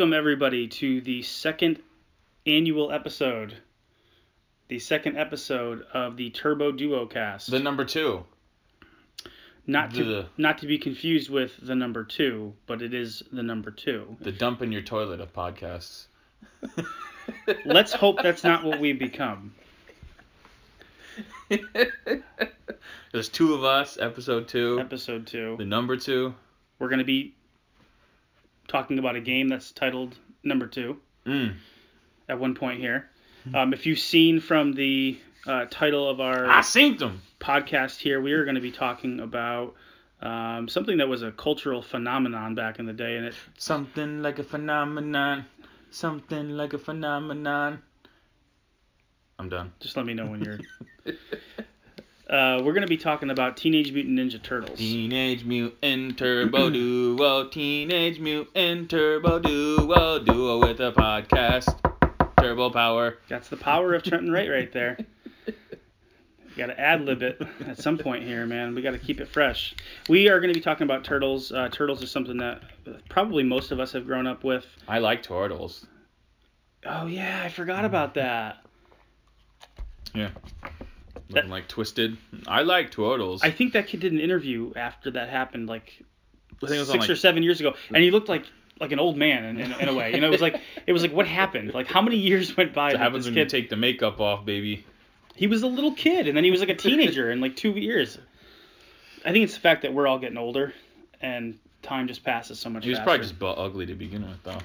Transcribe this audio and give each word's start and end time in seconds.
Welcome, 0.00 0.14
everybody, 0.14 0.66
to 0.66 1.02
the 1.02 1.20
second 1.20 1.82
annual 2.46 2.90
episode. 2.90 3.58
The 4.68 4.78
second 4.78 5.18
episode 5.18 5.82
of 5.92 6.16
the 6.16 6.30
Turbo 6.30 6.72
Duo 6.72 7.04
cast. 7.04 7.50
The 7.50 7.58
number 7.58 7.84
two. 7.84 8.24
not 9.66 9.92
to 9.92 10.04
the- 10.04 10.26
not 10.38 10.56
to 10.60 10.66
be 10.66 10.78
confused 10.78 11.28
with 11.28 11.54
the 11.60 11.74
number 11.74 12.02
two, 12.02 12.54
but 12.66 12.80
it 12.80 12.94
is 12.94 13.22
the 13.30 13.42
number 13.42 13.70
two. 13.70 14.16
The 14.22 14.32
dump 14.32 14.62
in 14.62 14.72
your 14.72 14.80
toilet 14.80 15.20
of 15.20 15.34
podcasts. 15.34 16.06
Let's 17.66 17.92
hope 17.92 18.22
that's 18.22 18.42
not 18.42 18.64
what 18.64 18.80
we 18.80 18.94
become. 18.94 19.52
There's 23.12 23.28
two 23.28 23.52
of 23.52 23.64
us, 23.64 23.98
episode 24.00 24.48
two. 24.48 24.80
Episode 24.80 25.26
two. 25.26 25.56
The 25.58 25.66
number 25.66 25.98
two. 25.98 26.34
We're 26.78 26.88
going 26.88 27.00
to 27.00 27.04
be 27.04 27.34
talking 28.70 28.98
about 28.98 29.16
a 29.16 29.20
game 29.20 29.48
that's 29.48 29.72
titled 29.72 30.16
Number 30.42 30.66
Two 30.66 30.98
Mm. 31.26 31.56
at 32.28 32.38
one 32.38 32.54
point 32.54 32.80
here. 32.80 33.10
Um, 33.54 33.72
if 33.74 33.84
you've 33.86 33.98
seen 33.98 34.40
from 34.40 34.72
the 34.74 35.18
uh, 35.46 35.64
title 35.70 36.08
of 36.08 36.20
our 36.20 36.46
I 36.48 36.60
synced 36.60 36.98
them. 36.98 37.20
podcast 37.40 37.98
here, 37.98 38.20
we 38.20 38.32
are 38.32 38.44
going 38.44 38.54
to 38.56 38.60
be 38.60 38.70
talking 38.72 39.20
about 39.20 39.74
um, 40.22 40.68
something 40.68 40.98
that 40.98 41.08
was 41.08 41.22
a 41.22 41.32
cultural 41.32 41.80
phenomenon 41.82 42.54
back 42.54 42.78
in 42.78 42.84
the 42.86 42.92
day, 42.92 43.16
and 43.16 43.24
it 43.26 43.34
Something 43.58 44.22
like 44.22 44.38
a 44.38 44.44
phenomenon. 44.44 45.46
Something 45.90 46.50
like 46.50 46.72
a 46.74 46.78
phenomenon. 46.78 47.82
I'm 49.38 49.48
done. 49.48 49.72
just 49.80 49.96
let 49.96 50.04
me 50.06 50.12
know 50.14 50.26
when 50.26 50.42
you're. 50.44 50.58
Uh, 52.30 52.62
we're 52.62 52.72
going 52.72 52.82
to 52.82 52.86
be 52.86 52.96
talking 52.96 53.30
about 53.30 53.56
Teenage 53.56 53.92
Mutant 53.92 54.16
Ninja 54.16 54.40
Turtles. 54.40 54.78
Teenage 54.78 55.44
Mutant 55.44 56.16
Turbo 56.16 56.70
Duo. 56.70 57.48
Teenage 57.48 58.20
Mutant 58.20 58.88
Turbo 58.88 59.40
Duo. 59.40 60.20
Duo 60.20 60.60
with 60.60 60.78
a 60.78 60.92
podcast. 60.92 61.76
Turbo 62.40 62.70
Power. 62.70 63.18
That's 63.28 63.48
the 63.48 63.56
power 63.56 63.94
of 63.94 64.04
Trenton 64.04 64.30
Wright 64.30 64.48
right 64.48 64.72
there. 64.72 64.96
Got 66.56 66.66
to 66.66 66.80
ad 66.80 67.00
lib 67.00 67.22
it 67.22 67.42
at 67.66 67.78
some 67.78 67.98
point 67.98 68.22
here, 68.22 68.46
man. 68.46 68.76
We 68.76 68.82
got 68.82 68.92
to 68.92 68.98
keep 68.98 69.20
it 69.20 69.26
fresh. 69.26 69.74
We 70.08 70.28
are 70.28 70.38
going 70.38 70.52
to 70.52 70.58
be 70.58 70.62
talking 70.62 70.84
about 70.84 71.02
turtles. 71.02 71.50
Uh, 71.50 71.68
turtles 71.68 72.00
is 72.00 72.12
something 72.12 72.36
that 72.36 72.62
probably 73.08 73.42
most 73.42 73.72
of 73.72 73.80
us 73.80 73.90
have 73.92 74.06
grown 74.06 74.28
up 74.28 74.44
with. 74.44 74.66
I 74.86 75.00
like 75.00 75.24
turtles. 75.24 75.84
Oh 76.86 77.06
yeah, 77.06 77.42
I 77.44 77.48
forgot 77.48 77.84
about 77.84 78.14
that. 78.14 78.58
Looking 81.30 81.50
like 81.50 81.68
twisted. 81.68 82.16
I 82.46 82.62
like 82.62 82.90
turtles. 82.90 83.42
I 83.42 83.50
think 83.50 83.72
that 83.74 83.86
kid 83.86 84.00
did 84.00 84.12
an 84.12 84.20
interview 84.20 84.72
after 84.76 85.10
that 85.12 85.28
happened, 85.28 85.68
like 85.68 86.02
I 86.62 86.66
think 86.66 86.72
it 86.76 86.78
was 86.78 86.90
on, 86.90 86.94
six 86.94 87.00
like- 87.02 87.10
or 87.10 87.16
seven 87.16 87.42
years 87.42 87.60
ago, 87.60 87.74
and 87.94 88.02
he 88.02 88.10
looked 88.10 88.28
like 88.28 88.44
like 88.80 88.92
an 88.92 88.98
old 88.98 89.16
man 89.16 89.44
in, 89.44 89.60
in, 89.60 89.72
in 89.72 89.88
a 89.88 89.94
way. 89.94 90.14
You 90.14 90.20
know, 90.20 90.28
it 90.28 90.30
was 90.30 90.40
like 90.40 90.60
it 90.86 90.92
was 90.92 91.02
like 91.02 91.12
what 91.12 91.26
happened? 91.26 91.74
Like 91.74 91.86
how 91.86 92.00
many 92.02 92.16
years 92.16 92.56
went 92.56 92.72
by? 92.74 92.88
It 92.90 92.92
that 92.92 92.98
happens 93.00 93.24
this 93.26 93.34
when 93.34 93.38
you 93.38 93.46
take 93.46 93.68
the 93.70 93.76
makeup 93.76 94.20
off, 94.20 94.44
baby. 94.44 94.84
he 95.36 95.46
was 95.46 95.62
a 95.62 95.66
little 95.66 95.92
kid, 95.92 96.26
and 96.28 96.36
then 96.36 96.44
he 96.44 96.50
was 96.50 96.60
like 96.60 96.70
a 96.70 96.74
teenager 96.74 97.30
in 97.30 97.40
like 97.40 97.56
two 97.56 97.72
years. 97.72 98.18
I 99.24 99.32
think 99.32 99.44
it's 99.44 99.54
the 99.54 99.60
fact 99.60 99.82
that 99.82 99.92
we're 99.92 100.06
all 100.06 100.18
getting 100.18 100.38
older, 100.38 100.72
and 101.20 101.58
time 101.82 102.08
just 102.08 102.24
passes 102.24 102.58
so 102.58 102.70
much 102.70 102.84
He 102.84 102.90
was 102.90 102.98
faster. 102.98 103.04
probably 103.04 103.26
just 103.26 103.38
butt 103.38 103.58
ugly 103.58 103.84
to 103.86 103.94
begin 103.94 104.22
with, 104.26 104.42
though. 104.42 104.58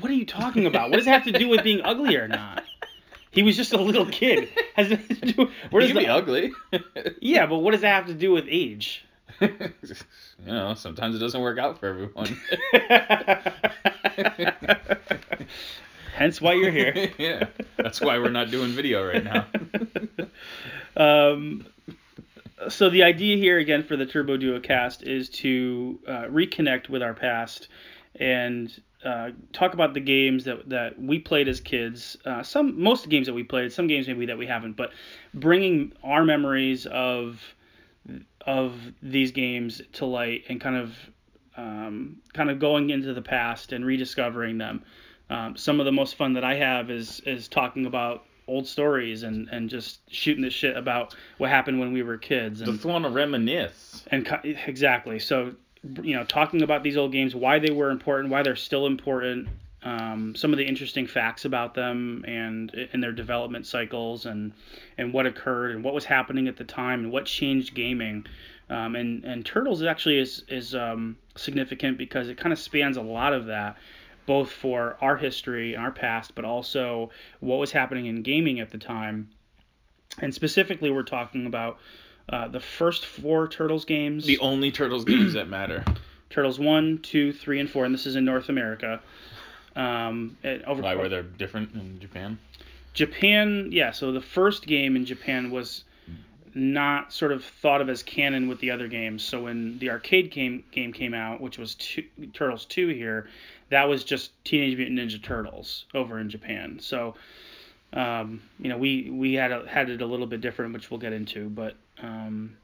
What 0.00 0.10
are 0.10 0.14
you 0.14 0.26
talking 0.26 0.66
about? 0.66 0.90
What 0.90 0.96
does 0.96 1.06
it 1.06 1.10
have 1.10 1.24
to 1.24 1.32
do 1.32 1.48
with 1.48 1.62
being 1.62 1.80
ugly 1.82 2.16
or 2.16 2.26
not? 2.28 2.64
He 3.32 3.42
was 3.42 3.56
just 3.56 3.72
a 3.72 3.80
little 3.80 4.06
kid. 4.06 4.48
Has 4.74 4.88
do, 4.88 5.50
where 5.70 5.86
he 5.86 5.92
be 5.92 6.06
ugly. 6.06 6.52
Yeah, 7.20 7.46
but 7.46 7.58
what 7.58 7.72
does 7.72 7.82
that 7.82 7.94
have 7.94 8.06
to 8.06 8.14
do 8.14 8.32
with 8.32 8.46
age? 8.48 9.04
you 9.40 9.48
know, 10.46 10.74
sometimes 10.74 11.14
it 11.14 11.18
doesn't 11.18 11.40
work 11.40 11.58
out 11.58 11.78
for 11.78 11.86
everyone. 11.86 12.36
Hence 16.14 16.40
why 16.40 16.54
you're 16.54 16.70
here. 16.70 17.12
yeah, 17.18 17.46
that's 17.76 18.00
why 18.00 18.18
we're 18.18 18.30
not 18.30 18.50
doing 18.50 18.70
video 18.70 19.06
right 19.06 19.24
now. 19.24 19.46
um, 20.96 21.66
so 22.68 22.90
the 22.90 23.02
idea 23.02 23.36
here 23.36 23.58
again 23.58 23.82
for 23.82 23.96
the 23.96 24.06
Turbo 24.06 24.36
Duo 24.36 24.60
cast 24.60 25.02
is 25.02 25.28
to 25.30 25.98
uh, 26.06 26.24
reconnect 26.24 26.88
with 26.88 27.02
our 27.02 27.14
past 27.14 27.68
and 28.16 28.80
uh, 29.04 29.30
talk 29.52 29.72
about 29.74 29.94
the 29.94 30.00
games 30.00 30.44
that, 30.44 30.68
that 30.68 31.00
we 31.00 31.18
played 31.18 31.48
as 31.48 31.60
kids. 31.60 32.16
Uh, 32.24 32.42
some 32.42 32.80
most 32.80 33.04
of 33.04 33.10
the 33.10 33.16
games 33.16 33.26
that 33.26 33.34
we 33.34 33.42
played, 33.42 33.72
some 33.72 33.86
games 33.86 34.06
maybe 34.06 34.26
that 34.26 34.36
we 34.38 34.46
haven't, 34.46 34.76
but 34.76 34.90
bringing 35.34 35.92
our 36.02 36.24
memories 36.24 36.86
of 36.86 37.40
of 38.46 38.74
these 39.02 39.30
games 39.32 39.82
to 39.92 40.06
light 40.06 40.44
and 40.48 40.60
kind 40.60 40.76
of 40.76 40.94
um, 41.56 42.16
kind 42.32 42.50
of 42.50 42.58
going 42.58 42.90
into 42.90 43.12
the 43.12 43.22
past 43.22 43.72
and 43.72 43.84
rediscovering 43.84 44.58
them. 44.58 44.82
Um, 45.28 45.56
some 45.56 45.78
of 45.78 45.86
the 45.86 45.92
most 45.92 46.16
fun 46.16 46.32
that 46.34 46.44
I 46.44 46.54
have 46.54 46.90
is 46.90 47.20
is 47.20 47.48
talking 47.48 47.86
about 47.86 48.24
old 48.48 48.66
stories 48.66 49.22
and, 49.22 49.48
and 49.52 49.70
just 49.70 50.00
shooting 50.12 50.42
the 50.42 50.50
shit 50.50 50.76
about 50.76 51.14
what 51.38 51.50
happened 51.50 51.78
when 51.78 51.92
we 51.92 52.02
were 52.02 52.16
kids 52.18 52.60
and 52.60 52.72
Just 52.72 52.84
want 52.84 53.04
to 53.04 53.10
reminisce. 53.10 54.04
and 54.10 54.26
exactly 54.66 55.20
so 55.20 55.54
you 56.02 56.14
know 56.14 56.24
talking 56.24 56.62
about 56.62 56.82
these 56.82 56.96
old 56.96 57.12
games 57.12 57.34
why 57.34 57.58
they 57.58 57.70
were 57.70 57.90
important 57.90 58.30
why 58.30 58.42
they're 58.42 58.56
still 58.56 58.86
important 58.86 59.48
um, 59.82 60.34
some 60.34 60.52
of 60.52 60.58
the 60.58 60.66
interesting 60.66 61.06
facts 61.06 61.44
about 61.44 61.74
them 61.74 62.24
and 62.28 62.70
in 62.92 63.00
their 63.00 63.12
development 63.12 63.66
cycles 63.66 64.26
and 64.26 64.52
and 64.98 65.12
what 65.12 65.26
occurred 65.26 65.70
and 65.74 65.82
what 65.82 65.94
was 65.94 66.04
happening 66.04 66.48
at 66.48 66.56
the 66.56 66.64
time 66.64 67.04
and 67.04 67.12
what 67.12 67.24
changed 67.24 67.74
gaming. 67.74 68.26
Um, 68.68 68.94
and 68.94 69.24
and 69.24 69.44
turtles 69.44 69.82
actually 69.82 70.18
is 70.18 70.44
is 70.48 70.74
um, 70.74 71.16
significant 71.36 71.96
because 71.96 72.28
it 72.28 72.36
kind 72.36 72.52
of 72.52 72.58
spans 72.58 72.96
a 72.98 73.02
lot 73.02 73.32
of 73.32 73.46
that 73.46 73.76
both 74.26 74.52
for 74.52 74.98
our 75.00 75.16
history 75.16 75.74
and 75.74 75.82
our 75.82 75.90
past 75.90 76.34
but 76.34 76.44
also 76.44 77.10
what 77.40 77.58
was 77.58 77.72
happening 77.72 78.06
in 78.06 78.22
gaming 78.22 78.60
at 78.60 78.70
the 78.70 78.78
time. 78.78 79.30
And 80.18 80.34
specifically 80.34 80.90
we're 80.90 81.04
talking 81.04 81.46
about 81.46 81.78
uh, 82.30 82.48
the 82.48 82.60
first 82.60 83.06
four 83.06 83.48
Turtles 83.48 83.84
games. 83.84 84.24
The 84.24 84.38
only 84.38 84.70
Turtles 84.70 85.04
games 85.04 85.34
that 85.34 85.48
matter. 85.48 85.84
Turtles 86.30 86.60
one, 86.60 86.98
two, 86.98 87.32
three, 87.32 87.58
and 87.58 87.68
four, 87.68 87.84
and 87.84 87.92
this 87.92 88.06
is 88.06 88.14
in 88.14 88.24
North 88.24 88.48
America. 88.48 89.00
Um, 89.74 90.36
over 90.66 90.80
Why 90.80 90.94
were 90.94 91.08
they 91.08 91.22
different 91.22 91.74
in 91.74 91.98
Japan? 91.98 92.38
Japan, 92.94 93.68
yeah. 93.72 93.90
So 93.90 94.12
the 94.12 94.20
first 94.20 94.66
game 94.66 94.94
in 94.96 95.04
Japan 95.04 95.50
was 95.50 95.84
not 96.54 97.12
sort 97.12 97.32
of 97.32 97.44
thought 97.44 97.80
of 97.80 97.88
as 97.88 98.02
canon 98.02 98.48
with 98.48 98.58
the 98.60 98.70
other 98.70 98.88
games. 98.88 99.24
So 99.24 99.44
when 99.44 99.78
the 99.78 99.90
arcade 99.90 100.30
game 100.30 100.64
game 100.70 100.92
came 100.92 101.14
out, 101.14 101.40
which 101.40 101.58
was 101.58 101.74
two, 101.76 102.04
Turtles 102.32 102.64
two 102.64 102.88
here, 102.88 103.28
that 103.70 103.88
was 103.88 104.04
just 104.04 104.32
Teenage 104.44 104.76
Mutant 104.76 104.98
Ninja 104.98 105.22
Turtles 105.22 105.86
over 105.94 106.18
in 106.18 106.28
Japan. 106.28 106.78
So 106.80 107.14
um, 107.92 108.42
you 108.58 108.68
know 108.68 108.78
we 108.78 109.10
we 109.10 109.34
had 109.34 109.52
a, 109.52 109.66
had 109.68 109.90
it 109.90 110.02
a 110.02 110.06
little 110.06 110.26
bit 110.26 110.40
different, 110.40 110.72
which 110.72 110.90
we'll 110.90 111.00
get 111.00 111.12
into, 111.12 111.48
but 111.48 111.76
um, 112.02 112.56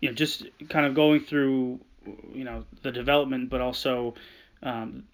you 0.00 0.08
know 0.08 0.14
just 0.14 0.46
kind 0.68 0.86
of 0.86 0.94
going 0.94 1.20
through 1.20 1.80
you 2.34 2.44
know 2.44 2.64
the 2.82 2.92
development, 2.92 3.50
but 3.50 3.60
also 3.60 4.14
um, 4.62 5.04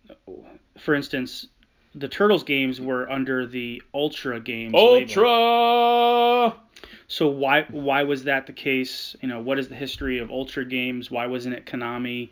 for 0.79 0.95
instance. 0.95 1.47
The 1.93 2.07
Turtles 2.07 2.45
games 2.45 2.81
were 2.81 3.11
under 3.11 3.49
the 3.49 3.83
Ultra 3.93 4.39
games. 4.39 4.75
label. 4.75 5.27
Ultra. 5.27 6.61
So 7.09 7.27
why 7.27 7.67
why 7.71 8.05
was 8.05 8.23
that 8.25 8.47
the 8.47 8.53
case? 8.53 9.17
You 9.21 9.29
know, 9.29 9.41
what 9.41 9.59
is 9.59 9.67
the 9.67 9.75
history 9.75 10.19
of 10.19 10.31
Ultra 10.31 10.65
games? 10.65 11.11
Why 11.11 11.27
wasn't 11.27 11.57
it 11.57 11.67
Konami? 11.67 12.31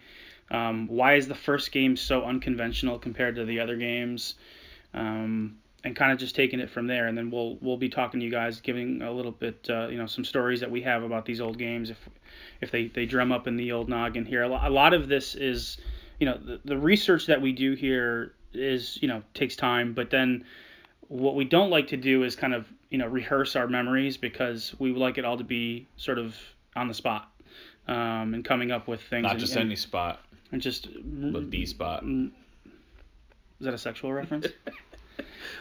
Um, 0.52 0.87
why 0.87 1.14
is 1.16 1.26
the 1.26 1.34
first 1.34 1.72
game 1.72 1.96
so 1.96 2.22
unconventional 2.22 3.00
compared 3.00 3.34
to 3.34 3.44
the 3.44 3.58
other 3.58 3.76
games? 3.76 4.37
Um, 4.94 5.58
and 5.88 5.96
kind 5.96 6.12
of 6.12 6.19
just 6.19 6.37
taking 6.37 6.61
it 6.61 6.70
from 6.70 6.87
there, 6.87 7.08
and 7.08 7.17
then 7.17 7.31
we'll 7.31 7.56
we'll 7.61 7.79
be 7.79 7.88
talking 7.88 8.20
to 8.20 8.26
you 8.26 8.31
guys, 8.31 8.61
giving 8.61 9.02
a 9.02 9.11
little 9.11 9.32
bit, 9.32 9.67
uh, 9.70 9.88
you 9.88 9.96
know, 9.96 10.06
some 10.06 10.25
stories 10.25 10.61
that 10.61 10.70
we 10.70 10.82
have 10.82 11.02
about 11.02 11.25
these 11.25 11.40
old 11.40 11.58
games, 11.58 11.88
if 11.90 11.99
if 12.61 12.70
they 12.70 12.88
they 12.88 13.06
drum 13.06 13.32
up 13.32 13.46
in 13.46 13.56
the 13.56 13.73
old 13.73 13.88
noggin 13.88 14.25
here. 14.25 14.43
A 14.43 14.70
lot 14.70 14.93
of 14.93 15.08
this 15.08 15.35
is, 15.35 15.79
you 16.20 16.26
know, 16.26 16.37
the, 16.37 16.61
the 16.64 16.76
research 16.76 17.26
that 17.26 17.40
we 17.40 17.52
do 17.52 17.73
here 17.73 18.35
is, 18.52 18.99
you 19.00 19.08
know, 19.08 19.23
takes 19.32 19.56
time, 19.56 19.94
but 19.94 20.11
then 20.11 20.44
what 21.08 21.35
we 21.35 21.44
don't 21.44 21.70
like 21.70 21.87
to 21.88 21.96
do 21.96 22.23
is 22.23 22.37
kind 22.37 22.55
of 22.55 22.70
you 22.90 22.99
know 22.99 23.06
rehearse 23.06 23.56
our 23.56 23.67
memories 23.67 24.19
because 24.19 24.75
we 24.79 24.93
would 24.93 25.00
like 25.00 25.17
it 25.17 25.25
all 25.25 25.38
to 25.38 25.44
be 25.44 25.87
sort 25.96 26.19
of 26.19 26.37
on 26.76 26.87
the 26.87 26.94
spot 26.94 27.32
um, 27.88 28.35
and 28.35 28.44
coming 28.44 28.70
up 28.70 28.87
with 28.87 29.00
things 29.00 29.23
Not 29.23 29.32
and, 29.32 29.40
just 29.40 29.55
and, 29.55 29.64
any 29.64 29.76
spot, 29.76 30.20
and 30.52 30.61
just 30.61 30.88
but 31.32 31.50
the 31.50 31.64
spot. 31.64 32.05
is 32.05 32.31
that 33.61 33.73
a 33.73 33.79
sexual 33.79 34.12
reference 34.12 34.49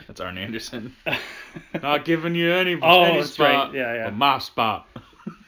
That's 0.07 0.21
Arn 0.21 0.38
Anderson. 0.38 0.95
Not 1.81 2.06
giving 2.06 2.33
you 2.36 2.51
any, 2.51 2.80
Oh, 2.81 3.04
any 3.04 3.18
that's 3.19 3.31
spot, 3.31 3.68
right. 3.68 3.75
Yeah, 3.75 3.94
yeah. 3.94 4.09
my 4.09 4.39
spot. 4.39 4.88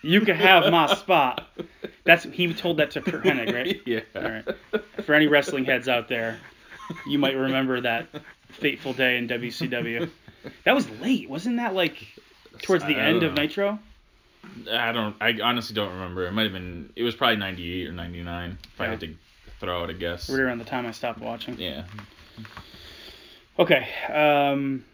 you 0.01 0.21
can 0.21 0.35
have 0.35 0.71
my 0.71 0.93
spot 0.95 1.47
that's 2.03 2.23
he 2.23 2.53
told 2.53 2.77
that 2.77 2.91
to 2.91 3.01
Curt 3.01 3.23
Hennig 3.23 3.53
right 3.53 3.81
yeah. 3.85 3.99
all 4.15 4.21
right 4.23 4.45
for 5.03 5.13
any 5.13 5.27
wrestling 5.27 5.65
heads 5.65 5.87
out 5.87 6.07
there 6.07 6.39
you 7.07 7.19
might 7.19 7.35
remember 7.35 7.79
that 7.81 8.07
fateful 8.47 8.93
day 8.93 9.17
in 9.17 9.27
WCW 9.27 10.09
that 10.63 10.73
was 10.73 10.89
late 11.01 11.29
wasn't 11.29 11.57
that 11.57 11.73
like 11.75 12.07
towards 12.61 12.83
the 12.85 12.95
end 12.95 13.23
of. 13.23 13.33
Nitro 13.33 13.79
I 14.71 14.91
don't. 14.91 15.15
I 15.21 15.37
honestly 15.43 15.75
don't 15.75 15.91
remember. 15.93 16.25
It 16.25 16.31
might 16.31 16.43
have 16.43 16.53
been. 16.53 16.91
It 16.95 17.03
was 17.03 17.13
probably 17.13 17.35
ninety 17.35 17.81
eight 17.81 17.87
or 17.87 17.91
ninety 17.91 18.23
nine. 18.23 18.57
If 18.73 18.81
I 18.81 18.87
had 18.87 18.99
to 19.01 19.13
throw 19.59 19.83
out 19.83 19.89
a 19.89 19.93
guess. 19.93 20.29
Right 20.29 20.39
around 20.39 20.59
the 20.59 20.65
time 20.65 20.85
I 20.85 20.91
stopped 20.91 21.19
watching. 21.19 21.59
Yeah. 21.59 21.83
Okay. 23.59 23.87
Um, 24.11 24.85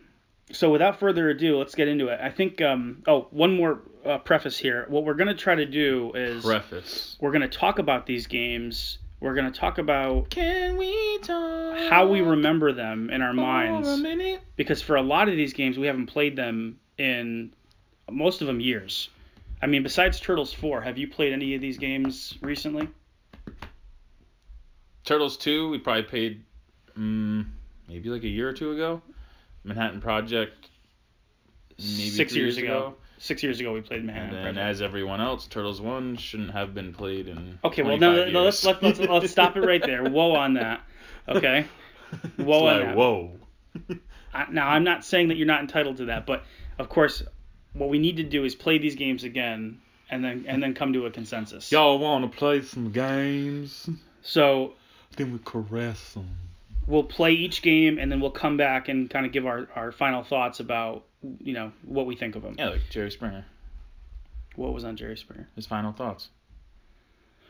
so 0.52 0.72
without 0.72 1.00
further 1.00 1.30
ado, 1.30 1.58
let's 1.58 1.76
get 1.76 1.88
into 1.88 2.08
it. 2.08 2.20
I 2.22 2.30
think. 2.30 2.62
Um, 2.62 3.04
oh, 3.08 3.28
one 3.32 3.56
more 3.56 3.82
uh, 4.06 4.18
preface 4.18 4.58
here. 4.58 4.86
What 4.90 5.06
we're 5.06 5.14
gonna 5.14 5.36
try 5.36 5.56
to 5.56 5.66
do 5.66 6.12
is 6.14 6.44
Preface. 6.44 7.16
we're 7.22 7.32
gonna 7.32 7.48
talk 7.48 7.80
about 7.80 8.06
these 8.06 8.28
games. 8.28 8.98
We're 9.20 9.34
gonna 9.34 9.52
talk 9.52 9.78
about 9.78 10.30
Can 10.30 10.78
we 10.78 11.20
talk? 11.20 11.78
how 11.90 12.08
we 12.08 12.22
remember 12.22 12.74
them 12.74 13.10
in 13.10 13.22
our 13.22 13.34
minds, 13.34 14.04
because 14.56 14.82
for 14.82 14.98
a 14.98 15.02
lot 15.02 15.30
of 15.30 15.36
these 15.36 15.54
games, 15.54 15.78
we 15.78 15.88
haven't 15.88 16.08
played 16.08 16.36
them 16.36 16.80
in 16.98 17.54
most 18.12 18.42
of 18.42 18.48
them 18.48 18.60
years. 18.60 19.10
I 19.62 19.68
mean, 19.68 19.84
besides 19.84 20.20
Turtles 20.20 20.54
4, 20.54 20.82
have 20.82 20.98
you 20.98 21.08
played 21.08 21.34
any 21.34 21.56
of 21.56 21.62
these 21.62 21.78
games 21.78 22.36
recently? 22.42 22.88
Turtles 25.06 25.38
2, 25.38 25.70
we 25.70 25.80
probably 25.80 26.04
paid 26.04 26.44
mm, 26.98 27.46
maybe 27.88 28.10
like 28.10 28.24
a 28.24 28.28
year 28.28 28.50
or 28.50 28.54
two 28.54 28.72
ago. 28.72 29.02
Manhattan 29.64 30.00
Project, 30.02 30.70
maybe 31.80 32.10
Six 32.10 32.36
years 32.36 32.58
ago. 32.58 32.96
Six 33.18 33.42
years 33.44 33.60
ago, 33.60 33.72
we 33.74 33.82
played 33.82 34.00
And 34.00 34.08
Manhattan. 34.08 34.34
then, 34.34 34.44
Project. 34.44 34.58
as 34.66 34.82
everyone 34.82 35.22
else, 35.22 35.48
Turtles 35.48 35.82
1 35.82 36.18
shouldn't 36.18 36.52
have 36.52 36.74
been 36.76 36.94
played 36.94 37.28
in. 37.28 37.58
Okay, 37.64 37.82
well, 37.82 37.98
25 37.98 38.00
no, 38.28 38.32
no, 38.32 38.44
let's, 38.44 38.64
let's 38.66 38.82
let's 38.82 39.00
let's 39.00 39.32
stop 39.32 39.56
it 39.58 39.62
right 39.62 39.82
there. 39.82 40.04
Whoa 40.04 40.36
on 40.36 40.54
that. 40.56 40.82
Okay. 41.28 41.66
Whoa 42.38 42.68
on 42.68 42.80
that. 42.82 42.96
whoa. 42.96 43.32
I, 44.34 44.46
now 44.52 44.68
I'm 44.70 44.84
not 44.84 45.04
saying 45.06 45.30
that 45.30 45.38
you're 45.38 45.48
not 45.48 45.62
entitled 45.62 45.98
to 45.98 46.06
that, 46.06 46.26
but 46.26 46.44
of 46.78 46.90
course, 46.90 47.24
what 47.74 47.90
we 47.90 47.98
need 48.00 48.18
to 48.18 48.24
do 48.24 48.44
is 48.44 48.54
play 48.54 48.78
these 48.78 48.96
games 48.96 49.24
again, 49.24 49.80
and 50.10 50.24
then 50.24 50.46
and 50.48 50.62
then 50.62 50.74
come 50.76 50.94
to 50.94 51.06
a 51.08 51.12
consensus. 51.12 51.72
Y'all 51.72 51.98
want 51.98 52.30
to 52.30 52.38
play 52.38 52.62
some 52.62 52.92
games? 52.92 53.90
So 54.22 54.74
Then 55.18 55.32
we 55.34 55.40
caress 55.44 56.14
them. 56.14 56.30
We'll 56.88 57.04
play 57.04 57.34
each 57.34 57.62
game, 57.62 57.98
and 57.98 58.12
then 58.12 58.20
we'll 58.20 58.32
come 58.32 58.58
back 58.58 58.90
and 58.90 59.10
kind 59.10 59.26
of 59.26 59.32
give 59.32 59.46
our, 59.46 59.68
our 59.76 59.92
final 59.92 60.24
thoughts 60.24 60.60
about 60.60 61.06
you 61.40 61.54
know 61.54 61.72
what 61.84 62.06
we 62.06 62.16
think 62.16 62.36
of 62.36 62.44
them. 62.44 62.56
Yeah, 62.58 62.70
like 62.70 62.82
Jerry 62.90 63.12
Springer. 63.12 63.46
What 64.56 64.74
was 64.74 64.84
on 64.84 64.96
Jerry 64.96 65.18
Springer? 65.18 65.48
His 65.56 65.66
final 65.66 65.92
thoughts. 65.92 66.30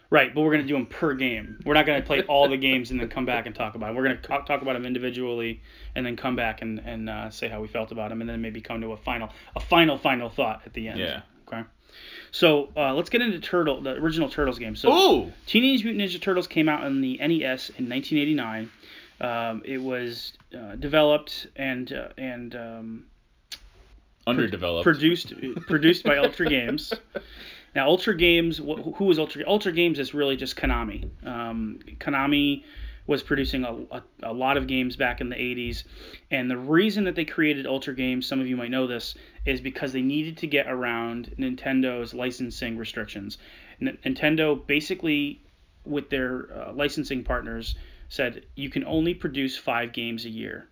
Right, 0.09 0.33
but 0.33 0.41
we're 0.41 0.51
gonna 0.51 0.67
do 0.67 0.75
them 0.75 0.85
per 0.85 1.13
game. 1.13 1.59
We're 1.65 1.73
not 1.73 1.85
gonna 1.85 2.01
play 2.01 2.21
all 2.23 2.47
the 2.47 2.57
games 2.57 2.91
and 2.91 2.99
then 2.99 3.09
come 3.09 3.25
back 3.25 3.47
and 3.47 3.55
talk 3.55 3.75
about. 3.75 3.87
Them. 3.87 3.95
We're 3.95 4.03
gonna 4.03 4.17
co- 4.17 4.43
talk 4.43 4.61
about 4.61 4.73
them 4.73 4.85
individually, 4.85 5.61
and 5.95 6.05
then 6.05 6.15
come 6.15 6.35
back 6.35 6.61
and 6.61 6.79
and 6.79 7.09
uh, 7.09 7.29
say 7.29 7.47
how 7.47 7.61
we 7.61 7.67
felt 7.67 7.91
about 7.91 8.09
them, 8.09 8.21
and 8.21 8.29
then 8.29 8.41
maybe 8.41 8.61
come 8.61 8.81
to 8.81 8.91
a 8.91 8.97
final 8.97 9.29
a 9.55 9.59
final 9.59 9.97
final 9.97 10.29
thought 10.29 10.61
at 10.65 10.73
the 10.73 10.87
end. 10.87 10.99
Yeah. 10.99 11.21
Okay. 11.47 11.63
So 12.31 12.69
uh, 12.75 12.93
let's 12.93 13.09
get 13.09 13.21
into 13.21 13.39
Turtle, 13.39 13.81
the 13.81 13.91
original 13.91 14.29
Turtles 14.29 14.59
game. 14.59 14.75
So 14.75 14.91
Ooh! 14.91 15.33
Teenage 15.45 15.83
Mutant 15.83 16.03
Ninja 16.03 16.21
Turtles 16.21 16.47
came 16.47 16.67
out 16.67 16.83
on 16.83 17.01
the 17.01 17.17
NES 17.17 17.69
in 17.69 17.89
1989. 17.89 18.69
Um, 19.21 19.61
it 19.65 19.81
was 19.81 20.33
uh, 20.57 20.75
developed 20.75 21.47
and 21.55 21.91
uh, 21.93 22.09
and 22.17 22.55
um, 22.55 23.05
Underdeveloped. 24.27 24.83
produced 24.83 25.33
produced 25.67 26.03
by 26.03 26.17
Ultra 26.17 26.47
Games. 26.49 26.93
Now, 27.75 27.89
Ultra 27.89 28.15
Games, 28.15 28.57
wh- 28.57 28.95
who 28.95 29.11
is 29.11 29.19
Ultra? 29.19 29.43
Ultra 29.45 29.73
Games 29.73 29.99
is 29.99 30.13
really 30.13 30.37
just 30.37 30.55
Konami. 30.55 31.09
Um, 31.27 31.79
Konami 31.99 32.63
was 33.05 33.21
producing 33.21 33.65
a, 33.65 33.73
a, 33.97 34.03
a 34.23 34.33
lot 34.33 34.55
of 34.55 34.65
games 34.65 34.95
back 34.95 35.19
in 35.19 35.27
the 35.27 35.35
80s, 35.35 35.83
and 36.31 36.49
the 36.49 36.55
reason 36.57 37.03
that 37.03 37.15
they 37.15 37.25
created 37.25 37.67
Ultra 37.67 37.93
Games, 37.93 38.25
some 38.25 38.39
of 38.39 38.47
you 38.47 38.55
might 38.55 38.71
know 38.71 38.87
this, 38.87 39.15
is 39.45 39.59
because 39.59 39.91
they 39.91 40.01
needed 40.01 40.37
to 40.37 40.47
get 40.47 40.67
around 40.67 41.35
Nintendo's 41.37 42.13
licensing 42.13 42.77
restrictions. 42.77 43.39
N- 43.81 43.97
Nintendo 44.05 44.65
basically, 44.65 45.41
with 45.83 46.09
their 46.09 46.47
uh, 46.57 46.71
licensing 46.71 47.25
partners, 47.25 47.75
said 48.09 48.45
you 48.55 48.69
can 48.69 48.83
only 48.85 49.13
produce 49.13 49.57
five 49.57 49.93
games 49.93 50.25
a 50.25 50.29
year 50.29 50.67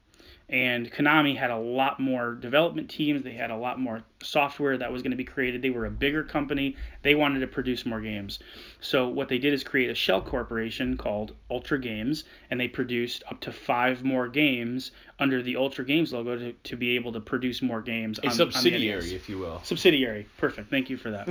and 0.50 0.91
Konami 0.91 1.35
had 1.35 1.51
a 1.51 1.57
lot 1.57 2.00
more 2.00 2.35
development 2.35 2.89
teams. 2.89 3.24
They 3.24 3.31
had 3.33 3.50
a 3.50 3.56
lot 3.56 3.80
more 3.80 4.03
software 4.21 4.77
that 4.77 4.91
was 4.91 5.01
going 5.01 5.12
to 5.12 5.18
be 5.18 5.24
created. 5.24 5.62
They 5.62 5.71
were 5.71 5.85
a 5.85 5.91
bigger 5.91 6.24
company. 6.24 6.75
They 7.01 7.15
wanted 7.15 7.39
to 7.39 7.47
produce 7.47 7.88
more 7.88 8.01
games. 8.01 8.38
So 8.80 9.07
what 9.07 9.30
they 9.30 9.39
did 9.39 9.53
is 9.53 9.63
create 9.63 9.89
a 9.89 9.95
shell 9.95 10.21
corporation 10.21 10.95
called 10.95 11.33
Ultra 11.50 11.80
Games, 11.80 12.25
and 12.51 12.59
they 12.59 12.68
produced 12.68 13.24
up 13.31 13.39
to 13.41 13.51
five 13.51 14.03
more 14.03 14.27
games 14.27 14.91
under 15.18 15.41
the 15.41 15.56
Ultra 15.56 15.86
Games 15.86 16.13
logo 16.13 16.38
to, 16.38 16.51
to 16.53 16.75
be 16.75 16.95
able 16.95 17.13
to 17.13 17.19
produce 17.19 17.62
more 17.62 17.81
games. 17.81 18.19
a 18.19 18.24
on- 18.24 18.27
on 18.29 18.36
subsidiary, 18.36 19.01
NES. 19.01 19.12
if 19.12 19.29
you 19.29 19.39
will. 19.39 19.62
Subsidiary. 19.63 20.27
Perfect. 20.38 20.69
Thank 20.69 20.89
you 20.89 20.97
for 20.97 21.09
that. 21.09 21.29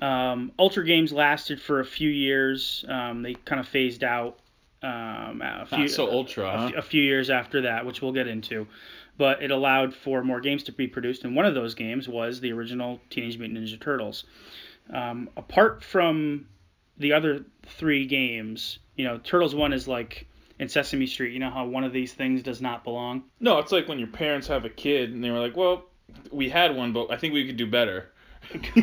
um, 0.04 0.52
Ultra 0.60 0.84
Games 0.84 1.12
lasted 1.12 1.60
for 1.60 1.80
a 1.80 1.84
few 1.84 2.10
years. 2.10 2.84
Um, 2.88 3.22
they 3.22 3.34
kind 3.34 3.58
of 3.58 3.66
phased 3.66 4.04
out. 4.04 4.38
Um, 4.84 5.40
a 5.40 5.64
few, 5.66 5.78
Not 5.78 5.90
so 5.90 6.10
ultra, 6.10 6.44
a 6.44 6.58
huh? 6.58 6.70
a 6.76 6.82
few 6.82 7.02
years 7.02 7.30
after 7.30 7.62
that, 7.62 7.86
which 7.86 8.02
we'll 8.02 8.12
get 8.12 8.28
into. 8.28 8.66
But 9.16 9.42
it 9.42 9.50
allowed 9.50 9.94
for 9.94 10.22
more 10.22 10.40
games 10.40 10.62
to 10.64 10.72
be 10.72 10.86
produced, 10.86 11.24
and 11.24 11.34
one 11.34 11.46
of 11.46 11.54
those 11.54 11.74
games 11.74 12.06
was 12.06 12.40
the 12.40 12.52
original 12.52 13.00
Teenage 13.08 13.38
Mutant 13.38 13.58
Ninja 13.58 13.80
Turtles. 13.80 14.24
Um, 14.92 15.30
apart 15.38 15.82
from 15.82 16.46
the 16.98 17.14
other 17.14 17.46
three 17.64 18.04
games, 18.06 18.80
you 18.96 19.04
know, 19.04 19.18
Turtles 19.18 19.54
One 19.54 19.72
is 19.72 19.88
like 19.88 20.26
in 20.58 20.68
Sesame 20.68 21.06
Street. 21.06 21.32
You 21.32 21.38
know 21.38 21.50
how 21.50 21.64
one 21.64 21.84
of 21.84 21.92
these 21.94 22.12
things 22.12 22.42
does 22.42 22.60
not 22.60 22.84
belong. 22.84 23.22
No, 23.40 23.58
it's 23.60 23.72
like 23.72 23.88
when 23.88 23.98
your 23.98 24.08
parents 24.08 24.46
have 24.48 24.66
a 24.66 24.70
kid 24.70 25.12
and 25.12 25.24
they 25.24 25.30
were 25.30 25.40
like, 25.40 25.56
well, 25.56 25.84
we 26.30 26.50
had 26.50 26.76
one, 26.76 26.92
but 26.92 27.10
I 27.10 27.16
think 27.16 27.32
we 27.32 27.46
could 27.46 27.56
do 27.56 27.66
better. 27.66 28.10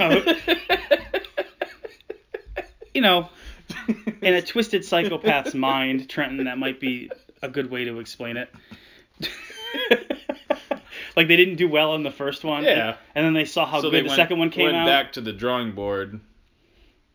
you 2.94 3.02
know, 3.02 3.30
in 4.22 4.34
a 4.34 4.42
twisted 4.42 4.82
psychopath's 4.82 5.54
mind, 5.54 6.10
Trenton, 6.10 6.46
that 6.46 6.58
might 6.58 6.80
be 6.80 7.10
a 7.42 7.48
good 7.50 7.70
way 7.72 7.84
to 7.86 8.00
explain 8.00 8.38
it. 8.38 8.50
like 11.16 11.28
they 11.28 11.36
didn't 11.36 11.56
do 11.56 11.68
well 11.68 11.96
in 11.96 12.04
the 12.04 12.12
first 12.12 12.44
one, 12.44 12.64
Yeah. 12.64 12.96
and 13.16 13.26
then 13.26 13.34
they 13.34 13.46
saw 13.46 13.66
how 13.66 13.82
so 13.82 13.90
good 13.90 14.04
the 14.06 14.08
went, 14.10 14.16
second 14.16 14.40
one 14.40 14.50
came 14.50 14.66
went 14.66 14.78
out. 14.78 14.86
back 14.86 15.14
to 15.14 15.22
the 15.22 15.34
drawing 15.34 15.72
board, 15.74 16.20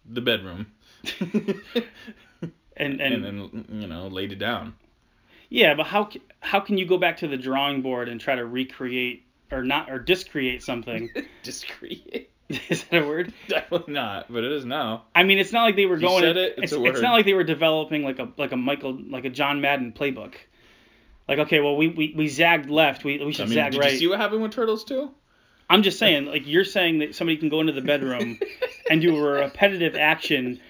the 0.08 0.20
bedroom, 0.20 0.66
and, 1.20 2.52
and, 2.76 3.00
and 3.00 3.25
then, 3.25 3.64
you 3.70 3.87
know, 3.87 4.08
laid 4.08 4.32
it 4.32 4.38
down. 4.38 4.75
yeah, 5.49 5.75
but 5.75 5.87
how 5.87 6.08
how 6.40 6.61
can 6.61 6.76
you 6.78 6.87
go 6.87 6.99
back 6.99 7.16
to 7.18 7.28
the 7.28 7.37
drawing 7.37 7.82
board 7.82 8.08
and 8.08 8.20
try 8.20 8.35
to 8.35 8.44
recreate 8.44 9.25
or 9.50 9.62
not 9.64 9.90
or 9.90 9.99
discreate 9.99 10.62
something? 10.62 11.08
Discreet. 11.42 12.30
is 12.69 12.85
that 12.85 13.03
a 13.03 13.07
word? 13.07 13.33
Definitely 13.49 13.95
not, 13.95 14.33
but 14.33 14.45
it 14.45 14.53
is 14.53 14.65
now. 14.65 15.05
I 15.15 15.25
mean, 15.25 15.38
it's 15.38 15.53
not 15.53 15.65
like 15.65 15.76
they 15.76 15.87
were 15.87 15.97
You 15.97 16.03
going. 16.09 16.23
said 16.23 16.37
it, 16.37 16.55
it's 16.59 16.73
a 16.73 16.85
it's 16.85 17.00
not 17.00 17.12
like 17.12 17.25
they 17.25 17.35
were 17.35 17.45
developing 17.45 18.05
like 18.05 18.19
a 18.19 18.29
like 18.37 18.53
a 18.53 18.57
Michael 18.57 18.99
like 19.09 19.25
a 19.25 19.31
John 19.31 19.61
Madden 19.61 19.93
playbook. 19.93 20.35
Like 21.29 21.41
okay, 21.41 21.61
well 21.61 21.76
we, 21.76 21.88
we, 21.88 22.15
we 22.17 22.29
zagged 22.29 22.71
left, 22.71 23.05
we 23.05 23.19
we 23.19 23.26
I 23.26 23.31
should 23.33 23.49
mean, 23.49 23.55
zag 23.55 23.73
did 23.73 23.81
right. 23.81 23.93
you 23.93 23.99
see 23.99 24.07
what 24.07 24.21
happened 24.21 24.43
with 24.43 24.53
Turtles 24.53 24.85
too? 24.85 25.11
I'm 25.69 25.83
just 25.83 25.99
saying, 25.99 26.26
like 26.26 26.47
you're 26.47 26.65
saying 26.65 27.00
that 27.00 27.17
somebody 27.17 27.37
can 27.37 27.49
go 27.49 27.61
into 27.61 27.73
the 27.73 27.81
bedroom 27.81 28.38
and 28.91 29.00
do 29.00 29.17
a 29.17 29.21
repetitive 29.21 29.97
action 29.97 30.61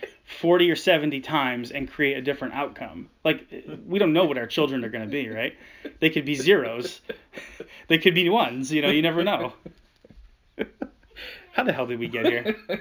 40 0.40 0.70
or 0.70 0.76
70 0.76 1.20
times 1.20 1.70
and 1.70 1.90
create 1.90 2.16
a 2.16 2.22
different 2.22 2.54
outcome. 2.54 3.10
Like 3.22 3.46
we 3.86 3.98
don't 3.98 4.14
know 4.14 4.24
what 4.24 4.38
our 4.38 4.46
children 4.46 4.84
are 4.84 4.88
going 4.88 5.04
to 5.04 5.10
be, 5.10 5.28
right? 5.28 5.54
They 6.00 6.08
could 6.10 6.24
be 6.24 6.34
zeros. 6.34 7.00
They 7.88 7.98
could 7.98 8.14
be 8.14 8.28
ones, 8.28 8.72
you 8.72 8.82
know, 8.82 8.88
you 8.88 9.02
never 9.02 9.22
know. 9.22 9.52
How 11.56 11.64
the 11.64 11.72
hell 11.72 11.86
did 11.86 11.98
we 11.98 12.08
get 12.08 12.26
here? 12.26 12.54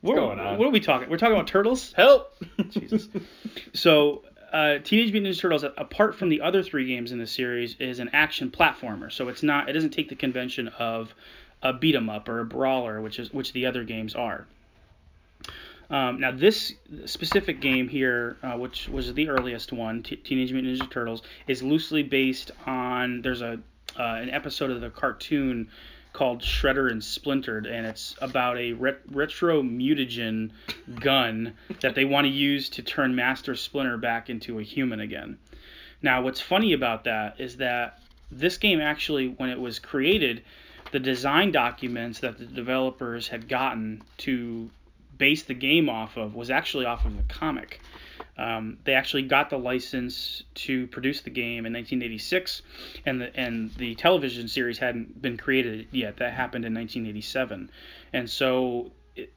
Where, 0.00 0.16
going 0.16 0.40
on? 0.40 0.58
What 0.58 0.66
are 0.66 0.72
we 0.72 0.80
talking? 0.80 1.08
We're 1.08 1.16
talking 1.16 1.36
about 1.36 1.46
turtles? 1.46 1.92
Help! 1.92 2.34
Jesus. 2.70 3.06
So, 3.72 4.24
uh, 4.52 4.78
Teenage 4.82 5.12
Mutant 5.12 5.32
Ninja 5.32 5.40
Turtles, 5.40 5.62
apart 5.62 6.16
from 6.16 6.28
the 6.28 6.40
other 6.40 6.64
three 6.64 6.88
games 6.88 7.12
in 7.12 7.20
the 7.20 7.26
series, 7.26 7.76
is 7.78 8.00
an 8.00 8.10
action 8.12 8.50
platformer. 8.50 9.12
So 9.12 9.28
it's 9.28 9.44
not. 9.44 9.68
It 9.68 9.74
doesn't 9.74 9.90
take 9.90 10.08
the 10.08 10.16
convention 10.16 10.66
of 10.80 11.14
a 11.62 11.72
beat 11.72 11.94
'em 11.94 12.10
up 12.10 12.28
or 12.28 12.40
a 12.40 12.44
brawler, 12.44 13.00
which 13.00 13.20
is 13.20 13.32
which 13.32 13.52
the 13.52 13.66
other 13.66 13.84
games 13.84 14.16
are. 14.16 14.48
Um, 15.88 16.18
now, 16.18 16.32
this 16.32 16.74
specific 17.06 17.60
game 17.60 17.86
here, 17.86 18.38
uh, 18.42 18.54
which 18.54 18.88
was 18.88 19.14
the 19.14 19.28
earliest 19.28 19.72
one, 19.72 20.02
T- 20.02 20.16
Teenage 20.16 20.52
Mutant 20.52 20.80
Ninja 20.80 20.90
Turtles, 20.90 21.22
is 21.46 21.62
loosely 21.62 22.02
based 22.02 22.50
on. 22.66 23.22
There's 23.22 23.40
a 23.40 23.60
uh, 23.96 24.02
an 24.02 24.30
episode 24.30 24.72
of 24.72 24.80
the 24.80 24.90
cartoon 24.90 25.68
called 26.18 26.42
Shredder 26.42 26.90
and 26.90 27.02
Splintered, 27.02 27.64
and 27.64 27.86
it's 27.86 28.16
about 28.20 28.58
a 28.58 28.72
ret- 28.72 29.02
retro 29.08 29.62
mutagen 29.62 30.50
gun 30.98 31.54
that 31.80 31.94
they 31.94 32.04
want 32.04 32.24
to 32.24 32.28
use 32.28 32.68
to 32.70 32.82
turn 32.82 33.14
Master 33.14 33.54
Splinter 33.54 33.96
back 33.96 34.28
into 34.28 34.58
a 34.58 34.64
human 34.64 34.98
again. 34.98 35.38
Now, 36.02 36.20
what's 36.22 36.40
funny 36.40 36.72
about 36.72 37.04
that 37.04 37.36
is 37.38 37.58
that 37.58 38.00
this 38.32 38.58
game 38.58 38.80
actually, 38.80 39.28
when 39.28 39.48
it 39.48 39.60
was 39.60 39.78
created, 39.78 40.42
the 40.90 40.98
design 40.98 41.52
documents 41.52 42.18
that 42.18 42.36
the 42.36 42.46
developers 42.46 43.28
had 43.28 43.48
gotten 43.48 44.02
to 44.18 44.68
base 45.18 45.44
the 45.44 45.54
game 45.54 45.88
off 45.88 46.16
of 46.16 46.34
was 46.34 46.50
actually 46.50 46.84
off 46.84 47.06
of 47.06 47.16
the 47.16 47.32
comic. 47.32 47.80
Um, 48.38 48.78
they 48.84 48.94
actually 48.94 49.22
got 49.22 49.50
the 49.50 49.58
license 49.58 50.44
to 50.54 50.86
produce 50.88 51.22
the 51.22 51.30
game 51.30 51.66
in 51.66 51.72
1986, 51.72 52.62
and 53.04 53.20
the 53.20 53.36
and 53.36 53.74
the 53.74 53.94
television 53.96 54.46
series 54.46 54.78
hadn't 54.78 55.20
been 55.20 55.36
created 55.36 55.88
yet. 55.90 56.18
That 56.18 56.34
happened 56.34 56.64
in 56.64 56.72
1987, 56.74 57.70
and 58.12 58.30
so 58.30 58.92
it, 59.16 59.32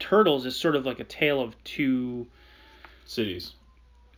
Turtles 0.00 0.44
is 0.44 0.56
sort 0.56 0.74
of 0.74 0.84
like 0.84 0.98
a 0.98 1.04
tale 1.04 1.40
of 1.40 1.62
two 1.62 2.26
cities. 3.06 3.54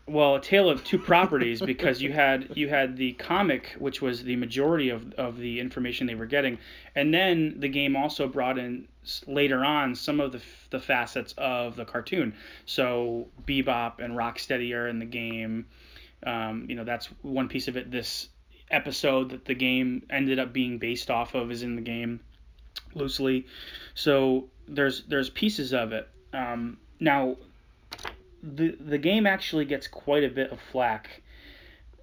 Well, 0.07 0.37
a 0.37 0.41
tale 0.41 0.69
of 0.69 0.85
two 0.85 0.99
properties 0.99 1.61
because 1.67 2.03
you 2.03 2.13
had 2.13 2.51
you 2.57 2.69
had 2.69 2.97
the 2.97 3.13
comic, 3.13 3.75
which 3.79 4.03
was 4.03 4.23
the 4.23 4.37
majority 4.37 4.91
of, 4.91 5.13
of 5.15 5.39
the 5.39 5.61
information 5.61 6.07
they 6.07 6.15
were 6.15 6.27
getting, 6.27 6.59
and 6.95 7.13
then 7.13 7.61
the 7.61 7.69
game 7.69 7.97
also 7.97 8.29
brought 8.29 8.59
in 8.59 8.89
later 9.27 9.65
on 9.65 9.95
some 9.95 10.21
of 10.21 10.33
the 10.33 10.41
the 10.71 10.81
facets 10.81 11.35
of 11.39 11.77
the 11.77 11.85
cartoon. 11.85 12.35
So 12.67 13.29
Bebop 13.47 13.99
and 13.99 14.15
Rocksteady 14.15 14.75
are 14.75 14.89
in 14.89 14.99
the 14.99 15.07
game. 15.07 15.67
Um, 16.27 16.67
you 16.69 16.75
know, 16.75 16.85
that's 16.85 17.07
one 17.23 17.49
piece 17.49 17.69
of 17.69 17.77
it. 17.77 17.91
This 17.91 18.29
episode 18.71 19.31
that 19.31 19.45
the 19.45 19.55
game 19.55 20.07
ended 20.11 20.39
up 20.39 20.53
being 20.53 20.79
based 20.79 21.11
off 21.11 21.35
of 21.35 21.51
is 21.51 21.63
in 21.63 21.77
the 21.77 21.83
game 21.83 22.21
loosely. 22.95 23.47
So 23.95 24.49
there's 24.69 25.05
there's 25.05 25.31
pieces 25.31 25.73
of 25.73 25.93
it. 25.93 26.09
Um, 26.33 26.79
now 27.01 27.37
the 28.45 28.77
the 28.79 28.99
game 28.99 29.27
actually 29.27 29.65
gets 29.65 29.89
quite 29.89 30.25
a 30.25 30.29
bit 30.29 30.51
of 30.51 30.61
flack 30.61 31.23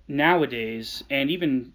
nowadays, 0.08 1.04
and 1.10 1.30
even 1.30 1.74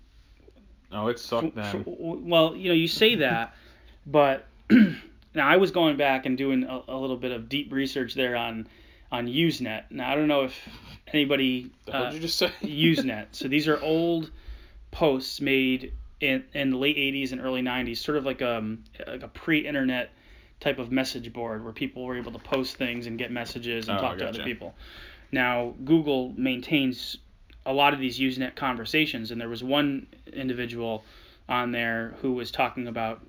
Oh, 0.92 1.08
it 1.08 1.18
sucked 1.18 1.54
then. 1.54 1.84
well, 1.86 2.54
you 2.54 2.68
know, 2.68 2.74
you 2.74 2.88
say 2.88 3.16
that, 3.16 3.54
but 4.06 4.46
now 4.70 5.48
I 5.48 5.56
was 5.56 5.70
going 5.70 5.96
back 5.96 6.26
and 6.26 6.36
doing 6.38 6.64
a, 6.64 6.82
a 6.88 6.96
little 6.96 7.16
bit 7.16 7.32
of 7.32 7.48
deep 7.48 7.72
research 7.72 8.14
there 8.14 8.36
on 8.36 8.68
on 9.12 9.26
Usenet. 9.26 9.84
Now 9.90 10.10
I 10.10 10.14
don't 10.14 10.28
know 10.28 10.44
if 10.44 10.68
anybody 11.12 11.70
uh, 11.92 12.10
you 12.12 12.20
just 12.20 12.38
say? 12.38 12.50
Usenet. 12.62 13.26
So 13.32 13.48
these 13.48 13.68
are 13.68 13.80
old 13.80 14.30
posts 14.90 15.40
made 15.40 15.92
in, 16.20 16.44
in 16.54 16.70
the 16.70 16.76
late 16.76 16.96
80s 16.96 17.32
and 17.32 17.40
early 17.40 17.62
90s, 17.62 17.98
sort 17.98 18.18
of 18.18 18.24
like 18.24 18.42
um 18.42 18.84
like 19.06 19.22
a 19.22 19.28
pre-internet 19.28 20.10
type 20.60 20.78
of 20.78 20.90
message 20.90 21.32
board 21.32 21.62
where 21.62 21.72
people 21.72 22.04
were 22.04 22.16
able 22.16 22.32
to 22.32 22.38
post 22.38 22.76
things 22.76 23.06
and 23.06 23.18
get 23.18 23.30
messages 23.30 23.88
and 23.88 23.98
Oh, 23.98 24.00
talk 24.02 24.18
to 24.18 24.28
other 24.28 24.44
people. 24.44 24.74
Now 25.32 25.74
Google 25.84 26.32
maintains 26.36 27.18
a 27.64 27.72
lot 27.72 27.92
of 27.92 28.00
these 28.00 28.18
Usenet 28.18 28.54
conversations, 28.54 29.30
and 29.30 29.40
there 29.40 29.48
was 29.48 29.62
one 29.62 30.06
individual 30.32 31.04
on 31.48 31.72
there 31.72 32.14
who 32.22 32.32
was 32.32 32.50
talking 32.50 32.86
about 32.86 33.20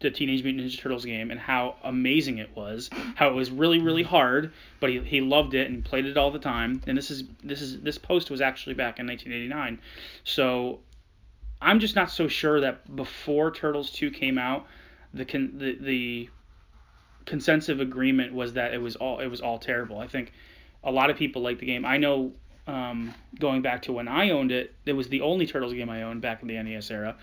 the 0.00 0.10
Teenage 0.10 0.44
Mutant 0.44 0.66
Ninja 0.66 0.78
Turtles 0.78 1.04
game 1.04 1.30
and 1.30 1.40
how 1.40 1.76
amazing 1.82 2.38
it 2.38 2.54
was, 2.54 2.90
how 3.14 3.28
it 3.28 3.34
was 3.34 3.50
really 3.50 3.80
really 3.80 4.02
hard, 4.02 4.52
but 4.80 4.90
he, 4.90 5.00
he 5.00 5.20
loved 5.20 5.54
it 5.54 5.70
and 5.70 5.84
played 5.84 6.06
it 6.06 6.16
all 6.16 6.30
the 6.30 6.38
time. 6.38 6.80
And 6.86 6.96
this 6.96 7.10
is 7.10 7.24
this 7.42 7.60
is 7.60 7.80
this 7.80 7.98
post 7.98 8.30
was 8.30 8.40
actually 8.40 8.74
back 8.74 8.98
in 8.98 9.06
1989, 9.06 9.78
so 10.24 10.80
I'm 11.60 11.80
just 11.80 11.96
not 11.96 12.10
so 12.10 12.28
sure 12.28 12.60
that 12.60 12.94
before 12.94 13.50
Turtles 13.50 13.90
2 13.90 14.10
came 14.10 14.38
out, 14.38 14.66
the 15.14 15.24
the 15.24 15.78
the 15.80 16.28
consensus 17.26 17.80
agreement 17.80 18.32
was 18.32 18.54
that 18.54 18.72
it 18.72 18.80
was 18.80 18.96
all 18.96 19.18
it 19.18 19.26
was 19.26 19.40
all 19.40 19.58
terrible. 19.58 19.98
I 19.98 20.06
think 20.06 20.32
a 20.82 20.90
lot 20.90 21.10
of 21.10 21.16
people 21.16 21.42
like 21.42 21.58
the 21.58 21.66
game. 21.66 21.84
I 21.84 21.98
know 21.98 22.32
um, 22.66 23.14
going 23.38 23.62
back 23.62 23.82
to 23.82 23.92
when 23.92 24.08
I 24.08 24.30
owned 24.30 24.52
it, 24.52 24.74
it 24.86 24.94
was 24.94 25.08
the 25.08 25.20
only 25.20 25.46
Turtles 25.46 25.74
game 25.74 25.90
I 25.90 26.02
owned 26.02 26.22
back 26.22 26.42
in 26.42 26.48
the 26.48 26.60
NES 26.62 26.90
era, 26.90 27.16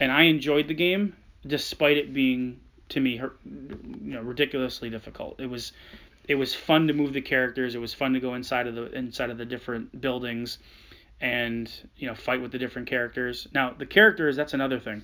and 0.00 0.10
I 0.10 0.22
enjoyed 0.22 0.68
the 0.68 0.74
game 0.74 1.14
despite 1.46 1.96
it 1.96 2.12
being 2.12 2.60
to 2.88 3.00
me 3.00 3.20
you 3.44 4.14
know 4.14 4.22
ridiculously 4.22 4.90
difficult. 4.90 5.38
It 5.38 5.48
was 5.48 5.72
it 6.28 6.34
was 6.36 6.54
fun 6.54 6.86
to 6.88 6.94
move 6.94 7.12
the 7.12 7.20
characters. 7.20 7.74
It 7.74 7.80
was 7.80 7.94
fun 7.94 8.12
to 8.14 8.20
go 8.20 8.34
inside 8.34 8.66
of 8.66 8.74
the 8.74 8.90
inside 8.92 9.30
of 9.30 9.38
the 9.38 9.46
different 9.46 10.00
buildings 10.00 10.58
and 11.20 11.70
you 11.96 12.06
know 12.06 12.14
fight 12.14 12.40
with 12.40 12.52
the 12.52 12.58
different 12.58 12.88
characters. 12.88 13.46
Now 13.54 13.74
the 13.76 13.86
characters 13.86 14.36
that's 14.36 14.54
another 14.54 14.80
thing. 14.80 15.02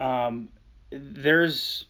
Um, 0.00 0.48
there's 0.90 1.86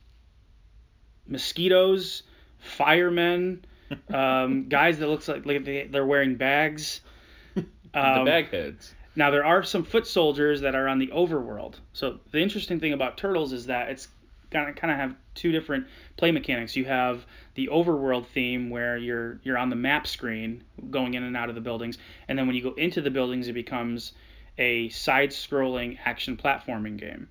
mosquitoes, 1.29 2.23
firemen, 2.59 3.65
um, 4.13 4.69
guys 4.69 4.99
that 4.99 5.09
looks 5.09 5.29
like, 5.29 5.47
like 5.47 5.65
they, 5.65 5.87
they're 5.87 6.07
wearing 6.07 6.37
bags. 6.37 7.01
the 7.55 7.65
Um, 7.95 8.25
bagheads. 8.25 8.95
now 9.17 9.31
there 9.31 9.45
are 9.45 9.63
some 9.63 9.85
foot 9.85 10.07
soldiers 10.07 10.61
that 10.63 10.75
are 10.75 10.89
on 10.89 10.99
the 10.99 11.09
overworld. 11.09 11.75
So 11.93 12.19
the 12.33 12.41
interesting 12.41 12.81
thing 12.81 12.93
about 12.93 13.17
turtles 13.17 13.53
is 13.53 13.67
that 13.67 13.89
it's 13.91 14.09
kind 14.51 14.69
of 14.71 14.77
kind 14.77 14.91
of 14.91 14.99
have 14.99 15.15
two 15.35 15.53
different 15.53 15.87
play 16.17 16.31
mechanics. 16.33 16.75
You 16.77 16.85
have 16.87 17.27
the 17.55 17.69
overworld 17.69 18.27
theme 18.29 18.71
where 18.71 18.97
you're 18.97 19.41
you're 19.43 19.59
on 19.59 19.69
the 19.71 19.77
map 19.77 20.07
screen 20.07 20.65
going 20.91 21.15
in 21.15 21.23
and 21.23 21.37
out 21.37 21.49
of 21.49 21.55
the 21.55 21.61
buildings, 21.61 21.99
and 22.29 22.39
then 22.39 22.47
when 22.47 22.57
you 22.57 22.63
go 22.63 22.73
into 22.75 23.01
the 23.01 23.11
buildings, 23.11 23.49
it 23.49 23.53
becomes 23.55 24.13
a 24.59 24.89
side-scrolling 24.89 25.99
action 26.05 26.37
platforming 26.37 26.97
game. 26.99 27.29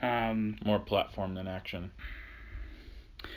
Um, 0.00 0.56
More 0.64 0.78
platform 0.78 1.34
than 1.34 1.46
action. 1.46 1.90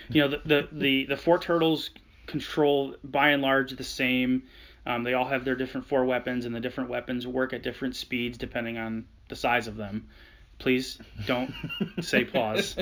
You 0.10 0.22
know 0.22 0.28
the, 0.30 0.42
the 0.46 0.68
the 0.72 1.06
the 1.06 1.18
four 1.18 1.40
turtles 1.40 1.90
control 2.26 2.96
by 3.04 3.30
and 3.30 3.42
large 3.42 3.72
the 3.72 3.84
same 3.84 4.44
um, 4.86 5.04
they 5.04 5.14
all 5.14 5.26
have 5.26 5.46
their 5.46 5.56
different 5.56 5.88
four 5.88 6.06
weapons 6.06 6.46
and 6.46 6.54
the 6.54 6.60
different 6.60 6.90
weapons 6.90 7.26
work 7.26 7.54
at 7.54 7.64
different 7.64 7.96
speeds 7.96 8.38
depending 8.38 8.78
on 8.78 9.06
the 9.30 9.36
sais 9.36 9.68
of 9.68 9.78
them 9.78 10.08
please 10.60 11.00
don't 11.26 11.54
say 12.02 12.26
pause 12.26 12.76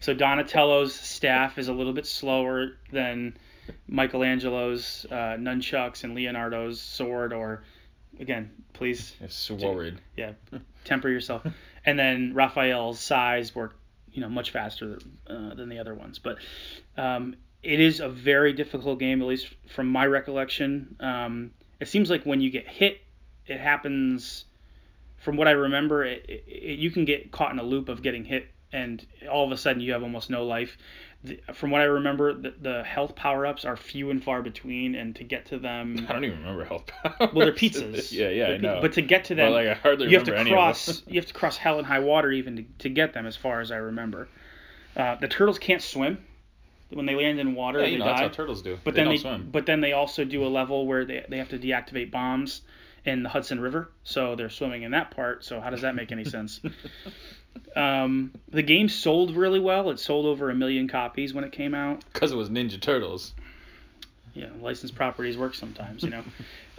so 0.00 0.12
donatello's 0.12 0.94
staff 0.94 1.56
is 1.56 1.68
a 1.68 1.72
little 1.72 1.94
bit 1.94 2.06
slower 2.06 2.72
than 2.92 3.34
michelangelo's 3.88 5.06
uh, 5.10 5.36
nunchucks 5.38 6.04
and 6.04 6.14
leonardo's 6.14 6.78
sword 6.78 7.32
or 7.32 7.64
again 8.20 8.50
please 8.74 9.14
Sword. 9.28 10.00
yeah, 10.16 10.32
temper 10.84 11.08
yourself. 11.08 11.46
And 11.86 11.98
then 11.98 12.34
Raphael's 12.34 13.00
size 13.00 13.54
worked, 13.54 13.76
you 14.14 14.20
know, 14.20 14.28
much 14.28 14.50
faster 14.50 14.98
uh, 15.28 15.54
than 15.54 15.68
the 15.68 15.78
other 15.78 15.94
ones. 15.94 16.18
But 16.18 16.38
um, 16.96 17.36
it 17.62 17.80
is 17.80 18.00
a 18.00 18.08
very 18.08 18.52
difficult 18.52 18.98
game, 18.98 19.20
at 19.20 19.28
least 19.28 19.48
from 19.68 19.88
my 19.88 20.06
recollection. 20.06 20.96
Um, 21.00 21.50
it 21.80 21.88
seems 21.88 22.08
like 22.08 22.24
when 22.24 22.40
you 22.40 22.50
get 22.50 22.66
hit, 22.66 23.02
it 23.46 23.60
happens. 23.60 24.44
From 25.18 25.36
what 25.36 25.48
I 25.48 25.52
remember, 25.52 26.04
it, 26.04 26.24
it, 26.28 26.78
you 26.78 26.90
can 26.90 27.04
get 27.04 27.32
caught 27.32 27.50
in 27.52 27.58
a 27.58 27.62
loop 27.62 27.88
of 27.88 28.02
getting 28.02 28.24
hit, 28.24 28.46
and 28.74 29.06
all 29.30 29.44
of 29.46 29.52
a 29.52 29.56
sudden 29.56 29.80
you 29.80 29.92
have 29.92 30.02
almost 30.02 30.28
no 30.30 30.44
life. 30.44 30.76
The, 31.22 31.40
from 31.54 31.70
what 31.70 31.80
I 31.80 31.84
remember, 31.84 32.34
the, 32.34 32.52
the 32.60 32.84
health 32.84 33.14
power 33.16 33.46
ups 33.46 33.64
are 33.64 33.76
few 33.76 34.10
and 34.10 34.22
far 34.22 34.42
between, 34.42 34.94
and 34.94 35.16
to 35.16 35.24
get 35.24 35.46
to 35.46 35.58
them, 35.58 36.04
I 36.08 36.12
don't 36.12 36.24
even 36.24 36.40
remember 36.40 36.64
health 36.64 36.84
powers. 36.86 37.32
well, 37.32 37.46
they're 37.46 37.52
pizzas. 37.52 38.12
yeah, 38.20 38.28
yeah, 38.28 38.46
They're 38.48 38.54
I 38.54 38.58
know. 38.58 38.78
But 38.82 38.92
to 38.94 39.02
get 39.02 39.24
to 39.26 39.34
them, 39.34 39.50
But, 39.52 39.54
like, 39.64 39.68
I 39.68 39.74
hardly 39.74 40.08
you 40.10 40.18
have 40.18 40.26
remember 40.26 40.50
to 40.50 40.54
cross. 40.54 41.02
you 41.06 41.14
have 41.18 41.26
to 41.26 41.32
cross 41.32 41.56
hell 41.56 41.78
and 41.78 41.86
high 41.86 42.00
water 42.00 42.30
even 42.30 42.56
to, 42.56 42.64
to 42.80 42.88
get 42.90 43.14
them, 43.14 43.24
as 43.26 43.36
far 43.36 43.62
as 43.62 43.70
I 43.70 43.76
remember. 43.76 44.28
Uh, 44.96 45.14
the 45.14 45.28
turtles 45.28 45.58
can't 45.58 45.80
swim. 45.82 46.18
When 46.90 47.06
they 47.06 47.14
land 47.14 47.40
in 47.40 47.54
water, 47.54 47.78
yeah, 47.80 47.86
they 47.86 47.96
know, 47.96 48.04
die. 48.04 48.10
that's 48.10 48.20
how 48.20 48.28
turtles 48.28 48.60
do. 48.62 48.78
but 48.84 48.94
they 48.94 49.00
then 49.00 49.04
don't 49.06 49.14
they, 49.14 49.20
swim. 49.20 49.48
but 49.50 49.64
then 49.66 49.80
they 49.80 49.92
also 49.92 50.24
do 50.24 50.44
a 50.44 50.48
level 50.48 50.86
where 50.86 51.04
they 51.06 51.24
they 51.28 51.38
have 51.38 51.48
to 51.48 51.58
deactivate 51.58 52.10
bombs 52.10 52.60
in 53.06 53.22
the 53.22 53.28
Hudson 53.30 53.58
River, 53.60 53.90
so 54.04 54.36
they're 54.36 54.50
swimming 54.50 54.82
in 54.82 54.90
that 54.92 55.10
part. 55.10 55.42
So 55.44 55.60
how 55.60 55.70
does 55.70 55.80
that 55.80 55.94
make 55.94 56.12
any 56.12 56.24
sense? 56.24 56.60
Um, 57.76 58.32
the 58.50 58.62
game 58.62 58.88
sold 58.88 59.36
really 59.36 59.60
well. 59.60 59.90
It 59.90 59.98
sold 59.98 60.26
over 60.26 60.50
a 60.50 60.54
million 60.54 60.88
copies 60.88 61.34
when 61.34 61.44
it 61.44 61.52
came 61.52 61.74
out. 61.74 62.04
Because 62.12 62.32
it 62.32 62.36
was 62.36 62.48
Ninja 62.48 62.80
Turtles. 62.80 63.34
Yeah, 64.32 64.48
licensed 64.60 64.94
properties 64.94 65.36
work 65.36 65.54
sometimes, 65.54 66.02
you 66.02 66.10
know. 66.10 66.22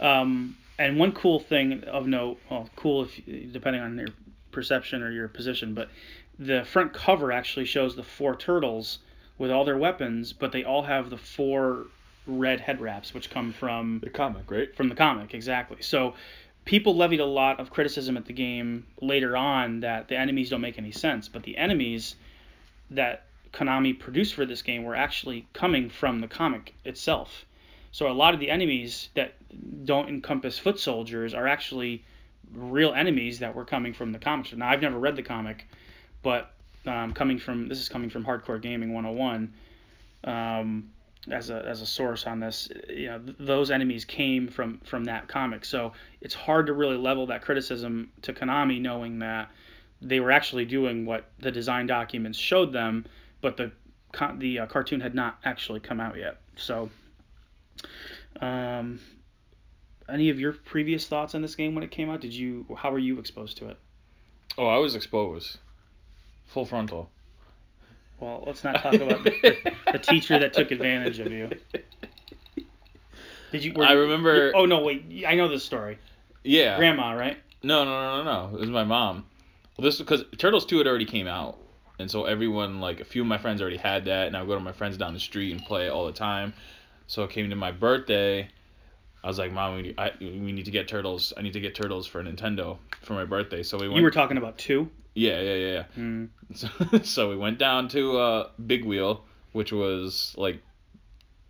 um, 0.00 0.56
and 0.78 0.98
one 0.98 1.12
cool 1.12 1.40
thing 1.40 1.84
of 1.84 2.06
note, 2.06 2.38
well, 2.50 2.68
cool 2.76 3.04
if 3.04 3.52
depending 3.52 3.82
on 3.82 3.96
your 3.98 4.08
perception 4.52 5.02
or 5.02 5.10
your 5.10 5.28
position, 5.28 5.74
but 5.74 5.88
the 6.38 6.64
front 6.64 6.92
cover 6.92 7.32
actually 7.32 7.64
shows 7.64 7.96
the 7.96 8.02
four 8.02 8.36
turtles 8.36 8.98
with 9.38 9.50
all 9.50 9.64
their 9.64 9.76
weapons, 9.78 10.32
but 10.32 10.52
they 10.52 10.64
all 10.64 10.82
have 10.82 11.10
the 11.10 11.16
four 11.16 11.86
red 12.26 12.60
head 12.60 12.80
wraps, 12.80 13.14
which 13.14 13.30
come 13.30 13.52
from 13.52 14.00
The 14.02 14.10
comic, 14.10 14.50
right? 14.50 14.74
from 14.76 14.88
the 14.88 14.94
comic 14.94 15.32
exactly. 15.34 15.78
So 15.80 16.14
people 16.66 16.96
levied 16.96 17.20
a 17.20 17.24
lot 17.26 17.58
of 17.58 17.70
criticism 17.70 18.16
at 18.18 18.26
the 18.26 18.32
game 18.32 18.86
later 19.00 19.36
on 19.36 19.80
that 19.80 20.08
the 20.08 20.16
enemies 20.16 20.50
don't 20.50 20.60
make 20.60 20.76
any 20.76 20.92
sense, 20.92 21.28
but 21.28 21.44
the 21.44 21.56
enemies 21.56 22.16
that 22.90 23.24
Konami 23.52 23.98
produced 23.98 24.34
for 24.34 24.44
this 24.44 24.60
game 24.60 24.84
were 24.84 24.94
actually 24.94 25.46
coming 25.54 25.88
from 25.88 26.20
the 26.20 26.28
comic 26.28 26.74
itself. 26.84 27.46
So 27.92 28.10
a 28.10 28.12
lot 28.12 28.34
of 28.34 28.40
the 28.40 28.50
enemies 28.50 29.08
that 29.14 29.34
don't 29.86 30.08
encompass 30.08 30.58
foot 30.58 30.78
soldiers 30.78 31.32
are 31.32 31.46
actually 31.46 32.04
real 32.52 32.92
enemies 32.92 33.38
that 33.38 33.54
were 33.54 33.64
coming 33.64 33.94
from 33.94 34.12
the 34.12 34.18
comics. 34.18 34.52
Now 34.52 34.68
I've 34.68 34.82
never 34.82 34.98
read 34.98 35.16
the 35.16 35.22
comic, 35.22 35.66
but 36.22 36.52
um, 36.84 37.12
coming 37.12 37.38
from 37.38 37.68
this 37.68 37.78
is 37.78 37.88
coming 37.88 38.10
from 38.10 38.24
Hardcore 38.24 38.60
Gaming 38.60 38.92
101 38.92 39.52
um, 40.24 40.90
as 41.30 41.50
a 41.50 41.64
as 41.66 41.80
a 41.80 41.86
source 41.86 42.26
on 42.26 42.40
this. 42.40 42.68
You 42.88 43.08
know, 43.08 43.18
th- 43.18 43.36
those 43.38 43.70
enemies 43.70 44.04
came 44.04 44.48
from 44.48 44.78
from 44.84 45.04
that 45.04 45.28
comic. 45.28 45.64
So 45.64 45.92
it's 46.20 46.34
hard 46.34 46.66
to 46.66 46.72
really 46.72 46.96
level 46.96 47.26
that 47.26 47.42
criticism 47.42 48.10
to 48.22 48.32
Konami, 48.32 48.80
knowing 48.80 49.18
that 49.20 49.50
they 50.00 50.20
were 50.20 50.30
actually 50.30 50.64
doing 50.64 51.06
what 51.06 51.30
the 51.38 51.50
design 51.50 51.86
documents 51.86 52.38
showed 52.38 52.72
them, 52.72 53.06
but 53.40 53.56
the 53.56 53.72
the 54.38 54.60
uh, 54.60 54.66
cartoon 54.66 55.00
had 55.00 55.14
not 55.14 55.38
actually 55.44 55.80
come 55.80 56.00
out 56.00 56.16
yet. 56.16 56.38
So, 56.56 56.90
um, 58.40 59.00
any 60.08 60.30
of 60.30 60.40
your 60.40 60.52
previous 60.52 61.06
thoughts 61.06 61.34
on 61.34 61.42
this 61.42 61.54
game 61.54 61.74
when 61.74 61.84
it 61.84 61.90
came 61.90 62.10
out? 62.10 62.20
Did 62.20 62.32
you 62.32 62.66
how 62.78 62.90
were 62.90 62.98
you 62.98 63.18
exposed 63.18 63.56
to 63.58 63.68
it? 63.68 63.78
Oh, 64.58 64.66
I 64.66 64.78
was 64.78 64.94
exposed. 64.94 65.58
Full 66.46 66.64
frontal. 66.64 67.10
Well, 68.20 68.44
let's 68.46 68.64
not 68.64 68.82
talk 68.82 68.94
about 68.94 69.24
the, 69.24 69.72
the, 69.92 69.98
teacher 69.98 70.38
that 70.38 70.52
took 70.54 70.70
advantage 70.70 71.18
of 71.18 71.30
you. 71.30 71.50
Did 73.52 73.64
you? 73.64 73.74
I 73.82 73.92
remember- 73.92 74.52
Oh 74.54 74.64
no, 74.66 74.80
wait. 74.80 75.24
I 75.26 75.34
know 75.34 75.48
this 75.48 75.64
story. 75.64 75.98
Yeah. 76.44 76.78
Grandma, 76.78 77.12
right? 77.12 77.36
No, 77.62 77.84
no, 77.84 77.90
no, 77.90 78.22
no, 78.22 78.48
no. 78.48 78.56
It 78.56 78.60
was 78.60 78.70
my 78.70 78.84
mom. 78.84 79.26
Well, 79.76 79.84
this 79.84 79.98
because 79.98 80.24
Turtles 80.38 80.64
Two 80.64 80.78
had 80.78 80.86
already 80.86 81.04
came 81.04 81.26
out, 81.26 81.58
and 81.98 82.10
so 82.10 82.24
everyone 82.24 82.80
like 82.80 83.00
a 83.00 83.04
few 83.04 83.22
of 83.22 83.28
my 83.28 83.38
friends 83.38 83.60
already 83.60 83.76
had 83.76 84.06
that, 84.06 84.26
and 84.28 84.36
I 84.36 84.40
would 84.40 84.48
go 84.48 84.54
to 84.54 84.60
my 84.60 84.72
friends 84.72 84.96
down 84.96 85.12
the 85.12 85.20
street 85.20 85.52
and 85.52 85.62
play 85.62 85.86
it 85.86 85.90
all 85.90 86.06
the 86.06 86.12
time. 86.12 86.54
So 87.06 87.22
it 87.24 87.30
came 87.30 87.50
to 87.50 87.56
my 87.56 87.72
birthday. 87.72 88.48
I 89.22 89.28
was 89.28 89.38
like, 89.38 89.52
Mom, 89.52 89.74
we 89.74 89.82
need, 89.82 89.94
I, 89.98 90.12
we 90.20 90.52
need 90.52 90.64
to 90.64 90.70
get 90.70 90.88
Turtles. 90.88 91.32
I 91.36 91.42
need 91.42 91.52
to 91.52 91.60
get 91.60 91.74
Turtles 91.74 92.06
for 92.06 92.22
Nintendo 92.22 92.78
for 93.02 93.12
my 93.14 93.24
birthday. 93.24 93.62
So 93.62 93.76
we 93.76 93.88
went. 93.88 93.98
You 93.98 94.02
were 94.04 94.10
talking 94.10 94.36
about 94.38 94.56
two. 94.56 94.88
Yeah, 95.16 95.40
yeah, 95.40 95.54
yeah, 95.54 95.72
yeah. 95.72 95.84
Mm. 95.96 96.28
So, 96.54 96.68
so 97.02 97.30
we 97.30 97.36
went 97.36 97.58
down 97.58 97.88
to 97.88 98.18
uh, 98.18 98.48
Big 98.66 98.84
Wheel, 98.84 99.24
which 99.52 99.72
was 99.72 100.34
like 100.36 100.62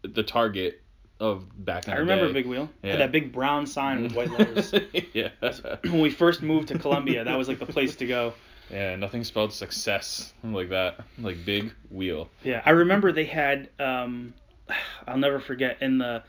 the 0.02 0.22
Target 0.22 0.80
of 1.18 1.44
back 1.64 1.88
in 1.88 1.94
I 1.94 1.96
remember 1.96 2.28
day. 2.28 2.32
Big 2.34 2.46
Wheel. 2.46 2.68
Yeah. 2.82 2.92
Had 2.92 3.00
that 3.00 3.12
big 3.12 3.32
brown 3.32 3.66
sign 3.66 4.02
with 4.02 4.14
white 4.14 4.30
letters. 4.38 4.72
yeah. 5.12 5.30
when 5.82 6.00
we 6.00 6.10
first 6.10 6.42
moved 6.42 6.68
to 6.68 6.78
Columbia, 6.78 7.24
that 7.24 7.36
was 7.36 7.48
like 7.48 7.58
the 7.58 7.66
place 7.66 7.96
to 7.96 8.06
go. 8.06 8.34
Yeah, 8.70 8.96
nothing 8.96 9.24
spelled 9.24 9.52
success 9.52 10.32
like 10.44 10.70
that. 10.70 11.00
Like 11.18 11.44
big 11.44 11.72
wheel. 11.90 12.28
Yeah, 12.44 12.62
I 12.64 12.70
remember 12.70 13.12
they 13.12 13.24
had. 13.24 13.68
Um, 13.78 14.34
I'll 15.08 15.18
never 15.18 15.40
forget 15.40 15.78
in 15.80 15.98
the, 15.98 16.22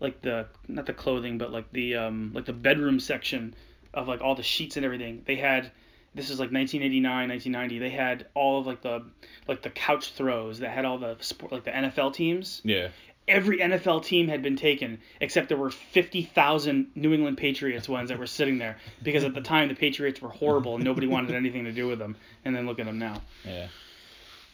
like 0.00 0.20
the 0.22 0.46
not 0.68 0.86
the 0.86 0.92
clothing, 0.92 1.38
but 1.38 1.52
like 1.52 1.70
the 1.72 1.96
um 1.96 2.32
like 2.34 2.44
the 2.44 2.52
bedroom 2.52 2.98
section 2.98 3.54
of 3.94 4.08
like 4.08 4.20
all 4.20 4.34
the 4.34 4.42
sheets 4.42 4.76
and 4.76 4.84
everything. 4.84 5.22
They 5.26 5.36
had. 5.36 5.70
This 6.14 6.26
is 6.28 6.38
like 6.38 6.52
1989, 6.52 7.28
1990. 7.28 7.78
They 7.78 7.90
had 7.90 8.26
all 8.34 8.60
of 8.60 8.66
like 8.66 8.82
the 8.82 9.04
like 9.48 9.62
the 9.62 9.70
couch 9.70 10.12
throws 10.12 10.58
that 10.58 10.70
had 10.70 10.84
all 10.84 10.98
the 10.98 11.16
sport 11.20 11.52
like 11.52 11.64
the 11.64 11.70
NFL 11.70 12.14
teams. 12.14 12.60
Yeah. 12.64 12.88
Every 13.28 13.58
NFL 13.58 14.04
team 14.04 14.28
had 14.28 14.42
been 14.42 14.56
taken 14.56 14.98
except 15.20 15.48
there 15.48 15.56
were 15.56 15.70
50,000 15.70 16.90
New 16.96 17.14
England 17.14 17.38
Patriots 17.38 17.88
ones 17.88 18.08
that 18.08 18.18
were 18.18 18.26
sitting 18.26 18.58
there 18.58 18.78
because 19.02 19.22
at 19.22 19.32
the 19.32 19.40
time 19.40 19.68
the 19.68 19.74
Patriots 19.74 20.20
were 20.20 20.28
horrible 20.28 20.74
and 20.74 20.84
nobody 20.84 21.06
wanted 21.06 21.34
anything 21.34 21.64
to 21.64 21.72
do 21.72 21.86
with 21.86 22.00
them. 22.00 22.16
And 22.44 22.54
then 22.54 22.66
look 22.66 22.80
at 22.80 22.86
them 22.86 22.98
now. 22.98 23.22
Yeah. 23.44 23.68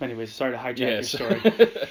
Anyways, 0.00 0.32
sorry 0.32 0.52
to 0.52 0.58
hijack 0.58 0.78
Yeah. 0.78 0.88
your 0.90 1.02
story. 1.02 1.40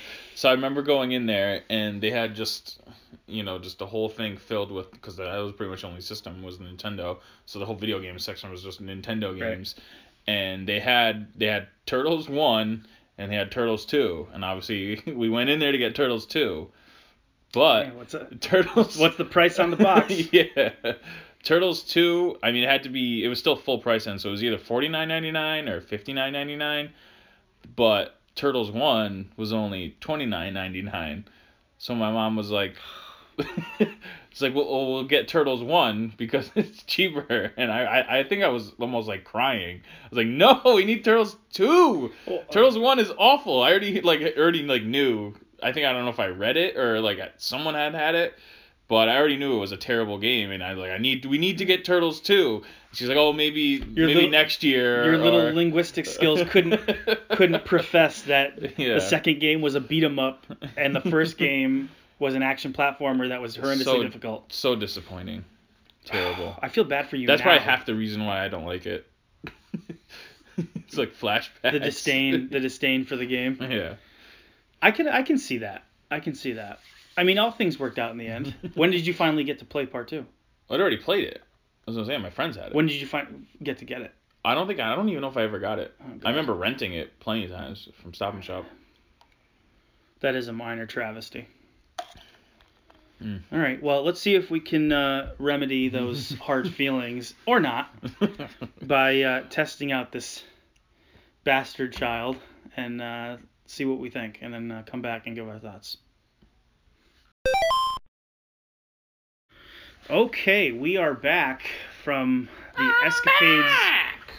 so 0.36 0.50
I 0.50 0.54
remember 0.54 0.82
going 0.82 1.12
in 1.12 1.26
there 1.26 1.64
and 1.70 2.02
they 2.02 2.10
had 2.12 2.36
just, 2.36 2.80
you 3.28 3.44
know, 3.44 3.60
just 3.60 3.80
the 3.80 3.86
whole 3.86 4.08
thing 4.10 4.38
filled 4.38 4.72
with 4.72 4.92
because 4.92 5.18
that 5.18 5.36
was 5.38 5.52
pretty 5.54 5.70
much 5.70 5.82
the 5.82 5.88
only 5.88 6.02
system 6.02 6.42
was 6.42 6.58
Nintendo. 6.58 7.18
So 7.46 7.60
the 7.60 7.66
whole 7.66 7.76
video 7.76 8.00
game 8.00 8.18
section 8.20 8.50
was 8.50 8.64
just 8.64 8.82
Nintendo 8.82 9.32
Right. 9.32 9.56
games, 9.56 9.76
and 10.28 10.68
they 10.68 10.80
had 10.80 11.28
they 11.36 11.48
had 11.48 11.68
Turtles 11.86 12.30
one 12.30 12.86
and 13.18 13.32
they 13.32 13.36
had 13.36 13.52
Turtles 13.52 13.86
two, 13.86 14.28
and 14.34 14.46
obviously 14.46 15.02
we 15.14 15.28
went 15.30 15.50
in 15.50 15.60
there 15.60 15.72
to 15.74 15.78
get 15.78 15.94
Turtles 15.96 16.26
two, 16.26 16.70
but 17.52 17.88
Yeah, 17.88 17.94
what's 17.94 18.12
that? 18.14 18.40
Turtles. 18.42 18.98
What's 18.98 19.18
the 19.18 19.26
price 19.26 19.60
on 19.60 19.72
the 19.72 19.78
box? 19.78 20.14
yeah. 20.32 20.72
Turtles 21.44 21.84
2, 21.84 22.40
I 22.44 22.52
mean 22.52 22.64
it 22.64 22.70
had 22.70 22.84
to 22.84 22.90
be 22.90 23.24
it 23.24 23.28
was 23.30 23.40
still 23.40 23.56
full 23.56 23.80
price 23.80 24.04
then, 24.06 24.20
so 24.20 24.30
it 24.30 24.32
was 24.34 24.44
either 24.44 24.58
forty 24.58 24.88
nine 24.90 25.08
ninety 25.08 25.32
nine 25.32 25.68
or 25.70 25.80
fifty 25.82 26.12
nine 26.14 26.34
ninety 26.34 26.56
nine. 26.56 26.92
But 27.76 28.20
Turtles 28.36 28.72
1 28.72 29.34
was 29.38 29.52
only 29.54 29.96
twenty 30.00 30.26
nine 30.26 30.54
ninety 30.54 30.82
nine. 30.82 31.26
So 31.78 31.94
my 31.96 32.12
mom 32.12 32.36
was 32.36 32.50
like 32.50 32.76
It's 34.38 34.44
like, 34.44 34.54
well, 34.54 34.94
we'll 34.94 35.04
get 35.04 35.28
Turtles 35.28 35.64
1 35.64 36.14
because 36.16 36.52
it's 36.56 36.84
cheaper. 36.84 37.52
And 37.58 37.72
I, 37.72 37.86
I, 37.86 38.20
I 38.20 38.24
think 38.24 38.44
I 38.44 38.50
was 38.50 38.72
almost 38.80 39.08
like 39.08 39.24
crying. 39.24 39.82
I 40.04 40.08
was 40.12 40.18
like, 40.18 40.28
no, 40.28 40.62
we 40.76 40.86
need 40.86 41.04
Turtles 41.04 41.38
2. 41.54 42.12
Well, 42.28 42.40
uh, 42.48 42.52
Turtles 42.52 42.78
1 42.78 43.00
is 43.00 43.12
awful. 43.18 43.64
I 43.64 43.72
already, 43.72 44.00
like, 44.02 44.22
already, 44.38 44.62
like, 44.62 44.84
knew. 44.84 45.34
I 45.64 45.72
think, 45.72 45.88
I 45.88 45.92
don't 45.92 46.04
know 46.04 46.12
if 46.12 46.20
I 46.20 46.28
read 46.28 46.56
it 46.56 46.78
or, 46.78 47.02
like, 47.02 47.18
someone 47.38 47.74
had 47.74 47.96
had 47.96 48.14
it. 48.14 48.36
But 48.90 49.10
I 49.10 49.18
already 49.18 49.36
knew 49.36 49.58
it 49.58 49.60
was 49.60 49.74
a 49.74 49.78
terrible 49.78 50.18
game, 50.18 50.50
and 50.50 50.64
I 50.64 50.70
was 50.74 50.80
like, 50.80 50.92
I 50.92 50.98
need, 50.98 51.26
we 51.26 51.38
need 51.38 51.58
to 51.58 51.66
get 51.66 51.84
Turtles 51.84 52.22
too. 52.22 52.64
She's 52.94 53.10
like, 53.10 53.18
oh, 53.18 53.34
maybe, 53.34 53.80
maybe 53.82 54.14
little- 54.14 54.30
next 54.30 54.64
year. 54.64 55.04
Your 55.04 55.18
little 55.18 55.52
linguistic 55.54 56.06
skills 56.06 56.42
couldn't 56.50 56.80
couldn't 57.32 57.66
profess 57.66 58.22
that 58.24 58.80
Yeah. 58.80 58.94
the 58.96 59.02
second 59.02 59.40
game 59.42 59.60
was 59.62 59.76
a 59.76 59.82
beat 59.82 60.04
'em 60.06 60.20
up 60.20 60.46
and 60.78 60.96
the 60.96 61.02
first 61.02 61.38
game 61.48 61.90
was 62.20 62.34
an 62.34 62.42
action 62.44 62.72
platformer 62.72 63.28
that 63.30 63.42
was 63.42 63.58
horrendously 63.58 63.84
So- 63.84 64.04
difficult. 64.04 64.54
So 64.54 64.74
disappointing. 64.76 65.44
Terrible. 66.06 66.56
I 66.64 66.70
feel 66.70 66.86
bad 66.86 67.10
for 67.10 67.18
you. 67.18 67.28
That's 67.28 67.40
now. 67.42 67.48
probably 67.48 67.66
half 67.66 67.86
the 67.86 67.94
reason 67.94 68.26
why 68.26 68.44
I 68.46 68.48
don't 68.48 68.66
like 68.66 68.86
it. 68.86 69.06
it's 70.58 70.98
like 70.98 71.14
flashbacks. 71.14 71.72
the 71.74 71.80
disdain 71.80 72.50
the 72.50 72.60
disdain 72.62 73.04
for 73.06 73.16
the 73.18 73.26
game. 73.26 73.58
yeah. 73.62 73.96
I 74.82 74.92
can 74.92 75.08
I 75.08 75.24
can 75.24 75.38
see 75.38 75.58
that. 75.60 75.84
I 76.10 76.20
can 76.22 76.34
see 76.36 76.54
that. 76.54 76.80
I 77.18 77.24
mean, 77.24 77.40
all 77.40 77.52
things 77.52 77.80
worked 77.80 77.98
out 77.98 78.12
in 78.12 78.18
the 78.18 78.28
end. 78.28 78.54
when 78.76 78.92
did 78.92 79.06
you 79.06 79.14
finally 79.14 79.44
get 79.44 79.60
to 79.60 79.66
play 79.66 79.86
part 79.86 80.08
two? 80.08 80.26
I'd 80.70 80.80
already 80.80 80.98
played 80.98 81.24
it. 81.26 81.42
I 81.88 81.92
was 81.92 81.96
gonna 81.96 82.08
say 82.08 82.18
my 82.18 82.30
friends 82.30 82.56
had 82.56 82.68
it. 82.68 82.76
When 82.76 82.86
did 82.86 83.02
you 83.02 83.08
find 83.08 83.48
get 83.64 83.80
to 83.80 83.86
get 83.86 84.02
it? 84.02 84.14
I 84.46 84.54
don't 84.54 84.68
think 84.68 84.80
I 84.80 84.96
don't 84.96 85.10
even 85.10 85.22
know 85.22 85.30
if 85.30 85.38
I 85.38 85.44
ever 85.44 85.60
got 85.60 85.80
it. 85.80 85.94
Oh, 86.02 86.20
I 86.26 86.30
remember 86.30 86.54
renting 86.54 86.94
it 86.94 87.20
plenty 87.20 87.46
of 87.46 87.52
times 87.52 87.90
from 88.02 88.14
Stop 88.14 88.34
and 88.34 88.44
Shop. 88.44 88.66
That 90.20 90.36
is 90.36 90.48
a 90.48 90.54
minor 90.54 90.86
travesty. 90.86 91.48
Mm. 93.22 93.42
All 93.52 93.60
right. 93.60 93.82
Well, 93.82 94.04
let's 94.04 94.22
see 94.22 94.36
if 94.36 94.52
we 94.52 94.60
can 94.60 94.92
uh, 94.92 95.34
remedy 95.40 95.90
those 95.90 96.34
hard 96.42 96.70
feelings 96.74 97.34
or 97.46 97.60
not 97.60 97.94
by 98.82 99.22
uh, 99.22 99.42
testing 99.50 99.92
out 99.92 100.12
this 100.12 100.44
bastard 101.44 101.94
child 101.94 102.38
and 102.76 103.02
uh, 103.02 103.38
see 103.66 103.86
what 103.86 104.00
we 104.00 104.10
think, 104.10 104.40
and 104.42 104.54
then 104.54 104.72
uh, 104.72 104.84
come 104.86 105.02
back 105.02 105.26
and 105.26 105.36
give 105.36 105.48
our 105.48 105.60
thoughts. 105.60 105.98
Okay, 110.10 110.72
we 110.72 110.96
are 110.96 111.14
back 111.14 111.68
from 112.04 112.48
the 112.78 112.92
escapades 113.06 113.74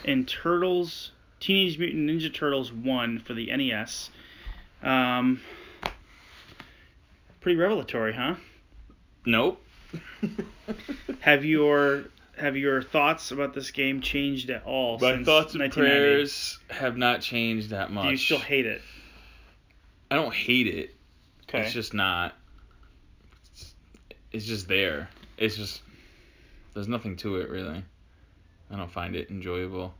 in 0.03 0.25
Turtles, 0.25 1.11
Teenage 1.39 1.77
Mutant 1.77 2.09
Ninja 2.09 2.33
Turtles 2.33 2.73
1 2.73 3.19
for 3.19 3.35
the 3.35 3.55
NES. 3.55 4.09
Um, 4.81 5.41
pretty 7.39 7.57
revelatory, 7.57 8.13
huh? 8.13 8.35
nope. 9.25 9.61
Have 11.21 11.43
your 11.45 12.05
have 12.37 12.55
your 12.55 12.81
thoughts 12.81 13.31
about 13.31 13.53
this 13.53 13.71
game 13.71 14.01
changed 14.01 14.49
at 14.49 14.63
all 14.63 14.97
My 14.99 15.13
since 15.15 15.25
thoughts 15.25 15.53
and 15.53 15.61
1990? 15.61 15.73
prayers 15.73 16.59
have 16.69 16.95
not 16.95 17.21
changed 17.21 17.71
that 17.71 17.91
much. 17.91 18.05
Do 18.05 18.11
you 18.11 18.17
still 18.17 18.39
hate 18.39 18.65
it? 18.65 18.81
I 20.09 20.15
don't 20.15 20.33
hate 20.33 20.67
it. 20.67 20.95
Okay. 21.43 21.63
It's 21.63 21.73
just 21.73 21.93
not. 21.93 22.33
It's, 24.31 24.45
just 24.45 24.67
there. 24.67 25.09
It's 25.37 25.55
just. 25.55 25.81
There's 26.73 26.87
nothing 26.87 27.15
to 27.17 27.37
it 27.37 27.49
really. 27.49 27.83
I 28.71 28.75
don't 28.75 28.91
find 28.91 29.15
it 29.15 29.29
enjoyable. 29.29 29.93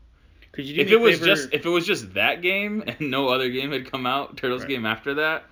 Could 0.52 0.66
you 0.66 0.76
do 0.76 0.80
If 0.82 0.90
it 0.90 1.00
was 1.00 1.20
just 1.20 1.52
if 1.52 1.66
it 1.66 1.68
was 1.68 1.86
just 1.86 2.14
that 2.14 2.42
game 2.42 2.82
and 2.86 3.10
no 3.10 3.28
other 3.28 3.48
game 3.50 3.72
had 3.72 3.90
come 3.90 4.06
out, 4.06 4.36
Turtles 4.36 4.62
Right. 4.62 4.70
game 4.70 4.86
after 4.86 5.14
that, 5.14 5.44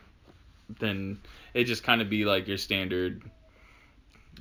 then 0.79 1.19
it 1.55 1.65
just 1.65 1.83
kind 1.83 2.01
of 2.01 2.11
be 2.11 2.25
like 2.25 2.49
your 2.49 2.59
standard. 2.59 3.23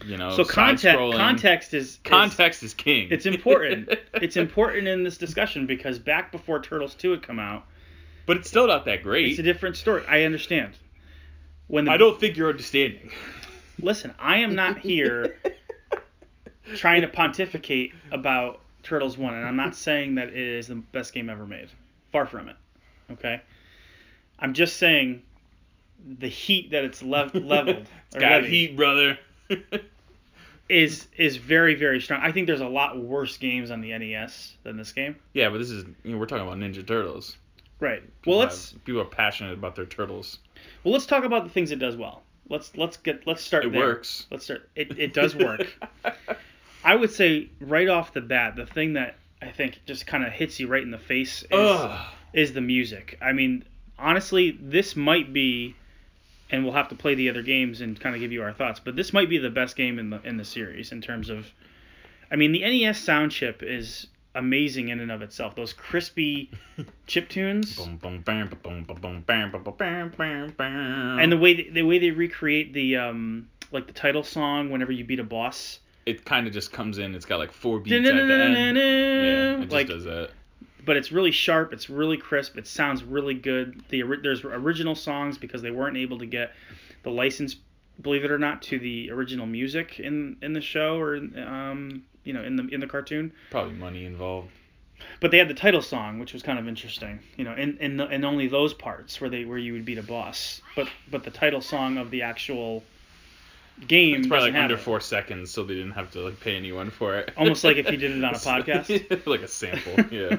You 0.06 0.15
know, 0.15 0.36
so 0.36 0.45
context 0.45 0.95
context 1.15 1.73
is, 1.73 1.93
is 1.93 2.00
Context 2.04 2.62
is 2.62 2.76
king. 2.76 3.08
It's 3.10 3.26
important. 3.26 3.89
it's 4.13 4.38
important 4.38 4.88
in 4.88 5.04
this 5.04 5.17
discussion 5.17 5.65
because 5.65 5.97
back 5.97 6.32
before 6.32 6.62
Turtles 6.62 6.93
2 6.93 7.12
had 7.12 7.23
come 7.23 7.39
out, 7.39 7.65
but 8.28 8.38
it's 8.38 8.47
still 8.47 8.67
not 8.67 8.86
that 8.86 9.02
great. 9.02 9.30
it's 9.30 9.39
a 9.39 9.43
different 9.43 9.76
story. 9.76 10.04
I 10.08 10.23
understand. 10.23 10.73
When 11.65 11.86
the, 11.86 11.91
I 11.91 11.97
don't 11.97 12.19
think 12.19 12.38
you're 12.38 12.50
understanding. 12.50 13.10
Listen. 13.81 14.13
I 14.19 14.37
am 14.37 14.55
not 14.55 14.79
here 14.79 15.37
trying 16.75 17.01
to 17.01 17.07
pontificate 17.07 17.93
about 18.11 18.59
Turtles 18.83 19.17
1, 19.17 19.33
and 19.33 19.45
I'm 19.45 19.55
not 19.55 19.75
saying 19.75 20.15
that 20.15 20.29
it 20.29 20.35
is 20.37 20.67
the 20.67 20.75
best 20.75 21.13
game 21.13 21.29
ever 21.29 21.45
made. 21.45 21.69
Far 22.11 22.25
from 22.25 22.49
it. 22.49 22.55
Okay? 23.11 23.41
I'm 24.39 24.53
just 24.53 24.77
saying 24.77 25.21
the 26.19 26.27
heat 26.27 26.71
that 26.71 26.83
it's 26.85 27.01
lev- 27.03 27.33
leveled 27.35 27.87
got 28.13 28.43
levied 28.43 28.49
heat, 28.49 28.75
brother. 28.77 29.17
is 30.69 31.07
is 31.17 31.37
very 31.37 31.75
very 31.75 32.01
strong. 32.01 32.19
I 32.21 32.31
think 32.31 32.45
there's 32.47 32.59
a 32.61 32.67
lot 32.67 32.99
worse 33.01 33.37
games 33.37 33.71
on 33.71 33.79
the 33.79 33.97
NES 33.97 34.53
than 34.63 34.75
this 34.75 34.91
game. 34.91 35.15
yeah, 35.33 35.49
but 35.49 35.59
this 35.59 35.69
is 35.71 35.85
you 36.03 36.11
know, 36.11 36.17
we're 36.17 36.25
talking 36.25 36.45
about 36.45 36.57
Ninja 36.59 36.85
Turtles. 36.85 37.37
Right. 37.79 38.01
People 38.21 38.31
Well, 38.37 38.39
let's 38.39 38.71
have- 38.71 38.83
people 38.83 39.01
are 39.01 39.05
passionate 39.05 39.53
about 39.53 39.75
their 39.75 39.85
turtles. 39.85 40.39
well 40.83 40.93
let's 40.93 41.05
talk 41.05 41.23
about 41.23 41.43
the 41.45 41.49
things 41.49 41.71
it 41.71 41.79
does 41.79 41.95
well. 41.95 42.21
Let's 42.49 42.75
let's 42.77 42.97
get 42.97 43.25
let's 43.27 43.43
start 43.43 43.65
It 43.65 43.71
there. 43.71 43.81
works. 43.81 44.25
Let's 44.31 44.45
start. 44.45 44.69
It 44.75 44.97
it 44.97 45.13
does 45.13 45.36
work. 45.36 45.67
I 46.83 46.95
would 46.95 47.12
say 47.12 47.49
right 47.60 47.89
off 47.89 48.13
the 48.13 48.21
bat, 48.21 48.55
the 48.55 48.65
thing 48.65 48.93
that 48.93 49.15
I 49.41 49.47
think 49.49 49.81
just 49.86 50.07
kind 50.07 50.23
of 50.23 50.31
hits 50.31 50.60
you 50.60 50.67
right 50.67 50.81
in 50.83 50.91
the 50.91 50.97
face 50.97 51.43
is, 51.43 51.47
Ugh. 51.51 52.05
is 52.33 52.53
the 52.53 52.62
music. 52.62 53.17
I 53.21 53.33
mean, 53.33 53.65
honestly, 53.99 54.57
this 54.62 54.95
might 54.95 55.33
be, 55.33 55.75
and 56.49 56.63
we'll 56.63 56.73
have 56.73 56.88
to 56.89 56.95
play 56.95 57.13
the 57.15 57.29
other 57.29 57.41
games 57.43 57.81
and 57.81 57.99
kind 57.99 58.15
of 58.15 58.21
give 58.21 58.31
you 58.31 58.41
our 58.41 58.53
thoughts. 58.53 58.79
But 58.79 58.95
this 58.95 59.12
might 59.13 59.29
be 59.29 59.38
the 59.38 59.49
best 59.49 59.75
game 59.75 59.99
in 59.99 60.10
the 60.10 60.21
in 60.23 60.38
the 60.38 60.45
series 60.45 60.91
in 60.91 61.01
terms 61.01 61.29
of, 61.29 61.47
I 62.31 62.36
mean, 62.36 62.51
the 62.51 62.62
NES 62.62 62.99
sound 62.99 63.31
chip 63.31 63.62
is 63.63 64.07
amazing 64.38 64.89
in 64.89 65.00
and 65.00 65.12
of 65.12 65.21
itself. 65.21 65.56
Those 65.56 65.73
crispy 65.73 66.52
chip 67.08 67.28
tunes. 67.30 67.78
And 71.19 71.32
the 71.32 71.38
way 71.38 71.54
they, 71.56 71.69
the 71.69 71.82
way 71.84 72.00
they 72.00 72.12
recreate 72.12 72.73
the 72.73 72.97
um 72.97 73.50
like 73.71 73.88
the 73.88 73.93
title 73.93 74.23
song 74.23 74.69
whenever 74.69 74.91
you 74.91 75.04
beat 75.04 75.19
a 75.19 75.23
boss. 75.23 75.80
It 76.06 76.23
kind 76.23 76.47
of 76.47 76.54
just 76.54 76.71
comes 76.71 77.00
in. 77.00 77.13
It's 77.15 77.26
got 77.26 77.38
like 77.38 77.52
four 77.52 77.80
beats 77.80 77.91
at 78.08 78.15
the 78.15 78.34
end. 78.34 78.78
Yeah, 78.78 79.54
it 79.56 79.60
just 79.63 79.71
Like, 79.73 79.88
does 79.88 80.06
that. 80.06 80.30
but 80.86 80.95
it's 80.95 81.12
really 81.12 81.32
sharp. 81.32 81.73
It's 81.73 81.89
really 81.89 82.15
crisp. 82.15 82.58
It 82.58 82.65
sounds 82.65 83.04
really 83.04 83.34
good. 83.34 83.84
The 83.89 84.04
there's 84.23 84.43
original 84.45 84.95
songs 84.95 85.38
because 85.38 85.62
they 85.62 85.71
weren't 85.71 85.97
able 85.97 86.17
to 86.19 86.26
get 86.26 86.54
the 87.04 87.10
license, 87.12 87.58
believe 88.02 88.23
it 88.23 88.32
or 88.32 88.38
not, 88.39 88.62
to 88.63 88.80
the 88.80 89.12
original 89.12 89.45
music 89.45 90.00
in 90.00 90.38
in 90.41 90.54
the 90.54 90.62
show 90.62 90.97
or 90.97 91.17
um 91.45 92.04
you 92.27 92.33
know 92.33 92.43
in 92.43 92.55
the 92.57 92.67
in 92.67 92.79
the 92.79 92.87
cartoon. 92.87 93.31
Probably 93.49 93.73
money 93.73 94.05
involved. 94.05 94.49
But 95.19 95.31
they 95.31 95.37
had 95.37 95.47
the 95.47 95.53
title 95.53 95.81
song, 95.81 96.19
which 96.19 96.33
was 96.33 96.41
kind 96.43 96.57
of 96.59 96.67
interesting. 96.67 97.19
You 97.37 97.45
know, 97.45 97.53
in 97.53 97.77
in, 97.77 97.97
the, 97.97 98.07
in 98.07 98.25
only 98.25 98.47
those 98.47 98.73
parts 98.73 99.21
where 99.21 99.29
they 99.29 99.45
where 99.45 99.57
you 99.57 99.73
would 99.73 99.85
beat 99.85 99.97
a 99.97 100.03
boss. 100.03 100.61
But 100.75 100.87
but 101.09 101.23
the 101.23 101.31
title 101.31 101.61
song 101.61 101.97
of 101.97 102.11
the 102.11 102.21
actual 102.23 102.83
game 103.87 104.19
It's 104.21 104.27
probably 104.27 104.51
like 104.51 104.61
under 104.61 104.75
it. 104.75 104.79
four 104.79 104.99
seconds, 104.99 105.51
so 105.51 105.63
they 105.63 105.75
didn't 105.75 105.91
have 105.91 106.11
to 106.11 106.21
like 106.21 106.39
pay 106.39 106.55
anyone 106.55 106.89
for 106.89 107.15
it. 107.15 107.31
Almost 107.37 107.63
like 107.63 107.77
if 107.77 107.89
you 107.91 107.97
did 107.97 108.11
it 108.11 108.23
on 108.23 108.33
a 108.33 108.37
podcast. 108.51 109.25
like 109.25 109.41
a 109.41 109.47
sample. 109.47 109.95
Yeah. 110.11 110.37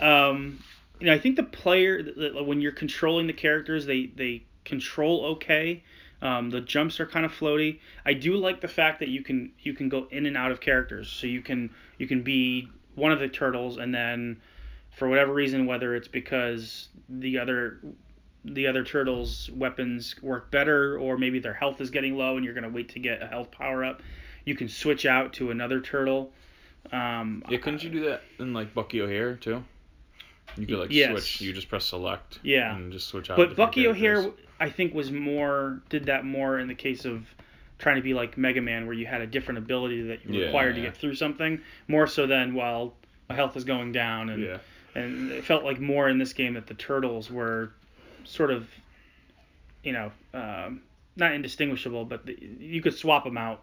um, 0.00 0.62
you 0.98 1.06
know, 1.06 1.14
I 1.14 1.18
think 1.18 1.36
the 1.36 1.44
player 1.44 2.02
when 2.44 2.60
you're 2.60 2.72
controlling 2.72 3.26
the 3.26 3.32
characters, 3.32 3.86
they 3.86 4.06
they 4.06 4.42
control 4.64 5.24
okay. 5.36 5.82
Um, 6.22 6.50
the 6.50 6.60
jumps 6.60 7.00
are 7.00 7.06
kind 7.06 7.24
of 7.24 7.32
floaty. 7.32 7.78
I 8.04 8.12
do 8.12 8.36
like 8.36 8.60
the 8.60 8.68
fact 8.68 9.00
that 9.00 9.08
you 9.08 9.22
can 9.22 9.52
you 9.60 9.72
can 9.72 9.88
go 9.88 10.06
in 10.10 10.26
and 10.26 10.36
out 10.36 10.52
of 10.52 10.60
characters, 10.60 11.08
so 11.08 11.26
you 11.26 11.40
can 11.40 11.70
you 11.98 12.06
can 12.06 12.22
be 12.22 12.68
one 12.94 13.12
of 13.12 13.20
the 13.20 13.28
turtles, 13.28 13.78
and 13.78 13.94
then 13.94 14.40
for 14.90 15.08
whatever 15.08 15.32
reason, 15.32 15.66
whether 15.66 15.94
it's 15.94 16.08
because 16.08 16.88
the 17.08 17.38
other 17.38 17.80
the 18.44 18.66
other 18.66 18.84
turtles' 18.84 19.50
weapons 19.54 20.14
work 20.22 20.50
better, 20.50 20.98
or 20.98 21.16
maybe 21.16 21.38
their 21.38 21.54
health 21.54 21.80
is 21.80 21.90
getting 21.90 22.16
low, 22.16 22.36
and 22.36 22.44
you're 22.44 22.54
gonna 22.54 22.68
wait 22.68 22.90
to 22.90 22.98
get 22.98 23.22
a 23.22 23.26
health 23.26 23.50
power 23.50 23.84
up, 23.84 24.02
you 24.44 24.54
can 24.54 24.68
switch 24.68 25.06
out 25.06 25.32
to 25.34 25.50
another 25.50 25.80
turtle. 25.80 26.32
Um, 26.92 27.44
Yeah, 27.48 27.58
couldn't 27.58 27.82
you 27.82 27.90
do 27.90 28.00
that 28.06 28.22
in 28.38 28.52
like 28.52 28.74
Bucky 28.74 29.00
O'Hare 29.00 29.36
too? 29.36 29.64
You 30.56 30.66
could 30.66 30.78
like 30.78 30.90
Yes. 30.90 31.10
switch. 31.10 31.40
You 31.40 31.52
just 31.52 31.68
press 31.68 31.84
select. 31.84 32.38
Yeah. 32.42 32.74
And 32.76 32.92
just 32.92 33.08
switch 33.08 33.30
out. 33.30 33.36
But 33.36 33.56
Bucky 33.56 33.86
O'Hare. 33.86 34.30
I 34.62 34.68
think, 34.68 34.92
was 34.92 35.10
more 35.10 35.80
did 35.88 36.04
that 36.06 36.24
more 36.26 36.58
in 36.58 36.68
the 36.68 36.74
case 36.74 37.06
of 37.06 37.26
trying 37.78 37.96
to 37.96 38.02
be 38.02 38.12
like 38.12 38.36
Mega 38.36 38.60
Man, 38.60 38.84
where 38.84 38.94
you 38.94 39.06
had 39.06 39.22
a 39.22 39.26
different 39.26 39.56
ability 39.56 40.02
that 40.08 40.22
you 40.24 40.32
were 40.34 40.40
Yeah, 40.40 40.44
required 40.46 40.74
to 40.74 40.82
get 40.82 40.94
through 40.98 41.14
something. 41.14 41.62
More 41.88 42.06
so 42.06 42.26
than 42.26 42.52
while 42.52 42.94
my 43.30 43.34
health 43.34 43.56
is 43.56 43.64
going 43.64 43.92
down, 43.92 44.28
and 44.28 44.42
Yeah. 44.42 44.58
and 44.94 45.30
it 45.32 45.44
felt 45.44 45.64
like 45.64 45.80
more 45.80 46.10
in 46.10 46.18
this 46.18 46.34
game 46.34 46.54
that 46.54 46.66
the 46.66 46.74
turtles 46.74 47.30
were 47.30 47.72
sort 48.24 48.50
of, 48.50 48.68
you 49.82 49.92
know, 49.92 50.12
um, 50.34 50.82
not 51.16 51.32
indistinguishable, 51.32 52.04
but 52.04 52.26
the, 52.26 52.36
you 52.58 52.82
could 52.82 52.94
swap 52.94 53.24
them 53.24 53.38
out 53.38 53.62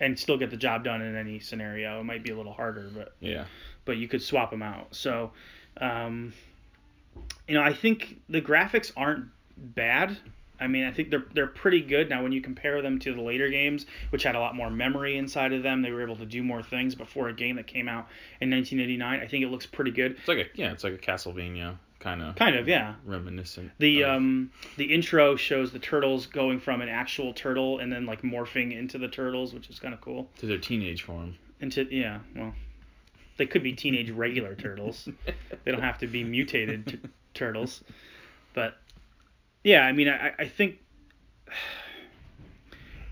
and 0.00 0.18
still 0.18 0.36
get 0.38 0.50
the 0.50 0.56
job 0.56 0.84
done 0.84 1.02
in 1.02 1.16
any 1.16 1.38
scenario. 1.40 2.00
It 2.00 2.04
might 2.04 2.22
be 2.22 2.30
a 2.30 2.36
little 2.36 2.52
harder, 2.52 2.88
but 2.94 3.14
Yeah. 3.20 3.44
but 3.84 3.96
you 3.96 4.08
could 4.08 4.22
swap 4.22 4.50
them 4.50 4.62
out. 4.62 4.94
So, 4.94 5.32
um, 5.78 6.32
you 7.46 7.54
know, 7.54 7.62
I 7.62 7.72
think 7.72 8.20
the 8.28 8.40
graphics 8.40 8.92
aren't 8.96 9.26
bad. 9.56 10.16
I 10.60 10.66
mean, 10.66 10.84
I 10.84 10.90
think 10.90 11.10
they're 11.10 11.24
they're 11.34 11.46
pretty 11.46 11.80
good 11.80 12.08
now 12.10 12.22
when 12.22 12.32
you 12.32 12.40
compare 12.40 12.82
them 12.82 12.98
to 13.00 13.14
the 13.14 13.20
later 13.22 13.48
games, 13.48 13.86
which 14.10 14.24
had 14.24 14.34
a 14.34 14.40
lot 14.40 14.56
more 14.56 14.70
memory 14.70 15.16
inside 15.16 15.52
of 15.52 15.62
them. 15.62 15.82
They 15.82 15.92
were 15.92 16.02
able 16.02 16.16
to 16.16 16.26
do 16.26 16.42
more 16.42 16.62
things 16.64 16.94
before 16.96 17.28
a 17.28 17.32
game 17.32 17.56
that 17.56 17.66
came 17.68 17.88
out 17.88 18.08
in 18.40 18.50
1989. 18.50 19.20
I 19.20 19.26
think 19.28 19.44
it 19.44 19.48
looks 19.50 19.66
pretty 19.66 19.92
good. 19.92 20.12
It's 20.18 20.26
like 20.28 20.38
a 20.38 20.46
yeah. 20.54 20.72
It's 20.72 20.82
like 20.84 20.94
a 20.94 20.98
Castlevania 20.98 21.76
kind 22.00 22.22
of 22.22 22.36
Kind 22.36 22.54
of, 22.56 22.68
yeah. 22.68 22.94
reminiscent. 23.04 23.72
The 23.78 24.02
of- 24.04 24.10
um 24.16 24.50
the 24.76 24.92
intro 24.92 25.34
shows 25.36 25.72
the 25.72 25.78
turtles 25.78 26.26
going 26.26 26.60
from 26.60 26.80
an 26.80 26.88
actual 26.88 27.32
turtle 27.32 27.78
and 27.80 27.90
then 27.92 28.06
like 28.06 28.22
morphing 28.22 28.76
into 28.76 28.98
the 28.98 29.08
turtles, 29.08 29.52
which 29.54 29.68
is 29.70 29.78
kind 29.78 29.92
of 29.94 30.00
cool. 30.00 30.30
to 30.38 30.46
their 30.46 30.58
teenage 30.58 31.02
form. 31.02 31.34
Into 31.60 31.86
yeah, 31.90 32.20
well, 32.36 32.54
they 33.36 33.46
could 33.46 33.62
be 33.62 33.72
teenage 33.72 34.10
regular 34.10 34.54
turtles. 34.54 35.08
They 35.64 35.72
don't 35.72 35.82
have 35.82 35.98
to 35.98 36.06
be 36.06 36.24
mutated 36.24 36.86
t- 36.86 36.98
turtles. 37.34 37.82
But 38.54 38.76
yeah, 39.64 39.82
I 39.84 39.92
mean, 39.92 40.08
I, 40.08 40.32
I 40.38 40.46
think 40.48 40.78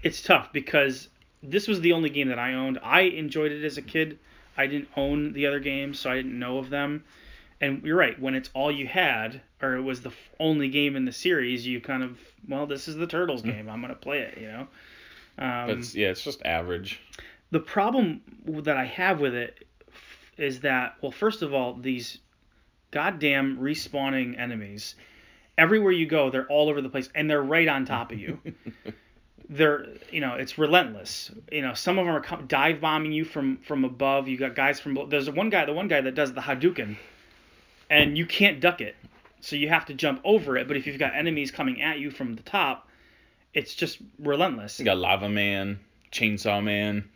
it's 0.02 0.22
tough 0.22 0.52
because 0.52 1.08
this 1.42 1.68
was 1.68 1.80
the 1.80 1.92
only 1.92 2.10
game 2.10 2.28
that 2.28 2.38
I 2.38 2.54
owned. 2.54 2.78
I 2.82 3.02
enjoyed 3.02 3.52
it 3.52 3.64
as 3.64 3.76
a 3.76 3.82
kid. 3.82 4.18
I 4.56 4.66
didn't 4.66 4.88
own 4.96 5.32
the 5.32 5.46
other 5.46 5.60
games, 5.60 5.98
so 5.98 6.10
I 6.10 6.16
didn't 6.16 6.38
know 6.38 6.58
of 6.58 6.70
them. 6.70 7.04
And 7.60 7.82
you're 7.84 7.96
right, 7.96 8.20
when 8.20 8.34
it's 8.34 8.50
all 8.54 8.70
you 8.70 8.86
had, 8.86 9.40
or 9.62 9.76
it 9.76 9.82
was 9.82 10.02
the 10.02 10.12
only 10.38 10.68
game 10.68 10.94
in 10.94 11.04
the 11.04 11.12
series, 11.12 11.66
you 11.66 11.80
kind 11.80 12.02
of, 12.02 12.18
well, 12.48 12.66
this 12.66 12.86
is 12.86 12.96
the 12.96 13.06
Turtles 13.06 13.42
game. 13.42 13.68
I'm 13.68 13.80
going 13.80 13.94
to 13.94 13.98
play 13.98 14.20
it, 14.20 14.38
you 14.38 14.48
know? 14.48 14.68
Um, 15.38 15.70
it's, 15.70 15.94
yeah, 15.94 16.08
it's 16.08 16.22
just 16.22 16.44
average. 16.44 17.00
the 17.50 17.60
problem 17.60 18.20
that 18.46 18.76
I 18.76 18.84
have 18.84 19.20
with 19.20 19.34
it 19.34 19.66
is 20.36 20.60
that, 20.60 20.96
well, 21.00 21.12
first 21.12 21.42
of 21.42 21.54
all, 21.54 21.74
these 21.74 22.18
goddamn 22.90 23.58
respawning 23.58 24.38
enemies, 24.38 24.94
everywhere 25.58 25.92
you 25.92 26.06
go, 26.06 26.30
they're 26.30 26.46
all 26.46 26.68
over 26.68 26.80
the 26.80 26.88
place, 26.88 27.08
and 27.14 27.28
they're 27.28 27.42
right 27.42 27.68
on 27.68 27.84
top 27.84 28.12
of 28.12 28.18
you. 28.18 28.40
they're, 29.48 29.86
you 30.10 30.20
know, 30.20 30.34
it's 30.34 30.58
relentless. 30.58 31.30
You 31.50 31.62
know, 31.62 31.74
some 31.74 31.98
of 31.98 32.06
them 32.06 32.14
are 32.14 32.42
dive 32.42 32.80
bombing 32.80 33.12
you 33.12 33.24
from 33.24 33.58
from 33.58 33.84
above. 33.84 34.28
You 34.28 34.36
got 34.36 34.54
guys 34.54 34.80
from. 34.80 34.98
There's 35.08 35.30
one 35.30 35.50
guy, 35.50 35.64
the 35.64 35.72
one 35.72 35.88
guy 35.88 36.00
that 36.00 36.14
does 36.14 36.32
the 36.32 36.40
Hadouken, 36.40 36.96
and 37.90 38.16
you 38.16 38.26
can't 38.26 38.60
duck 38.60 38.80
it, 38.80 38.96
so 39.40 39.56
you 39.56 39.68
have 39.68 39.86
to 39.86 39.94
jump 39.94 40.20
over 40.24 40.56
it. 40.56 40.68
But 40.68 40.76
if 40.76 40.86
you've 40.86 40.98
got 40.98 41.14
enemies 41.14 41.50
coming 41.50 41.82
at 41.82 41.98
you 41.98 42.10
from 42.10 42.34
the 42.34 42.42
top, 42.42 42.88
it's 43.54 43.74
just 43.74 43.98
relentless. 44.18 44.78
You 44.78 44.84
got 44.84 44.98
Lava 44.98 45.28
Man, 45.28 45.80
Chainsaw 46.12 46.62
Man. 46.62 47.08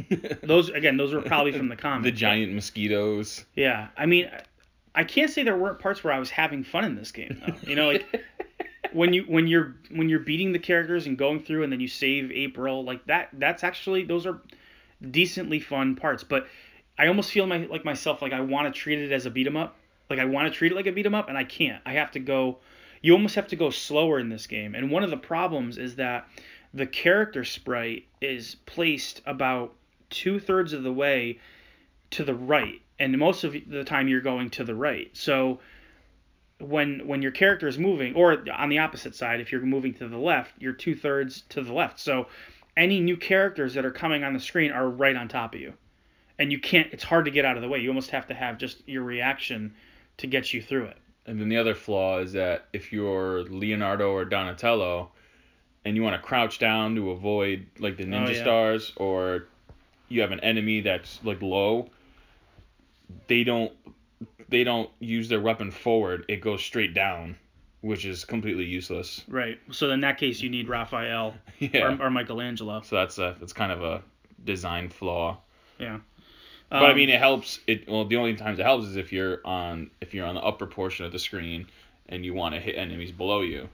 Those 0.42 0.68
again, 0.68 0.96
those 0.96 1.12
were 1.12 1.22
probably 1.22 1.52
from 1.52 1.68
the 1.68 1.76
comic. 1.76 2.04
The 2.04 2.12
giant 2.12 2.52
mosquitoes. 2.52 3.44
Yeah, 3.56 3.88
I 3.96 4.06
mean, 4.06 4.30
I 4.94 5.04
can't 5.04 5.30
say 5.30 5.42
there 5.42 5.56
weren't 5.56 5.78
parts 5.78 6.04
where 6.04 6.12
I 6.12 6.18
was 6.18 6.30
having 6.30 6.62
fun 6.62 6.84
in 6.84 6.94
this 6.94 7.10
game. 7.10 7.42
Though. 7.44 7.54
You 7.68 7.76
know, 7.76 7.88
like 7.88 8.24
when 8.92 9.12
you 9.12 9.24
when 9.24 9.46
you're 9.46 9.74
when 9.90 10.08
you're 10.08 10.20
beating 10.20 10.52
the 10.52 10.58
characters 10.58 11.06
and 11.06 11.16
going 11.16 11.40
through, 11.42 11.64
and 11.64 11.72
then 11.72 11.80
you 11.80 11.88
save 11.88 12.30
April, 12.30 12.84
like 12.84 13.04
that. 13.06 13.30
That's 13.32 13.64
actually 13.64 14.04
those 14.04 14.26
are 14.26 14.40
decently 15.10 15.60
fun 15.60 15.96
parts. 15.96 16.22
But 16.24 16.46
I 16.98 17.06
almost 17.06 17.30
feel 17.30 17.46
my 17.46 17.66
like 17.66 17.84
myself 17.84 18.22
like 18.22 18.32
I 18.32 18.40
want 18.40 18.72
to 18.72 18.78
treat 18.78 18.98
it 18.98 19.12
as 19.12 19.26
a 19.26 19.30
beat 19.30 19.46
'em 19.46 19.56
up. 19.56 19.76
Like 20.12 20.20
I 20.20 20.26
want 20.26 20.52
to 20.52 20.56
treat 20.56 20.72
it 20.72 20.74
like 20.74 20.86
a 20.86 20.92
beat 20.92 21.06
'em 21.06 21.14
up, 21.14 21.30
and 21.30 21.38
I 21.38 21.44
can't. 21.44 21.80
I 21.86 21.94
have 21.94 22.10
to 22.10 22.20
go. 22.20 22.58
You 23.00 23.14
almost 23.14 23.34
have 23.34 23.48
to 23.48 23.56
go 23.56 23.70
slower 23.70 24.18
in 24.18 24.28
this 24.28 24.46
game. 24.46 24.74
And 24.74 24.90
one 24.90 25.02
of 25.02 25.08
the 25.08 25.16
problems 25.16 25.78
is 25.78 25.96
that 25.96 26.28
the 26.74 26.86
character 26.86 27.44
sprite 27.44 28.06
is 28.20 28.56
placed 28.66 29.22
about 29.24 29.74
two 30.10 30.38
thirds 30.38 30.74
of 30.74 30.82
the 30.82 30.92
way 30.92 31.40
to 32.10 32.24
the 32.24 32.34
right, 32.34 32.82
and 32.98 33.16
most 33.16 33.42
of 33.42 33.56
the 33.66 33.84
time 33.84 34.06
you're 34.06 34.20
going 34.20 34.50
to 34.50 34.64
the 34.64 34.74
right. 34.74 35.08
So 35.16 35.60
when 36.58 37.06
when 37.06 37.22
your 37.22 37.32
character 37.32 37.66
is 37.66 37.78
moving, 37.78 38.14
or 38.14 38.44
on 38.52 38.68
the 38.68 38.78
opposite 38.78 39.14
side, 39.14 39.40
if 39.40 39.50
you're 39.50 39.62
moving 39.62 39.94
to 39.94 40.08
the 40.08 40.18
left, 40.18 40.52
you're 40.58 40.74
two 40.74 40.94
thirds 40.94 41.40
to 41.48 41.62
the 41.62 41.72
left. 41.72 41.98
So 41.98 42.28
any 42.76 43.00
new 43.00 43.16
characters 43.16 43.72
that 43.74 43.86
are 43.86 43.90
coming 43.90 44.24
on 44.24 44.34
the 44.34 44.40
screen 44.40 44.72
are 44.72 44.90
right 44.90 45.16
on 45.16 45.28
top 45.28 45.54
of 45.54 45.60
you, 45.62 45.72
and 46.38 46.52
you 46.52 46.58
can't. 46.60 46.92
It's 46.92 47.04
hard 47.04 47.24
to 47.24 47.30
get 47.30 47.46
out 47.46 47.56
of 47.56 47.62
the 47.62 47.68
way. 47.68 47.78
You 47.78 47.88
almost 47.88 48.10
have 48.10 48.26
to 48.26 48.34
have 48.34 48.58
just 48.58 48.86
your 48.86 49.02
reaction 49.02 49.74
to 50.18 50.26
get 50.26 50.52
you 50.52 50.62
through 50.62 50.84
it. 50.84 50.96
And 51.26 51.40
then 51.40 51.48
the 51.48 51.56
other 51.56 51.74
flaw 51.74 52.18
is 52.18 52.32
that 52.32 52.66
if 52.72 52.92
you're 52.92 53.42
Leonardo 53.44 54.10
or 54.12 54.24
Donatello 54.24 55.10
and 55.84 55.96
you 55.96 56.02
want 56.02 56.14
to 56.20 56.22
crouch 56.26 56.58
down 56.58 56.94
to 56.96 57.10
avoid 57.10 57.66
like 57.78 57.96
the 57.96 58.04
oh, 58.04 58.06
ninja 58.06 58.28
Oh, 58.28 58.30
yeah. 58.32 58.42
stars 58.42 58.92
or 58.96 59.46
you 60.08 60.20
have 60.20 60.32
an 60.32 60.40
enemy 60.40 60.80
that's 60.80 61.20
like 61.24 61.40
low, 61.40 61.88
they 63.28 63.44
don't 63.44 63.72
they 64.48 64.64
don't 64.64 64.90
use 64.98 65.28
their 65.28 65.40
weapon 65.40 65.70
forward. 65.70 66.24
It 66.28 66.40
goes 66.42 66.62
straight 66.62 66.92
down, 66.92 67.36
which 67.80 68.04
is 68.04 68.24
completely 68.24 68.64
useless. 68.64 69.22
Right. 69.28 69.58
So 69.70 69.90
in 69.90 70.00
that 70.00 70.18
case, 70.18 70.40
you 70.40 70.50
need 70.50 70.68
Raphael 70.68 71.34
Yeah. 71.58 71.96
or, 71.98 72.06
or 72.06 72.10
Michelangelo. 72.10 72.82
so 72.82 72.96
that's 72.96 73.18
a 73.18 73.36
that's 73.40 73.52
kind 73.52 73.72
of 73.72 73.82
a 73.82 74.02
design 74.44 74.88
flaw. 74.88 75.38
Yeah. 75.78 76.00
But 76.72 76.84
I 76.84 76.90
Um, 76.92 76.96
mean, 76.96 77.10
it 77.10 77.18
helps. 77.18 77.60
It 77.66 77.86
well, 77.86 78.06
the 78.06 78.16
only 78.16 78.34
times 78.34 78.58
it 78.58 78.62
helps 78.62 78.86
is 78.86 78.96
if 78.96 79.12
you're 79.12 79.40
on 79.44 79.90
if 80.00 80.14
you're 80.14 80.26
on 80.26 80.34
the 80.34 80.40
upper 80.40 80.66
portion 80.66 81.04
of 81.04 81.12
the 81.12 81.18
screen 81.18 81.66
and 82.08 82.24
you 82.24 82.32
want 82.32 82.54
to 82.54 82.60
hit 82.60 82.76
enemies 82.76 83.12
below 83.12 83.42
you, 83.42 83.68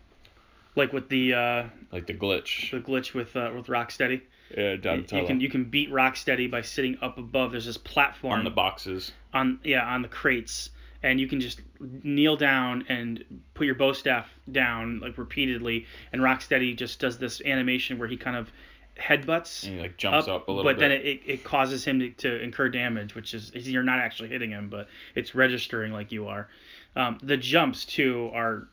like 0.75 0.93
with 0.93 1.09
the 1.09 1.33
uh, 1.33 1.65
like 1.93 2.09
the 2.09 2.15
glitch. 2.15 2.73
the 2.73 2.81
glitch 2.81 3.15
with 3.15 3.37
uh, 3.37 3.53
with 3.55 3.67
Rocksteady. 3.67 4.21
Yeah, 4.57 4.73
You, 4.83 5.05
you 5.13 5.27
can 5.27 5.41
you 5.41 5.49
can 5.49 5.65
beat 5.65 5.91
Rocksteady 5.93 6.51
by 6.51 6.63
sitting 6.63 6.99
up 7.01 7.19
above. 7.19 7.53
There's 7.53 7.67
this 7.67 7.77
platform 7.77 8.39
on 8.41 8.45
the 8.45 8.51
boxes. 8.51 9.13
on 9.33 9.61
yeah 9.63 9.85
on 9.87 10.03
the 10.03 10.09
crates, 10.09 10.71
and 11.05 11.21
you 11.21 11.29
can 11.29 11.39
just 11.41 11.61
kneel 12.03 12.37
down 12.37 12.85
and 12.89 13.23
put 13.55 13.67
your 13.67 13.77
bow 13.77 13.93
staff 13.93 14.29
down 14.51 14.99
like 15.01 15.19
repeatedly, 15.19 15.87
and 16.13 16.21
Rocksteady 16.21 16.75
just 16.77 16.99
does 16.99 17.19
this 17.19 17.41
animation 17.45 17.99
where 17.99 18.09
he 18.09 18.17
kind 18.17 18.37
of 18.37 18.51
headbutts 18.99 19.65
And 19.65 19.75
he 19.77 19.81
like 19.81 19.97
jumps 19.97 20.29
up, 20.29 20.49
a 20.49 20.51
little 20.51 20.65
but 20.65 20.77
bit. 20.77 20.81
then 20.81 20.91
it, 20.93 21.21
it, 21.25 21.45
causes 21.45 21.85
him 21.85 22.01
to, 22.01 22.11
to 22.11 22.43
incur 22.43 22.69
damage, 22.69 23.15
which 23.15 23.33
is 23.35 23.51
you're 23.55 23.83
not 23.83 23.99
actually 23.99 24.29
hitting 24.29 24.51
him, 24.51 24.69
but 24.69 24.89
it's 25.15 25.35
registering 25.35 25.93
like 25.93 26.13
you 26.13 26.27
are. 26.29 26.49
Um, 26.97 27.19
the 27.23 27.37
jumps 27.37 27.85
too 27.85 28.31
are 28.35 28.69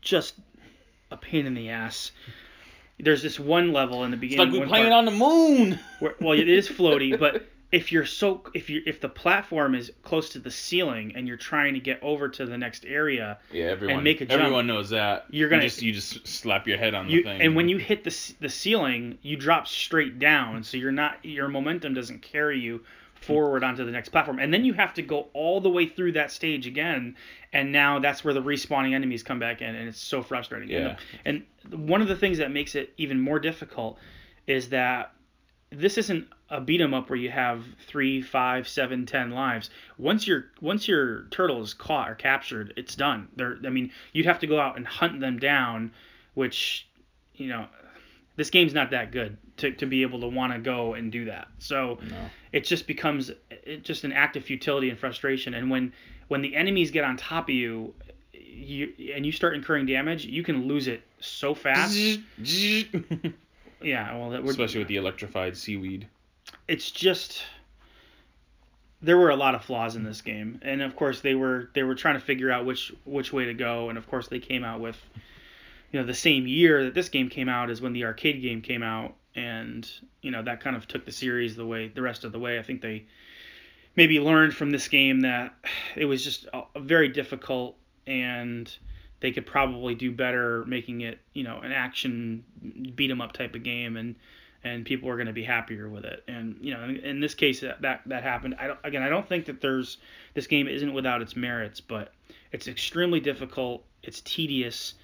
just 0.00 0.34
a 1.10 1.16
pain 1.16 1.46
in 1.46 1.54
the 1.54 1.70
ass. 1.70 2.12
there's 2.98 3.22
this 3.22 3.40
one 3.40 3.72
level 3.72 4.04
in 4.04 4.10
the 4.10 4.16
It's 4.16 4.20
beginning. 4.20 4.46
like 4.46 4.52
we 4.52 4.58
one 4.60 4.68
playing 4.68 4.90
part 4.90 4.98
on 4.98 5.04
the 5.06 5.10
moon. 5.10 5.78
where, 5.98 6.14
well, 6.20 6.38
it 6.38 6.48
is 6.48 6.68
floaty, 6.68 7.18
but 7.18 7.46
if 7.72 7.92
you're 7.92 8.04
so 8.06 8.42
if 8.54 8.68
you 8.68 8.82
if 8.86 9.00
the 9.00 9.08
platform 9.08 9.74
is 9.74 9.92
close 10.02 10.30
to 10.30 10.38
the 10.38 10.50
ceiling 10.50 11.12
and 11.14 11.28
you're 11.28 11.36
trying 11.36 11.74
to 11.74 11.80
get 11.80 12.02
over 12.02 12.28
to 12.28 12.44
the 12.46 12.58
next 12.58 12.84
area, 12.84 13.38
Yeah, 13.52 13.66
everyone. 13.66 14.02
make 14.02 14.20
a 14.20 14.26
jump. 14.26 14.42
Everyone 14.42 14.66
knows 14.66 14.90
that. 14.90 15.26
You're 15.30 15.48
gonna- 15.48 15.62
just 15.62 15.82
you 15.82 15.92
just 15.92 16.26
slap 16.26 16.66
your 16.66 16.78
head 16.78 16.94
on 16.94 17.06
the 17.06 17.22
thing. 17.22 17.40
and 17.40 17.54
when 17.54 17.68
you 17.68 17.78
hit 17.78 18.02
the 18.04 18.34
the 18.40 18.48
ceiling, 18.48 19.18
you 19.22 19.36
drop 19.36 19.68
straight 19.68 20.18
down, 20.18 20.64
so 20.64 20.76
you're 20.76 20.90
not 20.92 21.24
your 21.24 21.48
momentum 21.48 21.94
doesn't 21.94 22.22
carry 22.22 22.58
you 22.58 22.82
forward 23.14 23.62
onto 23.62 23.84
the 23.84 23.90
next 23.92 24.08
platform, 24.08 24.38
and 24.38 24.52
then 24.52 24.64
you 24.64 24.72
have 24.72 24.94
to 24.94 25.02
go 25.02 25.28
all 25.34 25.60
the 25.60 25.68
way 25.68 25.86
through 25.86 26.10
that 26.12 26.32
stage 26.32 26.66
again, 26.66 27.14
and 27.52 27.70
now 27.70 27.98
that's 27.98 28.24
where 28.24 28.32
the 28.32 28.42
respawning 28.42 28.94
enemies 28.94 29.22
come 29.22 29.38
back 29.38 29.60
in, 29.60 29.74
and 29.74 29.88
it's 29.88 30.00
so 30.00 30.22
frustrating. 30.22 30.70
Yeah. 30.70 30.96
And, 31.26 31.44
and 31.70 31.86
one 31.88 32.00
of 32.00 32.08
the 32.08 32.16
things 32.16 32.38
that 32.38 32.50
makes 32.50 32.74
it 32.74 32.94
even 32.96 33.20
more 33.20 33.38
difficult 33.38 33.98
is 34.46 34.70
that 34.70 35.12
this 35.68 35.98
isn't 35.98 36.26
a 36.50 36.60
beat 36.60 36.80
'em 36.80 36.92
up 36.94 37.08
where 37.08 37.18
you 37.18 37.30
have 37.30 37.64
three, 37.86 38.20
five, 38.20 38.66
seven, 38.68 39.06
ten 39.06 39.30
lives. 39.30 39.70
Once 39.98 40.26
your 40.26 40.46
once 40.60 40.88
your 40.88 41.24
turtle 41.30 41.62
is 41.62 41.74
caught 41.74 42.10
or 42.10 42.14
captured, 42.14 42.72
it's 42.76 42.94
done. 42.96 43.28
They're, 43.36 43.58
I 43.64 43.70
mean, 43.70 43.92
you'd 44.12 44.26
have 44.26 44.40
to 44.40 44.46
go 44.46 44.58
out 44.60 44.76
and 44.76 44.86
hunt 44.86 45.20
them 45.20 45.38
down, 45.38 45.92
which, 46.34 46.86
you 47.36 47.48
know, 47.48 47.66
this 48.36 48.50
game's 48.50 48.74
not 48.74 48.90
that 48.90 49.12
good 49.12 49.36
to, 49.58 49.70
to 49.72 49.86
be 49.86 50.02
able 50.02 50.20
to 50.20 50.28
want 50.28 50.52
to 50.52 50.58
go 50.58 50.94
and 50.94 51.12
do 51.12 51.26
that. 51.26 51.48
So 51.58 51.98
No. 52.08 52.16
it 52.52 52.64
just 52.64 52.86
becomes 52.86 53.30
it 53.50 53.84
just 53.84 54.04
an 54.04 54.12
act 54.12 54.36
of 54.36 54.44
futility 54.44 54.90
and 54.90 54.98
frustration. 54.98 55.54
And 55.54 55.70
when 55.70 55.92
when 56.28 56.42
the 56.42 56.54
enemies 56.56 56.90
get 56.90 57.04
on 57.04 57.16
top 57.16 57.48
of 57.48 57.54
you, 57.54 57.94
you 58.32 58.92
and 59.14 59.24
you 59.26 59.32
start 59.32 59.54
incurring 59.54 59.86
damage, 59.86 60.24
you 60.24 60.42
can 60.42 60.66
lose 60.66 60.88
it 60.88 61.02
so 61.20 61.54
fast. 61.54 61.96
Yeah, 63.82 64.14
well, 64.14 64.28
that 64.30 64.42
would 64.42 64.50
Especially 64.50 64.80
with 64.80 64.88
the 64.88 64.96
electrified 64.96 65.56
seaweed. 65.56 66.06
It's 66.70 66.88
just 66.88 67.42
there 69.02 69.18
were 69.18 69.30
a 69.30 69.36
lot 69.36 69.56
of 69.56 69.64
flaws 69.64 69.96
in 69.96 70.04
this 70.04 70.22
game, 70.22 70.60
and 70.62 70.80
of 70.80 70.94
course 70.94 71.20
they 71.20 71.34
were 71.34 71.68
they 71.74 71.82
were 71.82 71.96
trying 71.96 72.14
to 72.14 72.20
figure 72.20 72.50
out 72.52 72.64
which 72.64 72.92
which 73.04 73.32
way 73.32 73.44
to 73.46 73.54
go, 73.54 73.88
and 73.88 73.98
of 73.98 74.08
course 74.08 74.28
they 74.28 74.38
came 74.38 74.62
out 74.62 74.80
with 74.80 74.96
you 75.90 75.98
know 75.98 76.06
the 76.06 76.14
same 76.14 76.46
year 76.46 76.84
that 76.84 76.94
this 76.94 77.08
game 77.08 77.28
came 77.28 77.48
out 77.48 77.70
is 77.70 77.80
when 77.80 77.92
the 77.92 78.04
arcade 78.04 78.40
game 78.40 78.62
came 78.62 78.84
out, 78.84 79.14
and 79.34 79.90
you 80.22 80.30
know 80.30 80.42
that 80.42 80.60
kind 80.60 80.76
of 80.76 80.86
took 80.86 81.04
the 81.04 81.12
series 81.12 81.56
the 81.56 81.66
way 81.66 81.88
the 81.88 82.02
rest 82.02 82.22
of 82.22 82.30
the 82.30 82.38
way. 82.38 82.56
I 82.56 82.62
think 82.62 82.82
they 82.82 83.04
maybe 83.96 84.20
learned 84.20 84.54
from 84.54 84.70
this 84.70 84.86
game 84.86 85.22
that 85.22 85.52
it 85.96 86.04
was 86.04 86.22
just 86.22 86.46
a, 86.54 86.62
very 86.78 87.08
difficult 87.08 87.76
and 88.06 88.72
they 89.18 89.32
could 89.32 89.44
probably 89.44 89.96
do 89.96 90.12
better 90.12 90.64
making 90.66 91.00
it 91.00 91.18
you 91.32 91.42
know 91.42 91.58
an 91.58 91.72
action 91.72 92.44
beat 92.94 93.10
'em 93.10 93.20
up 93.20 93.32
type 93.32 93.56
of 93.56 93.64
game. 93.64 93.96
And 93.96 94.14
and 94.62 94.84
people 94.84 95.08
are 95.08 95.16
going 95.16 95.26
to 95.26 95.32
be 95.32 95.42
happier 95.42 95.88
with 95.88 96.04
it. 96.04 96.22
And 96.28 96.56
you 96.60 96.74
know 96.74 96.84
in, 96.84 96.96
in 96.96 97.20
this 97.20 97.34
case 97.34 97.60
that, 97.60 97.80
that 97.82 98.02
that 98.06 98.22
happened. 98.22 98.56
I 98.58 98.66
don't 98.66 98.78
again 98.84 99.02
i 99.02 99.08
don't 99.08 99.28
think 99.28 99.46
that 99.46 99.60
there's 99.60 99.98
this 100.34 100.46
game 100.46 100.68
isn't 100.68 100.92
without 100.92 101.22
its 101.22 101.36
merits 101.36 101.80
but 101.80 102.12
it's 102.52 102.68
extremely 102.68 103.20
difficult. 103.20 103.84
It's 104.02 104.20
tedious. 104.22 104.94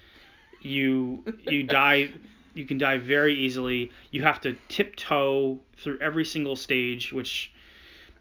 You 0.61 1.23
you 1.47 1.63
die 1.81 2.11
you 2.53 2.65
can 2.65 2.77
die 2.77 2.97
very 2.97 3.35
easily. 3.35 3.91
You 4.11 4.23
have 4.23 4.41
to 4.41 4.55
tiptoe 4.67 5.59
through 5.77 5.99
every 5.99 6.25
single 6.25 6.55
stage 6.55 7.13
which 7.13 7.51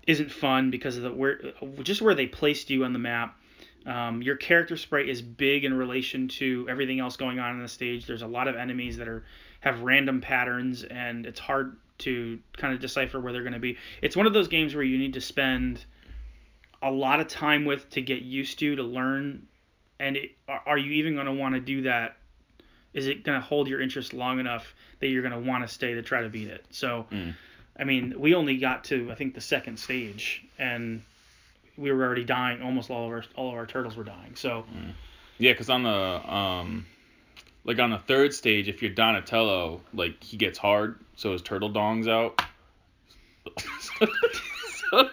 isn't 0.07 0.31
fun 0.31 0.71
because 0.71 0.97
of 0.97 1.03
the 1.03 1.13
where 1.13 1.41
just 1.83 2.01
where 2.03 2.15
they 2.15 2.27
placed 2.27 2.71
you 2.71 2.85
on 2.85 2.93
the 2.93 2.99
map. 2.99 3.39
Um, 3.87 4.21
your 4.21 4.35
character 4.35 4.77
sprite 4.77 5.09
is 5.09 5.23
big 5.23 5.65
in 5.65 5.73
relation 5.73 6.27
to 6.29 6.67
everything 6.69 6.99
else 6.99 7.17
going 7.17 7.39
on 7.39 7.55
in 7.55 7.63
the 7.63 7.69
stage. 7.69 8.05
There's 8.05 8.23
a 8.23 8.27
lot 8.27 8.49
of 8.49 8.57
enemies 8.57 8.97
that 8.97 9.07
are 9.07 9.25
have 9.67 9.83
random 9.83 10.21
patterns, 10.21 10.85
and 10.85 11.27
it's 11.27 11.41
hard 11.41 11.77
to 11.99 12.39
kind 12.57 12.73
of 12.73 12.81
decipher 12.81 13.19
where 13.19 13.33
they're 13.33 13.43
going 13.43 13.53
to 13.53 13.59
be. 13.59 13.77
It's 14.01 14.17
one 14.17 14.27
of 14.27 14.33
those 14.33 14.47
games 14.47 14.77
where 14.77 14.85
you 14.85 14.97
need 14.97 15.15
to 15.15 15.21
spend 15.21 15.85
a 16.81 16.91
lot 16.91 17.19
of 17.19 17.27
time 17.27 17.65
with 17.65 17.91
to 17.91 18.01
get 18.01 18.23
used 18.23 18.61
to, 18.61 18.77
to 18.77 18.83
learn. 18.85 19.49
And 19.99 20.19
it, 20.19 20.31
are 20.47 20.79
you 20.79 20.93
even 20.93 21.15
going 21.15 21.27
to 21.27 21.33
want 21.33 21.57
to 21.57 21.61
do 21.61 21.83
that? 21.83 22.17
Is 22.95 23.09
it 23.09 23.25
going 23.25 23.41
to 23.41 23.45
hold 23.45 23.67
your 23.67 23.81
interest 23.81 24.15
long 24.15 24.39
enough 24.39 24.73
that 25.01 25.09
you're 25.09 25.23
going 25.23 25.35
to 25.35 25.51
want 25.51 25.67
to 25.67 25.75
stay 25.75 25.95
to 25.95 26.03
try 26.03 26.23
to 26.23 26.29
beat 26.29 26.49
it? 26.49 26.65
So, 26.71 27.07
Mm. 27.11 27.35
I 27.79 27.85
mean, 27.85 28.15
we 28.19 28.35
only 28.35 28.57
got 28.57 28.85
to 28.85 29.11
I 29.11 29.17
think 29.17 29.35
the 29.35 29.41
second 29.43 29.79
stage, 29.79 30.43
and 30.59 31.03
we 31.77 31.91
were 31.93 32.05
already 32.05 32.25
dying. 32.25 32.63
Almost 32.63 32.89
all 32.89 33.07
of 33.07 33.11
our 33.11 33.25
all 33.35 33.49
of 33.49 33.55
our 33.55 33.67
turtles 33.67 33.97
were 33.97 34.05
dying. 34.05 34.37
So. 34.37 34.65
Yeah, 35.39 35.53
because 35.53 35.69
on 35.69 35.83
the 35.83 36.35
um, 36.35 36.87
like 37.67 37.79
on 37.79 37.91
the 37.91 37.99
third 37.99 38.33
stage, 38.33 38.69
if 38.69 38.81
you're 38.83 38.93
Donatello, 38.93 39.81
like 39.93 40.23
he 40.23 40.37
gets 40.37 40.59
hard, 40.59 40.99
so 41.17 41.33
his 41.33 41.43
turtle 41.43 41.71
dongs 41.71 42.09
out. 42.09 42.41
so, 44.91 45.09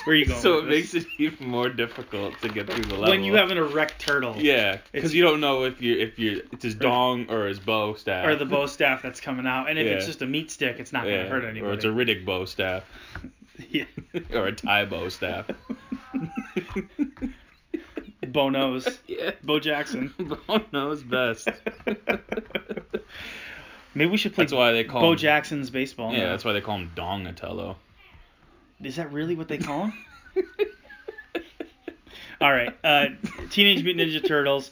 Where 0.04 0.14
you 0.14 0.26
going 0.26 0.40
So 0.40 0.58
it 0.58 0.62
this? 0.62 0.70
makes 0.70 0.94
it 0.94 1.06
even 1.18 1.48
more 1.48 1.68
difficult 1.68 2.40
to 2.42 2.48
get 2.48 2.70
through 2.70 2.84
the 2.84 2.94
level. 2.94 3.10
when 3.10 3.24
you 3.24 3.34
have 3.34 3.50
an 3.50 3.58
erect 3.58 4.00
turtle 4.00 4.36
yeah, 4.36 4.78
because 4.92 5.12
you 5.12 5.22
don't 5.22 5.40
know 5.40 5.64
if 5.64 5.82
you 5.82 5.98
if 5.98 6.18
you 6.18 6.46
it's 6.52 6.62
his 6.62 6.74
dong 6.76 7.28
or 7.28 7.46
his 7.46 7.58
bow 7.58 7.94
staff 7.94 8.24
or 8.26 8.36
the 8.36 8.44
bow 8.46 8.66
staff 8.66 9.02
that's 9.02 9.20
coming 9.20 9.46
out, 9.46 9.68
and 9.68 9.78
if 9.78 9.86
it's 9.86 10.06
just 10.06 10.22
a 10.22 10.26
meat 10.26 10.50
stick, 10.50 10.76
it's 10.78 10.92
not 10.92 11.06
yeah, 11.06 11.12
going 11.14 11.24
to 11.24 11.30
hurt 11.30 11.44
anybody. 11.44 11.60
or 11.70 11.72
it's 11.74 11.84
a 11.84 11.88
Riddick 11.88 12.24
Bowe 12.24 12.44
staff 12.44 12.84
yeah. 13.70 13.84
or 14.32 14.46
a 14.46 14.52
tie 14.52 14.84
bow 14.84 15.08
staff. 15.08 15.46
Bo 18.28 18.48
knows. 18.50 18.86
yeah, 19.06 19.30
Bo 19.42 19.58
Jackson. 19.60 20.12
Bo 20.46 20.60
knows 20.72 21.02
best. 21.02 21.48
Maybe 23.94 24.10
we 24.10 24.16
should 24.18 24.34
play 24.34 24.44
That's 24.44 24.52
why 24.52 24.72
they 24.72 24.84
call 24.84 25.00
Bo 25.00 25.12
him, 25.12 25.18
Jackson's 25.18 25.68
baseball. 25.70 26.12
Yeah, 26.12 26.24
now. 26.24 26.30
that's 26.30 26.44
why 26.44 26.52
they 26.52 26.60
call 26.60 26.76
him 26.76 26.92
Dongatello. 26.94 27.76
Is 28.82 28.96
that 28.96 29.12
really 29.12 29.34
what 29.34 29.48
they 29.48 29.58
call 29.58 29.86
him? 29.86 29.92
All 32.40 32.50
right, 32.50 32.74
uh, 32.82 33.06
Teenage 33.50 33.84
Mutant 33.84 34.08
Ninja 34.10 34.26
Turtles. 34.26 34.70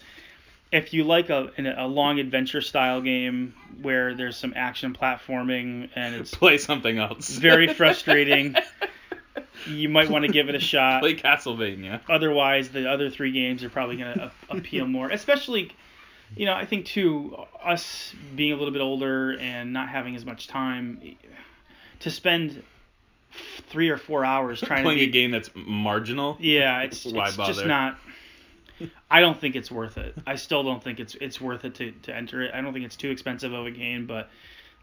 If 0.73 0.95
you 0.95 1.05
like 1.05 1.29
a 1.29 1.51
an- 1.59 1.67
a 1.67 1.87
long 1.87 2.19
adventure 2.19 2.63
style 2.63 3.03
game 3.03 3.55
where 3.83 4.15
there's 4.15 4.37
some 4.39 4.55
action 4.57 4.95
platforming 4.95 5.91
and 5.95 6.15
it's 6.15 6.35
Play 6.35 6.57
something 6.57 6.99
else. 6.99 7.29
very 7.29 7.73
frustrating, 7.75 8.55
you 9.66 9.88
might 9.88 10.11
want 10.11 10.25
to 10.25 10.31
give 10.31 10.49
it 10.49 10.55
a 10.55 10.61
shot. 10.61 11.01
Play 11.01 11.14
Castlevania. 11.14 12.01
Otherwise, 12.09 12.71
the 12.71 12.90
other 12.90 13.11
three 13.11 13.33
games 13.33 13.64
are 13.64 13.71
probably 13.71 13.97
going 13.97 14.14
to 14.14 14.33
appeal 14.49 14.87
more, 14.88 15.11
especially. 15.11 15.73
You 16.37 16.44
know, 16.44 16.53
I 16.53 16.66
think 16.66 16.85
too, 16.85 17.35
us 17.64 18.14
being 18.37 18.53
a 18.53 18.57
little 18.57 18.73
bit 18.73 18.83
older 18.83 19.38
and 19.38 19.73
not 19.73 19.88
having 19.88 20.14
as 20.14 20.27
much 20.27 20.47
time 20.47 21.16
to 22.01 22.11
spend 22.11 22.62
three 23.68 23.88
or 23.88 23.97
four 23.97 24.25
hours 24.25 24.61
trying 24.61 24.83
Playing 24.83 24.99
to 24.99 25.05
a 25.05 25.09
game 25.09 25.31
that's 25.31 25.51
marginal. 25.55 26.37
Yeah, 26.38 26.83
it's, 26.83 27.07
it's 27.07 27.37
just 27.37 27.64
not. 27.64 27.99
I 29.11 29.21
don't 29.21 29.40
think 29.40 29.57
it's 29.57 29.71
worth 29.71 29.99
it. 29.99 30.14
I 30.27 30.37
still 30.37 30.62
don't 30.62 30.83
think 30.83 31.01
it's 31.01 31.16
it's 31.21 31.40
worth 31.40 31.64
it 31.64 31.75
to, 31.77 31.92
to 32.03 32.14
enter 32.14 32.42
it. 32.42 32.53
I 32.55 32.61
don't 32.61 32.73
think 32.73 32.85
it's 32.85 32.97
too 32.97 33.11
expensive 33.11 33.53
of 33.53 33.66
a 33.66 33.71
game, 33.71 34.07
but 34.07 34.29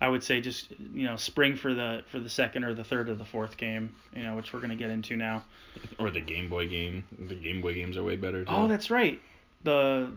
I 0.02 0.10
would 0.10 0.24
say 0.24 0.42
just 0.42 0.72
you 0.94 1.06
know 1.06 1.16
spring 1.16 1.56
for 1.56 1.74
the 1.74 2.04
for 2.12 2.20
the 2.20 2.30
second 2.30 2.64
or 2.64 2.74
the 2.74 2.84
third 2.84 3.10
or 3.10 3.16
the 3.16 3.26
fourth 3.26 3.56
game, 3.58 3.96
you 4.16 4.24
know, 4.24 4.36
which 4.36 4.52
we're 4.54 4.60
gonna 4.60 4.76
get 4.76 4.90
into 4.90 5.16
now. 5.16 5.44
Or 6.00 6.10
the 6.12 6.20
Game 6.22 6.50
Boy 6.50 6.68
game. 6.68 7.04
The 7.28 7.36
Game 7.36 7.62
Boy 7.62 7.74
games 7.74 7.96
are 7.98 8.04
way 8.04 8.16
better 8.18 8.44
too. 8.44 8.52
Oh, 8.52 8.68
that's 8.68 8.90
right, 8.92 9.22
the 9.64 10.12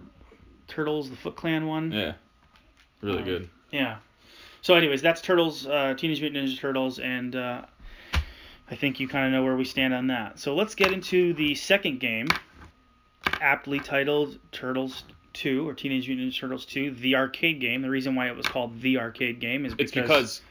Turtles, 0.66 1.10
the 1.10 1.16
Foot 1.16 1.36
Clan 1.36 1.66
one. 1.66 1.92
yeah. 1.92 2.14
Really 3.00 3.18
Um, 3.18 3.24
good. 3.24 3.48
Yeah. 3.70 3.98
So, 4.60 4.74
anyways, 4.74 5.00
that's 5.00 5.20
Turtles, 5.22 5.66
uh, 5.68 5.94
Teenage 5.96 6.20
Mutant 6.20 6.48
Ninja 6.48 6.58
Turtles, 6.58 6.98
and 6.98 7.36
uh, 7.36 7.62
I 8.70 8.74
think 8.74 8.98
you 8.98 9.06
kind 9.06 9.26
of 9.26 9.32
know 9.32 9.44
where 9.44 9.56
we 9.56 9.64
stand 9.64 9.94
on 9.94 10.08
that. 10.08 10.38
So 10.40 10.54
let's 10.56 10.74
get 10.74 10.92
into 10.92 11.32
the 11.34 11.54
second 11.54 12.00
game, 12.00 12.26
aptly 13.40 13.78
titled 13.78 14.38
Turtles 14.52 15.04
2 15.38 15.68
or 15.68 15.74
Teenage 15.74 16.06
Mutant 16.08 16.32
Ninja 16.32 16.38
Turtles 16.40 16.64
2, 16.66 16.92
the 16.92 17.16
arcade 17.16 17.60
game. 17.60 17.82
The 17.82 17.90
reason 17.90 18.14
why 18.14 18.28
it 18.28 18.36
was 18.36 18.46
called 18.46 18.80
the 18.80 18.98
arcade 18.98 19.40
game 19.40 19.64
is 19.66 19.74
because 19.74 19.82
It's 19.88 19.92
because 19.92 20.42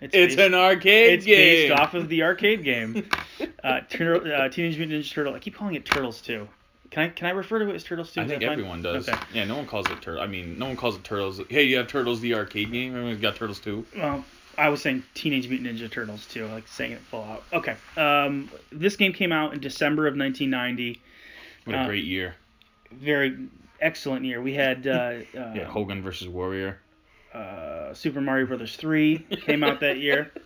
it's, 0.00 0.14
it's 0.14 0.36
based, 0.36 0.46
an 0.46 0.54
arcade 0.54 1.14
it's 1.18 1.26
game. 1.26 1.38
It's 1.38 1.68
based 1.70 1.80
off 1.80 1.94
of 1.94 2.08
the 2.08 2.22
arcade 2.22 2.62
game. 2.64 3.08
uh, 3.64 3.80
Tur- 3.88 4.32
uh, 4.34 4.48
Teenage 4.48 4.78
Mutant 4.78 5.04
Ninja 5.04 5.10
Turtle. 5.12 5.34
I 5.34 5.38
keep 5.38 5.54
calling 5.56 5.74
it 5.74 5.84
Turtles 5.84 6.20
2. 6.22 6.46
Can 6.90 7.02
I 7.02 7.08
can 7.10 7.26
I 7.26 7.30
refer 7.30 7.58
to 7.58 7.68
it 7.68 7.74
as 7.74 7.84
Turtles 7.84 8.12
2? 8.12 8.20
I 8.22 8.26
think 8.26 8.42
fine? 8.42 8.52
everyone 8.52 8.80
does. 8.80 9.08
Okay. 9.08 9.18
Yeah, 9.34 9.44
no 9.44 9.56
one 9.56 9.66
calls 9.66 9.90
it 9.90 10.00
Turtle. 10.00 10.22
I 10.22 10.26
mean, 10.26 10.58
no 10.58 10.66
one 10.66 10.76
calls 10.76 10.96
it 10.96 11.04
Turtles. 11.04 11.40
Hey, 11.50 11.64
you 11.64 11.76
have 11.76 11.86
Turtles 11.88 12.20
the 12.20 12.34
arcade 12.34 12.72
game. 12.72 12.92
Everyone's 12.94 13.20
got 13.20 13.36
Turtles 13.36 13.60
2. 13.60 13.84
Well, 13.96 14.24
I 14.56 14.70
was 14.70 14.80
saying 14.82 15.02
Teenage 15.14 15.48
Mutant 15.48 15.76
Ninja 15.78 15.90
Turtles 15.90 16.26
too, 16.26 16.46
like 16.46 16.66
saying 16.66 16.92
it 16.92 17.00
full 17.00 17.24
out. 17.24 17.44
Okay. 17.52 17.76
Um, 17.96 18.50
this 18.72 18.96
game 18.96 19.12
came 19.12 19.32
out 19.32 19.52
in 19.52 19.60
December 19.60 20.06
of 20.06 20.16
1990. 20.16 21.00
What 21.64 21.76
a 21.76 21.80
Uh, 21.80 21.86
great 21.86 22.04
year. 22.04 22.34
Very 22.90 23.36
excellent 23.80 24.24
year. 24.24 24.40
We 24.42 24.54
had 24.54 24.86
uh, 24.86 24.90
uh, 24.90 25.52
Yeah, 25.54 25.64
Hogan 25.64 26.02
versus 26.02 26.28
Warrior. 26.28 26.78
uh, 27.34 27.92
Super 27.94 28.20
Mario 28.20 28.46
Brothers 28.46 28.76
3 28.76 29.18
came 29.42 29.62
out 29.64 29.80
that 29.80 29.98
year. 29.98 30.32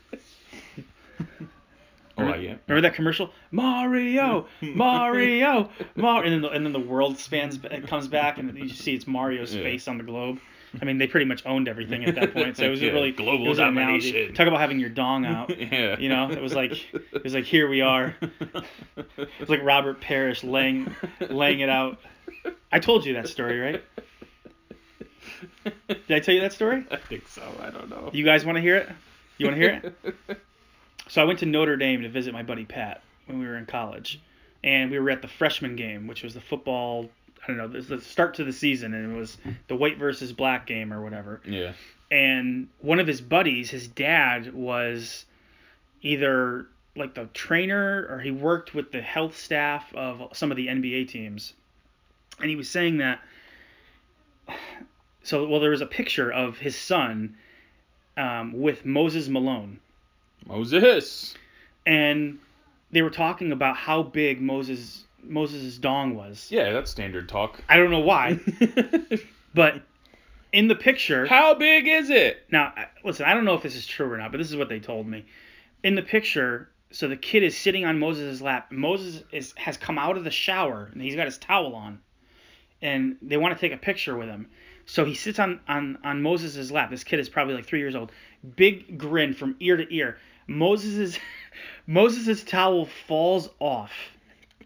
Oh 2.18 2.24
Remember, 2.24 2.42
yeah. 2.42 2.54
remember 2.68 2.88
that 2.88 2.94
commercial? 2.94 3.30
Mario, 3.52 4.46
Mario, 4.60 5.70
Mario, 5.96 6.24
and 6.24 6.32
then 6.34 6.40
the, 6.42 6.50
and 6.50 6.66
then 6.66 6.72
the 6.74 6.78
world 6.78 7.16
spans, 7.16 7.58
it 7.64 7.86
comes 7.86 8.06
back, 8.06 8.36
and 8.36 8.54
you 8.58 8.68
see 8.68 8.92
it's 8.94 9.06
Mario's 9.06 9.54
Yeah. 9.54 9.62
face 9.62 9.88
on 9.88 9.96
the 9.96 10.04
globe. 10.04 10.38
I 10.80 10.84
mean, 10.84 10.98
they 10.98 11.06
pretty 11.06 11.26
much 11.26 11.44
owned 11.44 11.68
everything 11.68 12.04
at 12.04 12.14
that 12.14 12.32
point. 12.32 12.56
So 12.56 12.64
it 12.64 12.70
was 12.70 12.80
Yeah, 12.80 12.90
a 12.90 12.94
really 12.94 13.12
global 13.12 13.46
it 13.46 13.48
was 13.50 13.58
an 13.58 13.68
analogy. 13.76 14.32
Talk 14.32 14.46
about 14.46 14.60
having 14.60 14.78
your 14.80 14.88
dong 14.88 15.26
out. 15.26 15.56
yeah. 15.72 15.98
You 15.98 16.08
know, 16.08 16.30
it 16.30 16.40
was 16.40 16.54
like 16.54 16.72
it 16.92 17.22
was 17.22 17.34
like 17.34 17.44
here 17.44 17.68
we 17.68 17.80
are. 17.80 18.16
It 18.96 19.40
was 19.40 19.48
like 19.48 19.62
Robert 19.62 20.00
Parish 20.00 20.44
laying 20.44 20.94
laying 21.28 21.60
it 21.60 21.68
out. 21.68 21.98
I 22.70 22.78
told 22.78 23.04
you 23.04 23.14
that 23.14 23.28
story, 23.28 23.58
right? 23.58 23.82
Did 25.64 26.10
I 26.10 26.20
tell 26.20 26.34
you 26.34 26.40
that 26.40 26.52
story? 26.52 26.84
I 26.90 26.96
think 26.96 27.28
so. 27.28 27.42
I 27.60 27.70
don't 27.70 27.88
know. 27.88 28.10
You 28.12 28.24
guys 28.24 28.44
want 28.44 28.56
to 28.56 28.62
hear 28.62 28.76
it? 28.76 28.88
You 29.38 29.46
want 29.46 29.56
to 29.56 29.60
hear 29.60 29.94
it? 30.28 30.38
So 31.08 31.20
I 31.20 31.24
went 31.24 31.38
to 31.40 31.46
Notre 31.46 31.76
Dame 31.76 32.02
to 32.02 32.08
visit 32.08 32.32
my 32.32 32.42
buddy 32.42 32.64
Pat 32.64 33.02
when 33.26 33.38
we 33.38 33.46
were 33.46 33.56
in 33.56 33.66
college, 33.66 34.20
and 34.62 34.90
we 34.90 34.98
were 34.98 35.10
at 35.10 35.22
the 35.22 35.28
freshman 35.28 35.76
game, 35.76 36.06
which 36.06 36.22
was 36.22 36.34
the 36.34 36.40
football. 36.40 37.10
I 37.42 37.46
don't 37.48 37.56
know, 37.56 37.68
the 37.68 37.80
the 37.80 38.00
start 38.00 38.34
to 38.34 38.44
the 38.44 38.52
season, 38.52 38.94
and 38.94 39.12
it 39.12 39.16
was 39.16 39.36
the 39.68 39.76
white 39.76 39.98
versus 39.98 40.32
black 40.32 40.66
game 40.66 40.92
or 40.92 41.02
whatever. 41.02 41.40
yeah. 41.44 41.72
And 42.10 42.68
one 42.80 43.00
of 43.00 43.06
his 43.06 43.22
buddies, 43.22 43.70
his 43.70 43.88
dad 43.88 44.52
was 44.52 45.24
either 46.02 46.66
like 46.94 47.14
the 47.14 47.24
trainer 47.32 48.06
or 48.10 48.20
he 48.20 48.30
worked 48.30 48.74
with 48.74 48.92
the 48.92 49.00
health 49.00 49.38
staff 49.38 49.92
of 49.94 50.28
some 50.36 50.50
of 50.50 50.58
the 50.58 50.66
NBA 50.66 51.08
teams, 51.08 51.54
and 52.38 52.50
he 52.50 52.56
was 52.56 52.68
saying 52.68 52.98
that. 52.98 53.20
So 55.22 55.46
well, 55.46 55.60
there 55.60 55.70
was 55.70 55.80
a 55.80 55.86
picture 55.86 56.30
of 56.30 56.58
his 56.58 56.76
son 56.76 57.36
um, 58.16 58.60
with 58.60 58.84
Moses 58.84 59.28
Malone 59.28 59.78
Moses. 60.46 61.34
and 61.86 62.38
they 62.90 63.02
were 63.02 63.10
talking 63.10 63.52
about 63.52 63.76
how 63.76 64.02
big 64.02 64.40
Moses 64.40 65.04
Moses' 65.22 65.78
dong 65.78 66.14
was. 66.14 66.48
Yeah, 66.50 66.72
that's 66.72 66.90
standard 66.90 67.28
talk. 67.28 67.62
I 67.68 67.76
don't 67.76 67.90
know 67.90 68.00
why, 68.00 68.38
but 69.54 69.82
in 70.52 70.68
the 70.68 70.74
picture, 70.74 71.26
How 71.26 71.54
big 71.54 71.86
is 71.88 72.10
it? 72.10 72.44
now 72.50 72.72
listen, 73.04 73.26
I 73.26 73.34
don't 73.34 73.44
know 73.44 73.54
if 73.54 73.62
this 73.62 73.76
is 73.76 73.86
true 73.86 74.10
or 74.12 74.16
not, 74.18 74.32
but 74.32 74.38
this 74.38 74.50
is 74.50 74.56
what 74.56 74.68
they 74.68 74.80
told 74.80 75.06
me. 75.06 75.24
In 75.82 75.94
the 75.94 76.02
picture, 76.02 76.68
so 76.90 77.08
the 77.08 77.16
kid 77.16 77.42
is 77.42 77.56
sitting 77.56 77.84
on 77.84 77.98
Moses' 77.98 78.40
lap. 78.40 78.70
Moses 78.70 79.22
is 79.32 79.54
has 79.56 79.76
come 79.76 79.98
out 79.98 80.16
of 80.16 80.24
the 80.24 80.30
shower 80.30 80.90
and 80.92 81.00
he's 81.02 81.16
got 81.16 81.26
his 81.26 81.38
towel 81.38 81.74
on, 81.74 82.00
and 82.80 83.16
they 83.22 83.36
want 83.36 83.54
to 83.56 83.60
take 83.60 83.72
a 83.72 83.80
picture 83.80 84.16
with 84.16 84.28
him. 84.28 84.48
So 84.84 85.04
he 85.04 85.14
sits 85.14 85.38
on 85.38 85.60
on 85.68 85.98
on 86.04 86.22
Moses' 86.22 86.70
lap. 86.70 86.90
This 86.90 87.04
kid 87.04 87.20
is 87.20 87.28
probably 87.28 87.54
like 87.54 87.66
three 87.66 87.78
years 87.80 87.94
old. 87.96 88.12
Big 88.56 88.98
grin 88.98 89.32
from 89.34 89.56
ear 89.60 89.76
to 89.76 89.94
ear. 89.94 90.18
Moses' 90.48 91.18
Moses' 91.86 92.42
towel 92.44 92.86
falls 93.06 93.48
off. 93.58 93.92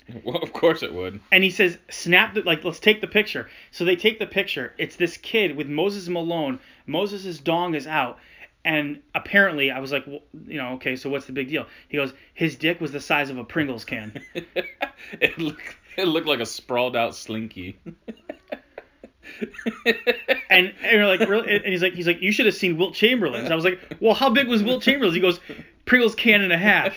Well, 0.25 0.37
of 0.37 0.53
course 0.53 0.83
it 0.83 0.95
would. 0.95 1.21
And 1.33 1.42
he 1.42 1.51
says, 1.51 1.79
"Snap 1.90 2.35
the 2.35 2.42
like, 2.42 2.62
let's 2.64 2.79
take 2.79 3.01
the 3.01 3.07
picture." 3.09 3.49
So 3.73 3.85
they 3.85 3.97
take 3.97 4.19
the 4.19 4.27
picture. 4.27 4.73
It's 4.79 4.97
this 4.97 5.16
kid 5.16 5.57
with 5.57 5.66
Moses 5.66 6.09
Malone. 6.09 6.61
Moses' 6.87 7.38
dong 7.38 7.75
is 7.75 7.88
out, 7.88 8.19
and 8.66 9.01
apparently, 9.14 9.71
I 9.71 9.79
was 9.79 9.92
like, 9.92 10.07
well, 10.09 10.23
you 10.47 10.59
know, 10.59 10.73
okay, 10.75 10.97
so 10.97 11.09
what's 11.09 11.27
the 11.27 11.33
big 11.33 11.49
deal? 11.49 11.66
He 11.88 11.97
goes, 11.97 12.12
his 12.35 12.57
dick 12.57 12.81
was 12.81 12.90
the 12.90 13.01
size 13.01 13.31
of 13.31 13.38
a 13.38 13.45
Pringles 13.45 13.85
can. 13.85 14.21
it 14.35 15.38
looked 15.38 15.77
it 15.97 16.09
looked 16.09 16.27
like 16.27 16.40
a 16.40 16.47
sprawled 16.47 16.97
out 16.97 17.14
slinky. 17.14 17.79
And, 20.49 20.73
and 20.83 20.93
you're 20.93 21.07
like, 21.07 21.21
really? 21.29 21.57
And 21.57 21.65
he's 21.67 21.83
like, 21.83 21.95
he's 21.95 22.07
like, 22.07 22.23
you 22.23 22.31
should 22.33 22.47
have 22.47 22.55
seen 22.55 22.77
Wilt 22.77 22.95
Chamberlain's. 22.95 23.51
I 23.51 23.55
was 23.57 23.65
like, 23.65 23.81
well, 24.01 24.15
how 24.15 24.31
big 24.31 24.47
was 24.49 24.62
Wilt 24.62 24.83
Chamberlain's? 24.83 25.15
He 25.15 25.21
goes, 25.21 25.41
Pringles 25.85 26.15
can 26.15 26.41
and 26.41 26.53
a 26.53 26.57
half. 26.59 26.95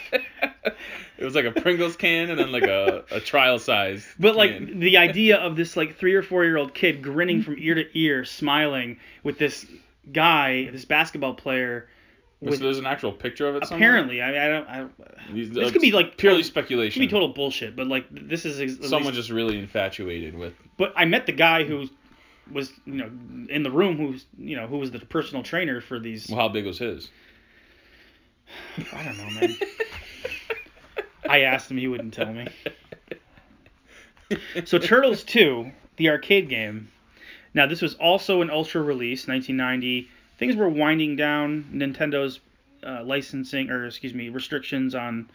it 1.17 1.23
was 1.25 1.35
like 1.35 1.45
a 1.45 1.51
Pringles 1.51 1.95
can 1.95 2.29
and 2.29 2.39
then 2.39 2.51
like 2.51 2.63
a, 2.63 3.03
a 3.11 3.19
trial 3.19 3.57
size. 3.59 4.07
But 4.19 4.35
like 4.35 4.51
can. 4.57 4.79
the 4.79 4.97
idea 4.97 5.37
of 5.37 5.55
this 5.55 5.75
like 5.75 5.97
three 5.97 6.13
or 6.13 6.21
four 6.21 6.43
year 6.45 6.57
old 6.57 6.73
kid 6.73 7.01
grinning 7.01 7.41
from 7.41 7.55
ear 7.57 7.75
to 7.75 7.85
ear, 7.99 8.23
smiling 8.23 8.99
with 9.23 9.39
this 9.39 9.65
guy, 10.13 10.69
this 10.71 10.85
basketball 10.85 11.33
player. 11.33 11.89
So 12.47 12.55
there's 12.55 12.77
an 12.77 12.85
actual 12.85 13.11
picture 13.11 13.49
of 13.49 13.57
it 13.57 13.65
somewhere. 13.67 13.89
apparently, 13.89 14.21
I, 14.21 14.45
I 14.45 14.47
don't. 14.47 14.69
I, 14.69 14.85
These- 15.33 15.49
this 15.51 15.67
uh, 15.69 15.71
could 15.73 15.81
be 15.81 15.91
like 15.91 16.15
purely 16.17 16.39
It 16.39 16.45
speculation. 16.45 17.01
could 17.01 17.07
be 17.07 17.11
total 17.11 17.27
bullshit, 17.29 17.75
but 17.75 17.87
like 17.87 18.05
this 18.11 18.45
is 18.45 18.61
ex- 18.61 18.87
Someone 18.87 19.07
least- 19.11 19.15
just 19.15 19.29
really 19.29 19.57
infatuated 19.59 20.37
with. 20.37 20.53
But 20.77 20.93
I 20.95 21.03
met 21.03 21.25
the 21.25 21.33
guy 21.33 21.65
who 21.65 21.89
was 22.51 22.71
you 22.85 22.93
know 22.93 23.09
in 23.49 23.63
the 23.63 23.71
room 23.71 23.97
who's 23.97 24.25
you 24.37 24.55
know 24.55 24.67
who 24.67 24.77
was 24.77 24.91
the 24.91 24.99
personal 24.99 25.43
trainer 25.43 25.81
for 25.81 25.99
these. 25.99 26.27
Well, 26.29 26.39
how 26.39 26.49
big 26.49 26.65
was 26.65 26.79
his? 26.79 27.09
I 28.93 29.03
don't 29.03 29.17
know, 29.17 29.39
man. 29.39 29.57
I 31.29 31.41
asked 31.41 31.69
him, 31.69 31.77
he 31.77 31.87
wouldn't 31.87 32.13
tell 32.13 32.33
me. 32.33 32.47
So 34.65 34.77
Turtles 34.77 35.23
2, 35.23 35.71
the 35.97 36.09
arcade 36.09 36.49
game. 36.49 36.91
Now 37.53 37.65
this 37.65 37.81
was 37.81 37.95
also 37.95 38.41
an 38.41 38.49
ultra 38.49 38.81
release, 38.81 39.27
1990. 39.27 40.09
Things 40.37 40.55
were 40.55 40.69
winding 40.69 41.15
down. 41.15 41.69
Nintendo's 41.73 42.39
uh, 42.83 43.03
licensing, 43.03 43.69
or 43.69 43.85
excuse 43.85 44.13
me, 44.13 44.29
restrictions 44.29 44.95
on 44.95 45.29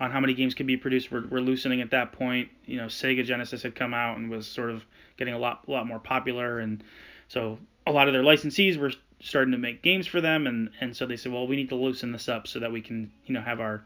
on 0.00 0.10
how 0.10 0.18
many 0.18 0.32
games 0.34 0.54
could 0.54 0.66
be 0.66 0.76
produced 0.76 1.10
were, 1.10 1.20
loosening 1.20 1.82
at 1.82 1.90
that 1.90 2.12
point. 2.12 2.48
You 2.64 2.78
know, 2.78 2.86
Sega 2.86 3.24
Genesis 3.24 3.62
had 3.62 3.74
come 3.74 3.92
out 3.92 4.16
and 4.16 4.30
was 4.30 4.46
sort 4.46 4.70
of 4.70 4.84
getting 5.18 5.34
a 5.34 5.38
lot 5.38 5.68
lot 5.68 5.86
more 5.86 5.98
popular, 5.98 6.58
and 6.58 6.82
so 7.28 7.58
a 7.86 7.92
lot 7.92 8.08
of 8.08 8.14
their 8.14 8.22
licensees 8.22 8.78
were 8.78 8.92
starting 9.20 9.52
to 9.52 9.58
make 9.58 9.82
games 9.82 10.06
for 10.06 10.20
them, 10.20 10.46
and 10.46 10.70
and 10.80 10.96
so 10.96 11.06
they 11.06 11.16
said, 11.16 11.32
well, 11.32 11.46
we 11.46 11.56
need 11.56 11.68
to 11.68 11.76
loosen 11.76 12.12
this 12.12 12.28
up 12.28 12.46
so 12.48 12.58
that 12.58 12.72
we 12.72 12.80
can 12.80 13.12
you 13.26 13.34
know 13.34 13.42
have 13.42 13.60
our 13.60 13.84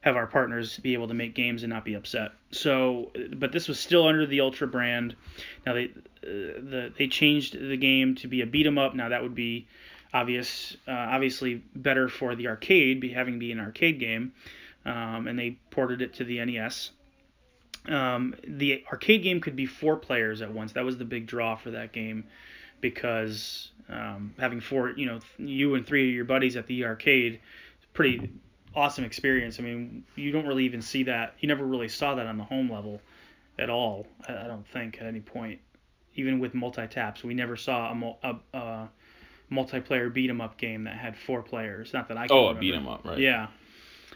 have 0.00 0.16
our 0.16 0.26
partners 0.26 0.78
be 0.80 0.92
able 0.92 1.08
to 1.08 1.14
make 1.14 1.34
games 1.34 1.62
and 1.62 1.72
not 1.72 1.82
be 1.82 1.94
upset. 1.94 2.32
So, 2.50 3.10
but 3.36 3.52
this 3.52 3.68
was 3.68 3.80
still 3.80 4.06
under 4.06 4.26
the 4.26 4.40
Ultra 4.40 4.66
brand. 4.66 5.16
Now 5.64 5.74
they 5.74 5.84
uh, 5.84 5.90
the 6.22 6.92
they 6.98 7.06
changed 7.06 7.58
the 7.58 7.76
game 7.76 8.16
to 8.16 8.28
be 8.28 8.42
a 8.42 8.46
beat 8.46 8.66
'em 8.66 8.76
up. 8.76 8.94
Now 8.94 9.08
that 9.08 9.22
would 9.22 9.34
be 9.34 9.66
obvious, 10.12 10.76
uh, 10.86 10.92
obviously 10.92 11.62
better 11.74 12.08
for 12.08 12.34
the 12.36 12.48
arcade, 12.48 13.00
be 13.00 13.10
having 13.10 13.38
be 13.38 13.50
an 13.50 13.60
arcade 13.60 13.98
game, 13.98 14.32
um, 14.86 15.26
and 15.28 15.38
they 15.38 15.58
ported 15.70 16.02
it 16.02 16.14
to 16.14 16.24
the 16.24 16.44
NES. 16.44 16.90
Um, 17.88 18.34
the 18.46 18.82
arcade 18.90 19.22
game 19.22 19.40
could 19.40 19.56
be 19.56 19.66
four 19.66 19.96
players 19.96 20.40
at 20.40 20.50
once. 20.52 20.72
That 20.72 20.84
was 20.84 20.96
the 20.96 21.04
big 21.04 21.26
draw 21.26 21.54
for 21.56 21.70
that 21.72 21.92
game, 21.92 22.24
because 22.80 23.70
um, 23.88 24.34
having 24.38 24.60
four, 24.60 24.90
you 24.96 25.06
know, 25.06 25.20
you 25.38 25.74
and 25.74 25.86
three 25.86 26.08
of 26.08 26.14
your 26.14 26.24
buddies 26.24 26.56
at 26.56 26.66
the 26.66 26.84
arcade, 26.84 27.40
pretty 27.92 28.30
awesome 28.74 29.04
experience. 29.04 29.58
I 29.60 29.62
mean, 29.62 30.04
you 30.16 30.32
don't 30.32 30.46
really 30.46 30.64
even 30.64 30.80
see 30.82 31.02
that. 31.04 31.34
You 31.40 31.48
never 31.48 31.64
really 31.64 31.88
saw 31.88 32.14
that 32.14 32.26
on 32.26 32.38
the 32.38 32.44
home 32.44 32.70
level 32.72 33.00
at 33.58 33.68
all. 33.70 34.06
I, 34.28 34.46
don't 34.46 34.66
think 34.66 34.98
at 35.00 35.06
any 35.06 35.20
point, 35.20 35.60
even 36.16 36.38
with 36.38 36.54
multi 36.54 36.86
taps, 36.86 37.22
we 37.22 37.34
never 37.34 37.56
saw 37.56 37.92
a, 37.92 38.16
a, 38.28 38.58
a 38.58 38.88
multiplayer 39.52 40.12
beat 40.12 40.30
'em 40.30 40.40
up 40.40 40.56
game 40.56 40.84
that 40.84 40.96
had 40.96 41.16
four 41.16 41.42
players. 41.42 41.92
Not 41.92 42.08
that 42.08 42.16
I 42.16 42.26
can 42.28 42.36
Oh, 42.36 42.44
a 42.44 42.48
remember. 42.48 42.60
beat 42.60 42.74
'em 42.74 42.88
up, 42.88 43.04
right? 43.04 43.18
Yeah, 43.18 43.48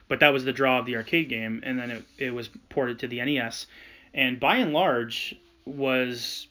but 0.09 0.21
that 0.21 0.33
was 0.33 0.45
the 0.45 0.53
draw 0.53 0.79
of 0.79 0.87
the 0.87 0.97
arcade 0.97 1.29
game, 1.29 1.61
and 1.65 1.79
then 1.79 1.91
it, 1.91 2.05
it 2.19 2.31
was 2.35 2.49
ported 2.69 2.99
to 3.01 3.09
the 3.09 3.23
NES, 3.23 3.67
and 4.15 4.41
by 4.41 4.57
and 4.57 4.73
large 4.73 5.37
was, 5.65 6.49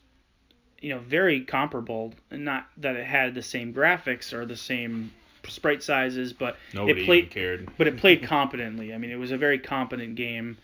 you 0.79 0.93
know, 0.93 0.99
very 0.99 1.41
comparable. 1.41 2.13
Not 2.31 2.67
that 2.77 2.95
it 2.95 3.05
had 3.05 3.33
the 3.33 3.41
same 3.41 3.73
graphics 3.73 4.31
or 4.31 4.45
the 4.45 4.55
same 4.55 5.11
sprite 5.47 5.81
sizes, 5.83 6.33
but 6.33 6.57
Nobody 6.73 7.01
it 7.01 7.05
played, 7.05 7.31
cared. 7.31 7.69
but 7.77 7.87
it 7.87 7.97
played 7.97 8.23
competently. 8.27 8.93
I 8.93 8.97
mean, 8.97 9.11
it 9.11 9.17
was 9.17 9.31
a 9.31 9.37
very 9.37 9.59
competent 9.59 10.15
game. 10.15 10.57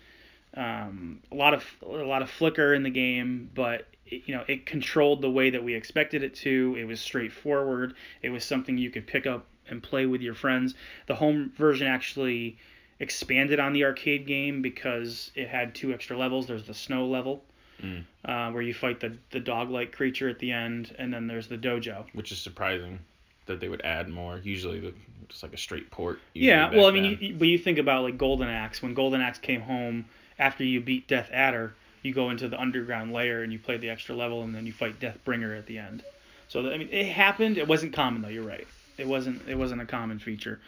Um, 0.55 1.19
a 1.31 1.35
lot 1.35 1.53
of 1.55 1.65
a 1.81 1.87
lot 1.87 2.21
of 2.21 2.29
flicker 2.29 2.75
in 2.75 2.83
the 2.83 2.91
game, 2.91 3.49
but 3.55 3.87
it, 4.05 4.21
you 4.27 4.35
know 4.35 4.43
it 4.47 4.67
controlled 4.67 5.21
the 5.21 5.31
way 5.31 5.49
that 5.49 5.63
we 5.63 5.73
expected 5.73 6.21
it 6.21 6.35
to. 6.35 6.75
It 6.77 6.85
was 6.85 7.01
straightforward. 7.01 7.95
It 8.21 8.29
was 8.29 8.43
something 8.45 8.77
you 8.77 8.91
could 8.91 9.07
pick 9.07 9.25
up 9.25 9.47
and 9.67 9.81
play 9.81 10.05
with 10.05 10.21
your 10.21 10.35
friends. 10.35 10.75
The 11.07 11.15
home 11.15 11.51
version 11.57 11.87
actually 11.87 12.57
expanded 12.99 13.59
on 13.59 13.73
the 13.73 13.83
arcade 13.83 14.25
game 14.27 14.61
because 14.61 15.31
it 15.35 15.47
had 15.49 15.75
two 15.75 15.93
extra 15.93 16.17
levels. 16.17 16.47
There's 16.47 16.65
the 16.65 16.73
snow 16.73 17.05
level. 17.07 17.43
Mm. 17.81 18.05
Uh, 18.23 18.51
where 18.51 18.61
you 18.61 18.73
fight 18.73 19.01
the, 19.01 19.17
the 19.31 19.41
dog-like 19.41 19.91
creature 19.91 20.29
at 20.29 20.39
the 20.39 20.51
end, 20.51 20.95
and 20.97 21.13
then 21.13 21.27
there's 21.27 21.47
the 21.47 21.57
dojo. 21.57 22.05
Which 22.13 22.31
is 22.31 22.37
surprising 22.37 22.99
that 23.45 23.59
they 23.59 23.67
would 23.67 23.81
add 23.81 24.07
more. 24.07 24.39
Usually, 24.41 24.79
the, 24.79 24.93
just 25.27 25.43
like 25.43 25.53
a 25.53 25.57
straight 25.57 25.91
port. 25.91 26.19
Yeah, 26.33 26.71
well, 26.73 26.85
I 26.87 26.91
mean, 26.91 27.03
then. 27.03 27.17
you- 27.19 27.33
but 27.35 27.47
you 27.49 27.57
think 27.57 27.79
about 27.79 28.03
like 28.03 28.17
Golden 28.17 28.47
Axe. 28.47 28.81
When 28.81 28.93
Golden 28.93 29.19
Axe 29.19 29.39
came 29.39 29.59
home 29.61 30.05
after 30.39 30.63
you 30.63 30.79
beat 30.79 31.07
Death 31.09 31.29
Adder, 31.33 31.73
you 32.03 32.13
go 32.13 32.29
into 32.29 32.47
the 32.47 32.59
underground 32.59 33.11
layer 33.11 33.43
and 33.43 33.51
you 33.51 33.59
play 33.59 33.75
the 33.75 33.89
extra 33.89 34.15
level, 34.15 34.43
and 34.43 34.55
then 34.55 34.65
you 34.65 34.71
fight 34.71 34.99
Deathbringer 35.01 35.57
at 35.57 35.65
the 35.65 35.79
end. 35.79 36.03
So 36.47 36.71
I 36.71 36.77
mean, 36.77 36.89
it 36.89 37.07
happened. 37.07 37.57
It 37.57 37.67
wasn't 37.67 37.91
common 37.91 38.21
though. 38.21 38.29
You're 38.29 38.47
right. 38.47 38.67
It 38.97 39.07
wasn't. 39.07 39.41
It 39.49 39.55
wasn't 39.55 39.81
a 39.81 39.85
common 39.85 40.19
feature. 40.19 40.61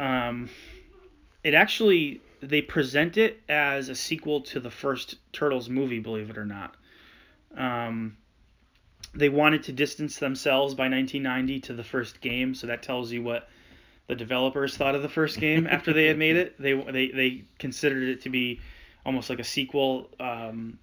Um, 0.00 0.48
it 1.44 1.54
actually 1.54 2.20
they 2.40 2.60
present 2.60 3.16
it 3.16 3.40
as 3.48 3.88
a 3.88 3.94
sequel 3.94 4.40
to 4.40 4.60
the 4.60 4.70
first 4.70 5.16
Turtles 5.32 5.68
movie. 5.68 6.00
Believe 6.00 6.30
it 6.30 6.38
or 6.38 6.44
not. 6.44 6.74
Um, 7.56 8.16
they 9.14 9.28
wanted 9.28 9.62
to 9.64 9.72
distance 9.72 10.18
themselves 10.18 10.74
by 10.74 10.88
1990 10.88 11.60
to 11.60 11.74
the 11.74 11.84
first 11.84 12.20
game, 12.20 12.54
so 12.54 12.66
that 12.66 12.82
tells 12.82 13.12
you 13.12 13.22
what 13.22 13.48
the 14.08 14.14
developers 14.14 14.76
thought 14.76 14.94
of 14.94 15.02
the 15.02 15.08
first 15.08 15.38
game 15.38 15.66
after 15.66 15.92
they 15.92 16.06
had 16.06 16.18
made 16.18 16.36
it. 16.36 16.54
They 16.60 16.74
they 16.74 17.08
they 17.08 17.44
considered 17.58 18.04
it 18.04 18.22
to 18.22 18.30
be 18.30 18.60
almost 19.04 19.30
like 19.30 19.38
a 19.38 19.44
sequel. 19.44 20.10
Um, 20.18 20.78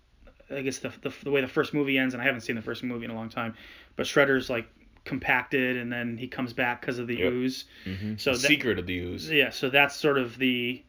I 0.51 0.61
guess 0.61 0.79
the, 0.79 0.91
the 1.01 1.13
the 1.23 1.31
way 1.31 1.41
the 1.41 1.47
first 1.47 1.73
movie 1.73 1.97
ends, 1.97 2.13
and 2.13 2.21
I 2.21 2.25
haven't 2.25 2.41
seen 2.41 2.55
the 2.55 2.61
first 2.61 2.83
movie 2.83 3.05
in 3.05 3.11
a 3.11 3.15
long 3.15 3.29
time, 3.29 3.55
but 3.95 4.05
Shredder's 4.05 4.49
like 4.49 4.67
compacted, 5.09 5.75
and 5.77 5.91
then 5.91 6.17
he 6.17 6.27
comes 6.27 6.53
back 6.53 6.79
because 6.81 6.99
of 6.99 7.07
the 7.07 7.17
Yep. 7.17 7.33
ooze. 7.33 7.65
hmm 7.83 8.13
So 8.17 8.31
the 8.31 8.37
that- 8.37 8.47
secret 8.47 8.79
of 8.79 8.85
the 8.85 8.97
ooze. 8.99 9.29
Yeah, 9.29 9.49
so 9.49 9.69
that's 9.69 9.95
sort 9.95 10.17
of 10.17 10.37
the 10.37 10.81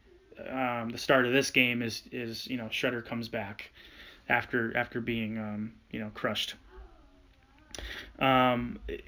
um, 0.48 0.88
the 0.90 0.98
start 0.98 1.26
of 1.26 1.32
this 1.32 1.50
game 1.50 1.82
is 1.82 2.02
is 2.12 2.46
you 2.46 2.56
know 2.56 2.66
Shredder 2.66 3.04
comes 3.04 3.28
back 3.28 3.70
after 4.28 4.76
after 4.76 5.00
being 5.00 5.38
um, 5.38 5.72
you 5.90 5.98
know 6.00 6.10
crushed. 6.14 6.54
Um, 8.18 8.78
it, 8.88 9.04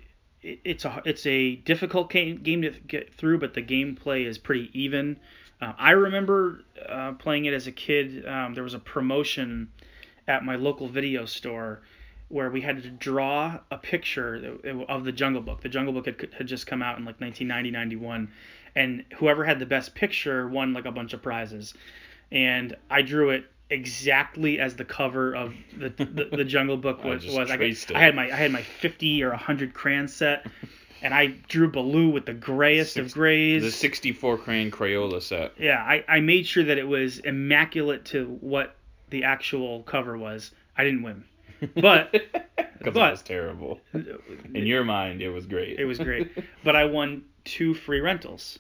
it's 0.65 0.85
a 0.85 1.03
it's 1.05 1.27
a 1.27 1.57
difficult 1.57 2.11
game, 2.11 2.43
game 2.43 2.63
to 2.63 2.71
get 2.71 3.13
through, 3.15 3.39
but 3.39 3.55
the 3.55 3.63
gameplay 3.63 4.27
is 4.27 4.39
pretty 4.39 4.71
even. 4.73 5.19
Uh, 5.61 5.73
I 5.79 5.93
remember 5.93 6.65
uh, 6.89 7.13
playing 7.13 7.45
it 7.45 7.55
as 7.55 7.67
a 7.69 7.73
kid. 7.73 8.27
Um, 8.27 8.55
there 8.55 8.65
was 8.65 8.75
a 8.75 8.79
promotion 8.81 9.71
at 10.27 10.45
my 10.45 10.57
local 10.57 10.89
video 10.89 11.25
store 11.25 11.83
where 12.33 12.51
we 12.51 12.63
had 12.63 12.83
to 12.83 12.89
draw 12.89 13.59
a 13.71 13.77
picture 13.77 14.59
of 14.89 15.05
the 15.05 15.13
Jungle 15.13 15.43
Book. 15.43 15.61
The 15.61 15.69
Jungle 15.69 15.93
Book 15.93 16.07
had, 16.07 16.29
had 16.37 16.47
just 16.47 16.67
come 16.67 16.81
out 16.81 16.99
in 16.99 17.05
like 17.05 17.21
1990, 17.21 17.71
91, 17.71 18.33
and 18.75 19.05
whoever 19.17 19.45
had 19.45 19.59
the 19.59 19.67
best 19.67 19.95
picture 19.95 20.49
won 20.49 20.73
like 20.73 20.87
a 20.87 20.91
bunch 20.91 21.13
of 21.13 21.21
prizes. 21.21 21.75
And 22.31 22.75
I 22.91 23.03
drew 23.03 23.31
it 23.31 23.45
exactly 23.69 24.59
as 24.61 24.77
the 24.77 24.85
cover 24.85 25.35
of 25.35 25.55
the 25.77 25.91
the, 25.91 26.37
the 26.37 26.45
Jungle 26.45 26.79
Book 26.79 27.05
was. 27.05 27.23
just 27.23 27.37
was. 27.37 27.51
I, 27.51 27.75
I 27.95 28.01
had 28.01 28.17
my 28.17 28.33
I 28.33 28.37
had 28.37 28.51
my 28.51 28.63
50 28.63 29.23
or 29.25 29.29
100 29.29 29.75
crayon 29.75 30.09
set, 30.09 30.47
and 31.03 31.13
I 31.13 31.27
drew 31.49 31.71
Baloo 31.71 32.09
with 32.09 32.25
the 32.25 32.33
grayest 32.33 32.97
of 32.97 33.13
grays. 33.13 33.63
The 33.63 33.71
64 33.71 34.39
crayon 34.39 34.71
Crayola 34.71 35.21
set. 35.21 35.53
Yeah, 35.59 35.83
I, 35.83 36.03
I 36.09 36.21
made 36.21 36.47
sure 36.47 36.65
that 36.65 36.79
it 36.79 36.89
was 36.89 37.19
immaculate 37.19 38.07
to 38.07 38.39
what 38.41 38.75
the 39.11 39.25
actual 39.25 39.83
cover 39.83 40.17
was. 40.17 40.51
I 40.79 40.85
didn't 40.85 41.03
win, 41.03 41.25
but 41.75 42.13
Because 42.85 42.97
it 42.97 43.11
was 43.13 43.23
terrible. 43.23 43.81
In 43.95 44.67
your 44.67 44.85
mind, 44.85 45.23
it 45.23 45.31
was 45.31 45.47
great. 45.47 45.79
it 45.79 45.85
was 45.85 45.99
great. 45.99 46.31
but 46.65 46.75
I 46.75 46.85
won 46.85 47.25
two 47.45 47.75
free 47.75 48.01
rentals. 48.01 48.59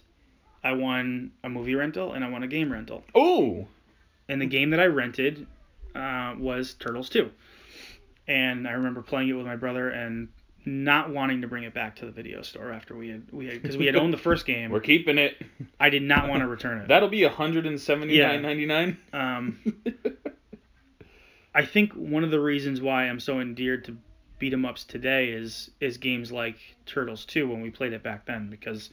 I 0.62 0.72
won 0.72 1.32
a 1.42 1.48
movie 1.48 1.74
rental 1.74 2.12
and 2.12 2.24
I 2.24 2.30
won 2.30 2.42
a 2.44 2.46
game 2.48 2.72
rental. 2.72 3.02
Oh, 3.14 3.66
And 4.28 4.40
the 4.40 4.46
game 4.46 4.70
that 4.70 4.80
I 4.80 4.86
rented 4.86 5.46
uh, 5.94 6.34
was 6.38 6.74
Turtles 6.74 7.08
2. 7.08 7.30
And 8.28 8.68
I 8.68 8.72
remember 8.72 9.02
playing 9.02 9.28
it 9.28 9.32
with 9.32 9.46
my 9.46 9.56
brother 9.56 9.90
and 9.90 10.28
not 10.64 11.10
wanting 11.10 11.40
to 11.42 11.48
bring 11.48 11.64
it 11.64 11.74
back 11.74 11.96
to 11.96 12.06
the 12.06 12.12
video 12.12 12.42
store 12.42 12.70
after 12.70 12.94
we 12.96 13.08
had 13.08 13.24
we 13.32 13.46
had 13.46 13.60
because 13.60 13.76
we 13.76 13.86
had 13.86 13.96
owned 13.96 14.12
the 14.14 14.18
first 14.18 14.46
game. 14.46 14.70
we're 14.70 14.78
keeping 14.78 15.18
it. 15.18 15.36
I 15.80 15.90
did 15.90 16.04
not 16.04 16.28
want 16.28 16.42
to 16.42 16.46
return 16.46 16.78
it. 16.78 16.86
That'll 16.86 17.08
be 17.08 17.22
179.99. 17.22 18.96
Um, 19.12 19.58
I 21.54 21.64
think 21.64 21.92
one 21.92 22.24
of 22.24 22.30
the 22.30 22.40
reasons 22.40 22.80
why 22.80 23.04
I'm 23.04 23.20
so 23.20 23.40
endeared 23.40 23.84
to 23.84 23.96
beat 24.38 24.52
'em 24.52 24.64
ups 24.64 24.84
today 24.84 25.30
is 25.30 25.70
is 25.80 25.98
games 25.98 26.32
like 26.32 26.56
Turtles 26.86 27.24
2 27.24 27.48
when 27.48 27.60
we 27.60 27.70
played 27.70 27.92
it 27.92 28.02
back 28.02 28.26
then 28.26 28.48
because 28.48 28.90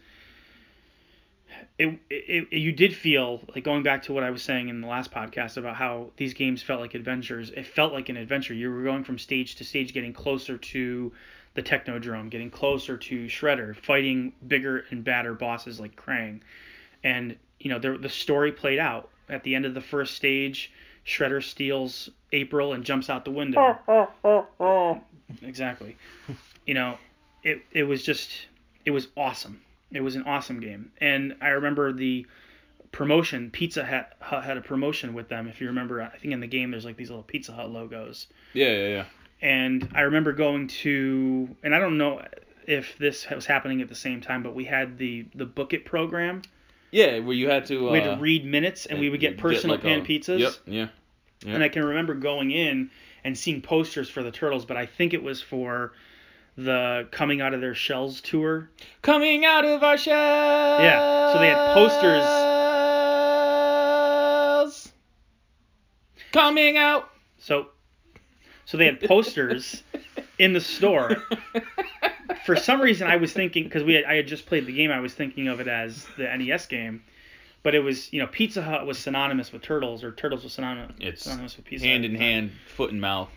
it, 1.78 2.00
it, 2.10 2.48
it 2.52 2.58
you 2.58 2.72
did 2.72 2.94
feel 2.96 3.42
like 3.54 3.64
going 3.64 3.84
back 3.84 4.04
to 4.04 4.14
what 4.14 4.24
I 4.24 4.30
was 4.30 4.44
saying 4.44 4.70
in 4.70 4.82
the 4.82 4.88
last 4.88 5.12
podcast 5.12 5.58
about 5.58 5.76
how 5.76 6.12
these 6.18 6.34
games 6.34 6.62
felt 6.62 6.82
like 6.82 6.94
adventures. 6.94 7.50
It 7.52 7.66
felt 7.66 7.94
like 7.94 8.10
an 8.10 8.18
adventure. 8.18 8.54
You 8.54 8.72
were 8.72 8.84
going 8.84 9.04
from 9.04 9.18
stage 9.18 9.56
to 9.56 9.64
stage, 9.64 9.94
getting 9.94 10.14
closer 10.14 10.58
to 10.58 11.12
the 11.56 11.64
Technodrome, 11.64 12.30
getting 12.30 12.52
closer 12.52 12.98
to 12.98 13.26
Shredder, 13.26 13.76
fighting 13.76 14.34
bigger 14.48 14.86
and 14.92 15.04
badder 15.04 15.34
bosses 15.34 15.80
like 15.80 15.96
Krang, 15.96 16.42
and 17.04 17.36
you 17.60 17.70
know 17.70 17.80
the 17.80 17.98
the 17.98 18.10
story 18.10 18.52
played 18.52 18.80
out 18.80 19.10
at 19.30 19.44
the 19.44 19.56
end 19.56 19.66
of 19.66 19.74
the 19.74 19.82
first 19.82 20.16
stage. 20.16 20.72
Shredder 21.10 21.44
steals 21.44 22.10
April 22.32 22.74
and 22.74 22.84
jumps 22.84 23.10
out 23.10 23.26
the 23.26 23.32
window. 23.32 23.78
Exactly. 25.42 25.98
You 26.66 26.74
know, 26.76 26.98
it 27.44 27.62
it 27.72 27.84
was 27.84 28.04
just 28.04 28.30
it 28.86 28.92
was 28.92 29.08
awesome. 29.18 29.62
It 29.92 30.02
was 30.02 30.16
an 30.16 30.24
awesome 30.24 30.60
game, 30.60 30.92
and 31.02 31.36
I 31.42 31.50
remember 31.50 31.92
the 31.92 32.28
promotion. 32.92 33.50
Pizza 33.52 33.84
Hut 33.86 34.14
Hut 34.20 34.44
had 34.44 34.58
a 34.58 34.62
promotion 34.62 35.14
with 35.14 35.30
them. 35.30 35.48
If 35.48 35.62
you 35.62 35.68
remember, 35.68 36.02
I 36.02 36.18
think 36.18 36.34
in 36.34 36.40
the 36.40 36.48
game 36.48 36.72
there's 36.72 36.86
like 36.86 36.98
these 36.98 37.10
little 37.10 37.24
Pizza 37.24 37.54
Hut 37.54 37.72
logos, 37.72 38.28
Yeah, 38.54 38.70
yeah, 38.72 38.88
yeah. 38.88 39.06
and 39.42 39.90
I 39.96 40.02
remember 40.02 40.32
going 40.34 40.68
to, 40.84 41.56
and 41.64 41.74
I 41.74 41.80
don't 41.80 41.98
know 41.98 42.24
if 42.68 42.98
this 43.00 43.28
was 43.30 43.46
happening 43.48 43.82
at 43.82 43.90
the 43.90 43.96
same 43.96 44.22
time, 44.22 44.44
but 44.44 44.54
we 44.54 44.66
had 44.66 44.98
the 45.00 45.26
the 45.34 45.46
Book 45.46 45.74
It 45.74 45.86
program. 45.86 46.42
Yeah, 46.92 47.20
where 47.20 47.36
you 47.36 47.50
had 47.50 47.66
to. 47.68 47.90
Uh, 47.90 47.92
We 47.92 48.00
had 48.02 48.16
to 48.16 48.22
read 48.22 48.46
minutes, 48.46 48.86
and 48.86 49.00
we 49.00 49.10
would 49.10 49.20
get 49.20 49.38
personal 49.38 49.76
like 49.76 49.84
pan 49.84 50.00
a- 50.00 50.04
pizzas. 50.04 50.40
Yep, 50.40 50.54
yeah. 50.66 50.88
Yeah. 51.46 51.54
And 51.54 51.64
I 51.64 51.70
can 51.70 51.84
remember 51.86 52.16
going 52.16 52.52
in 52.52 52.90
and 53.24 53.38
seeing 53.38 53.62
posters 53.62 54.10
for 54.10 54.24
the 54.24 54.32
Turtles, 54.32 54.66
but 54.66 54.76
I 54.78 54.86
think 54.86 55.14
it 55.14 55.24
was 55.24 55.42
for 55.42 55.94
the 56.58 57.08
coming 57.12 57.40
out 57.42 57.54
of 57.54 57.62
their 57.62 57.76
shells 57.76 58.20
tour. 58.20 58.70
Coming 59.02 59.46
out 59.46 59.64
of 59.64 59.82
our 59.84 59.98
shells. 59.98 60.82
Yeah, 60.82 61.32
so 61.34 61.40
they 61.40 61.48
had 61.48 61.74
posters. 61.74 62.24
Coming 66.34 66.78
out. 66.78 67.10
So, 67.38 67.70
so 68.66 68.78
they 68.78 68.86
had 68.86 69.00
posters 69.02 69.84
in 70.38 70.54
the 70.54 70.62
store. 70.62 71.18
For 72.56 72.56
some 72.56 72.82
reason, 72.82 73.08
I 73.08 73.18
was 73.18 73.32
thinking 73.32 73.64
because 73.66 73.84
we 73.84 73.94
had, 73.94 74.06
I 74.06 74.16
had 74.16 74.28
just 74.28 74.48
played 74.48 74.66
the 74.66 74.72
game, 74.74 74.90
I 74.92 75.00
was 75.00 75.14
thinking 75.14 75.48
of 75.48 75.60
it 75.60 75.68
as 75.68 76.08
the 76.18 76.24
NES 76.36 76.66
game, 76.66 77.04
but 77.62 77.76
it 77.76 77.80
was 77.80 78.12
you 78.12 78.20
know 78.20 78.26
Pizza 78.28 78.62
Hut 78.64 78.88
was 78.88 78.98
synonymous 78.98 79.52
with 79.54 79.62
Turtles, 79.62 80.04
or 80.04 80.12
Turtles 80.14 80.44
was 80.44 80.54
synonymous, 80.54 80.96
It's 81.00 81.24
synonymous 81.24 81.58
with 81.58 81.66
Pizza 81.66 81.86
hand 81.86 82.04
Hut. 82.06 82.12
in 82.12 82.18
hand, 82.18 82.52
foot 82.76 82.92
and 82.92 83.00
mouth. 83.00 83.30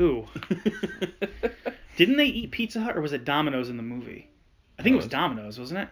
Ooh, 0.00 0.26
didn't 1.96 2.16
they 2.16 2.24
eat 2.26 2.50
Pizza 2.50 2.80
Hut 2.80 2.96
or 2.96 3.00
was 3.00 3.12
it 3.12 3.24
Domino's 3.24 3.70
in 3.70 3.76
the 3.76 3.82
movie? 3.82 4.28
I 4.78 4.82
think 4.82 4.94
it 4.94 4.96
was 4.96 5.04
was- 5.04 5.12
Domino's, 5.12 5.58
wasn't 5.60 5.80
it? 5.80 5.88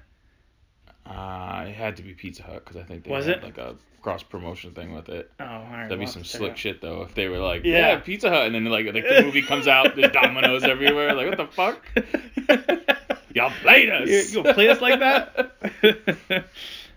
Uh, 1.06 1.64
it 1.68 1.72
had 1.74 1.96
to 1.96 2.02
be 2.02 2.14
Pizza 2.14 2.42
Hut 2.42 2.64
because 2.64 2.76
I 2.76 2.82
think 2.84 3.04
they 3.04 3.10
Was 3.10 3.26
had 3.26 3.38
it? 3.38 3.42
like 3.44 3.58
a 3.58 3.76
cross 4.00 4.22
promotion 4.22 4.72
thing 4.72 4.94
with 4.94 5.08
it. 5.08 5.30
Oh, 5.40 5.44
all 5.44 5.50
right. 5.64 5.82
That'd 5.82 5.90
we'll 5.90 5.98
be 6.00 6.06
some 6.06 6.22
to 6.22 6.28
check 6.28 6.34
it 6.34 6.38
slick 6.44 6.56
shit 6.56 6.80
though 6.80 7.02
if 7.02 7.14
they 7.14 7.28
were 7.28 7.38
like, 7.38 7.64
Yeah. 7.64 7.90
yeah, 7.90 7.96
Pizza 8.00 8.30
Hut, 8.30 8.46
and 8.46 8.54
then 8.54 8.64
like, 8.66 8.86
like 8.86 9.04
the 9.04 9.22
movie 9.22 9.42
comes 9.42 9.66
out, 9.68 9.96
there's 9.96 10.12
dominoes 10.12 10.62
everywhere. 10.64 11.14
Like, 11.14 11.28
what 11.28 11.36
the 11.38 11.46
fuck? 11.46 11.86
Y'all 13.34 13.50
played 13.62 13.90
us. 13.90 14.08
You, 14.08 14.16
you 14.16 14.42
gonna 14.42 14.54
play 14.54 14.68
us 14.68 14.80
like 14.80 15.00
that? 15.00 15.52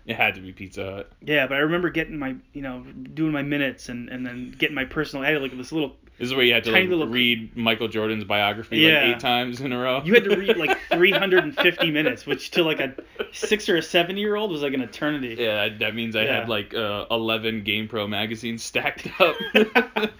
It 0.06 0.16
had 0.16 0.36
to 0.36 0.40
be 0.40 0.52
Pizza 0.52 0.84
Hut. 0.90 1.12
yeah, 1.20 1.46
but 1.46 1.56
I 1.56 1.60
remember 1.60 1.90
getting 1.90 2.18
my, 2.18 2.34
you 2.54 2.62
know, 2.62 2.80
doing 3.12 3.30
my 3.30 3.42
minutes 3.42 3.90
and, 3.90 4.08
and 4.08 4.24
then 4.24 4.54
getting 4.56 4.74
my 4.74 4.86
personal. 4.86 5.22
I 5.22 5.32
had 5.32 5.42
like 5.42 5.54
this 5.54 5.70
little. 5.70 5.96
This 6.18 6.26
is 6.28 6.34
where 6.34 6.44
you 6.44 6.52
had 6.52 6.64
to 6.64 6.72
like 6.72 6.88
little- 6.88 7.06
read 7.06 7.56
Michael 7.56 7.86
Jordan's 7.88 8.24
biography 8.24 8.78
Yeah. 8.78 9.04
like 9.04 9.14
eight 9.16 9.20
times 9.20 9.60
in 9.60 9.72
a 9.72 9.78
row. 9.78 10.02
You 10.04 10.14
had 10.14 10.24
to 10.24 10.36
read 10.36 10.56
like 10.56 10.76
350 10.92 11.90
minutes, 11.92 12.26
which 12.26 12.50
to 12.52 12.64
like 12.64 12.80
a 12.80 12.92
six 13.32 13.68
or 13.68 13.76
a 13.76 13.82
seven 13.82 14.16
year 14.16 14.34
old 14.34 14.50
was 14.50 14.60
like 14.62 14.74
an 14.74 14.80
eternity. 14.80 15.36
Yeah, 15.38 15.68
that 15.78 15.94
means 15.94 16.16
I 16.16 16.24
Yeah. 16.24 16.40
had 16.40 16.48
like 16.48 16.74
uh, 16.74 17.06
11 17.10 17.62
GamePro 17.64 18.08
magazines 18.08 18.62
stacked 18.64 19.08
up. 19.20 19.36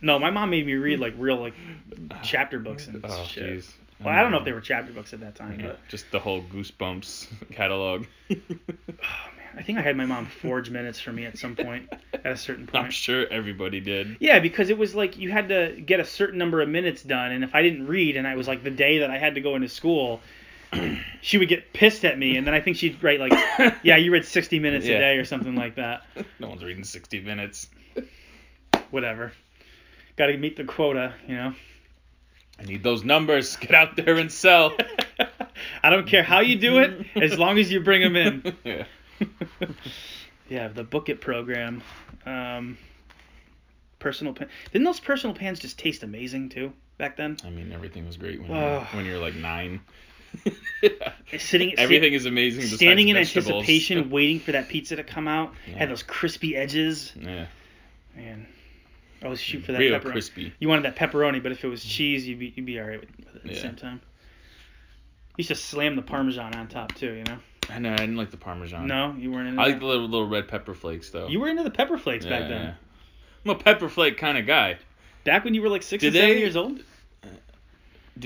No, 0.00 0.18
my 0.18 0.30
mom 0.30 0.50
made 0.50 0.66
me 0.66 0.74
read 0.74 1.00
like 1.00 1.14
real 1.16 1.36
like 1.40 1.54
chapter 2.22 2.58
books 2.58 2.86
and 2.88 3.02
oh, 3.02 3.24
shit. 3.24 3.42
jeez. 3.64 3.72
Well, 4.00 4.12
I 4.14 4.20
don't 4.20 4.32
know 4.32 4.38
if 4.38 4.44
they 4.44 4.52
were 4.52 4.60
chapter 4.60 4.92
books 4.92 5.14
at 5.14 5.20
that 5.20 5.34
time, 5.34 5.58
Yeah, 5.58 5.68
but 5.68 5.78
just 5.88 6.10
the 6.12 6.18
whole 6.18 6.42
Goosebumps 6.42 7.50
catalog. 7.52 8.04
I 9.56 9.62
think 9.62 9.78
I 9.78 9.82
had 9.82 9.96
my 9.96 10.04
mom 10.06 10.26
forge 10.26 10.70
minutes 10.70 10.98
for 11.00 11.12
me 11.12 11.24
at 11.26 11.38
some 11.38 11.54
point. 11.56 11.88
At 12.12 12.26
a 12.26 12.36
certain 12.36 12.66
point. 12.68 12.84
I'm 12.86 12.90
sure 12.90 13.26
everybody 13.30 13.80
did. 13.80 14.16
Yeah, 14.20 14.38
because 14.40 14.70
it 14.70 14.78
was 14.78 14.94
like 14.94 15.18
you 15.18 15.30
had 15.30 15.48
to 15.48 15.80
get 15.84 16.00
a 16.00 16.04
certain 16.04 16.38
number 16.38 16.60
of 16.60 16.68
minutes 16.68 17.02
done, 17.02 17.32
and 17.32 17.44
if 17.44 17.54
I 17.54 17.62
didn't 17.62 17.86
read, 17.86 18.16
and 18.16 18.26
I 18.26 18.36
was 18.36 18.48
like 18.48 18.62
the 18.64 18.70
day 18.70 18.98
that 18.98 19.10
I 19.10 19.18
had 19.18 19.34
to 19.36 19.40
go 19.40 19.54
into 19.54 19.68
school, 19.68 20.20
she 21.20 21.38
would 21.38 21.48
get 21.48 21.72
pissed 21.72 22.04
at 22.04 22.18
me, 22.18 22.36
and 22.36 22.46
then 22.46 22.54
I 22.54 22.60
think 22.60 22.76
she'd 22.76 23.02
write 23.02 23.20
like, 23.20 23.32
"Yeah, 23.82 23.96
you 23.96 24.10
read 24.12 24.24
60 24.24 24.58
minutes 24.58 24.86
Yeah. 24.86 24.96
a 24.96 24.98
day 25.00 25.16
or 25.18 25.24
something 25.24 25.54
like 25.54 25.76
that." 25.76 26.02
No 26.40 26.48
one's 26.48 26.64
reading 26.64 26.84
60 26.84 27.20
minutes. 27.20 27.68
Whatever. 28.90 29.32
Got 30.16 30.26
to 30.26 30.36
meet 30.36 30.56
the 30.56 30.64
quota, 30.64 31.14
you 31.26 31.34
know. 31.36 31.54
I 32.58 32.62
need 32.64 32.82
those 32.84 33.02
numbers. 33.02 33.56
Get 33.56 33.74
out 33.74 33.96
there 33.96 34.16
and 34.16 34.30
sell. 34.30 34.76
I 35.82 35.90
don't 35.90 36.06
care 36.06 36.22
how 36.22 36.40
you 36.40 36.56
do 36.56 36.78
it, 36.78 37.06
as 37.16 37.36
long 37.36 37.58
as 37.58 37.70
you 37.72 37.80
bring 37.80 38.00
them 38.02 38.14
in. 38.16 38.56
yeah. 38.64 38.84
yeah, 40.48 40.68
the 40.68 40.84
Book 40.84 41.08
It 41.08 41.20
program. 41.20 41.82
Um, 42.26 42.78
personal 43.98 44.32
pan. 44.34 44.48
Didn't 44.72 44.84
those 44.84 45.00
personal 45.00 45.34
pans 45.34 45.58
just 45.58 45.78
taste 45.78 46.02
amazing 46.02 46.48
too 46.50 46.72
back 46.98 47.16
then? 47.16 47.36
I 47.44 47.50
mean, 47.50 47.72
everything 47.72 48.06
was 48.06 48.16
great 48.16 48.40
when, 48.40 48.50
you're, 48.50 48.80
when 48.80 49.04
you're 49.04 49.18
like 49.18 49.34
nine. 49.34 49.80
Sitting, 51.38 51.74
Everything 51.78 52.12
is 52.12 52.26
amazing. 52.26 52.62
standing 52.62 53.08
in 53.08 53.16
vegetables. 53.16 53.50
anticipation, 53.62 54.10
waiting 54.10 54.40
for 54.40 54.52
that 54.52 54.68
pizza 54.68 54.96
to 54.96 55.04
come 55.04 55.28
out. 55.28 55.54
Yeah. 55.66 55.78
Had 55.78 55.90
those 55.90 56.02
crispy 56.02 56.56
edges. 56.56 57.12
Yeah. 57.20 57.46
Man, 58.16 58.46
I 59.22 59.28
was 59.28 59.40
shoot 59.40 59.64
for 59.64 59.72
that 59.72 59.78
Real 59.78 59.98
pepperoni. 59.98 60.12
crispy. 60.12 60.52
You 60.58 60.68
wanted 60.68 60.84
that 60.84 60.96
pepperoni, 60.96 61.42
but 61.42 61.52
if 61.52 61.64
it 61.64 61.68
was 61.68 61.84
cheese, 61.84 62.26
you'd 62.26 62.38
be 62.38 62.52
you'd 62.56 62.66
be 62.66 62.80
alright 62.80 63.00
with 63.00 63.10
with 63.16 63.36
it 63.36 63.42
at 63.44 63.44
the 63.44 63.54
same 63.60 63.76
time. 63.76 64.00
You 65.36 65.42
used 65.42 65.48
to 65.48 65.54
slam 65.56 65.96
the 65.96 66.02
parmesan 66.02 66.54
on 66.54 66.68
top 66.68 66.94
too, 66.94 67.12
you 67.12 67.24
know. 67.24 67.38
I 67.70 67.78
know. 67.78 67.92
I 67.92 67.96
didn't 67.96 68.16
like 68.16 68.30
the 68.30 68.36
Parmesan. 68.36 68.86
No, 68.86 69.14
you 69.18 69.30
weren't 69.32 69.48
into 69.48 69.60
I 69.62 69.66
like 69.66 69.80
the 69.80 69.86
little, 69.86 70.04
little 70.08 70.28
red 70.28 70.48
pepper 70.48 70.74
flakes 70.74 71.10
though. 71.10 71.28
You 71.28 71.40
were 71.40 71.48
into 71.48 71.62
the 71.62 71.70
pepper 71.70 71.98
flakes 71.98 72.24
yeah, 72.24 72.30
back 72.40 72.48
then. 72.48 72.62
yeah. 72.62 72.74
I'm 73.44 73.50
a 73.50 73.54
pepper 73.62 73.88
flake 73.88 74.16
kind 74.18 74.38
of 74.38 74.46
guy. 74.46 74.78
Back 75.24 75.44
when 75.44 75.54
you 75.54 75.62
were 75.62 75.68
like 75.68 75.82
six 75.82 76.00
Did 76.02 76.08
and 76.08 76.16
seven 76.16 76.30
they- 76.30 76.38
years 76.40 76.56
old. 76.56 76.80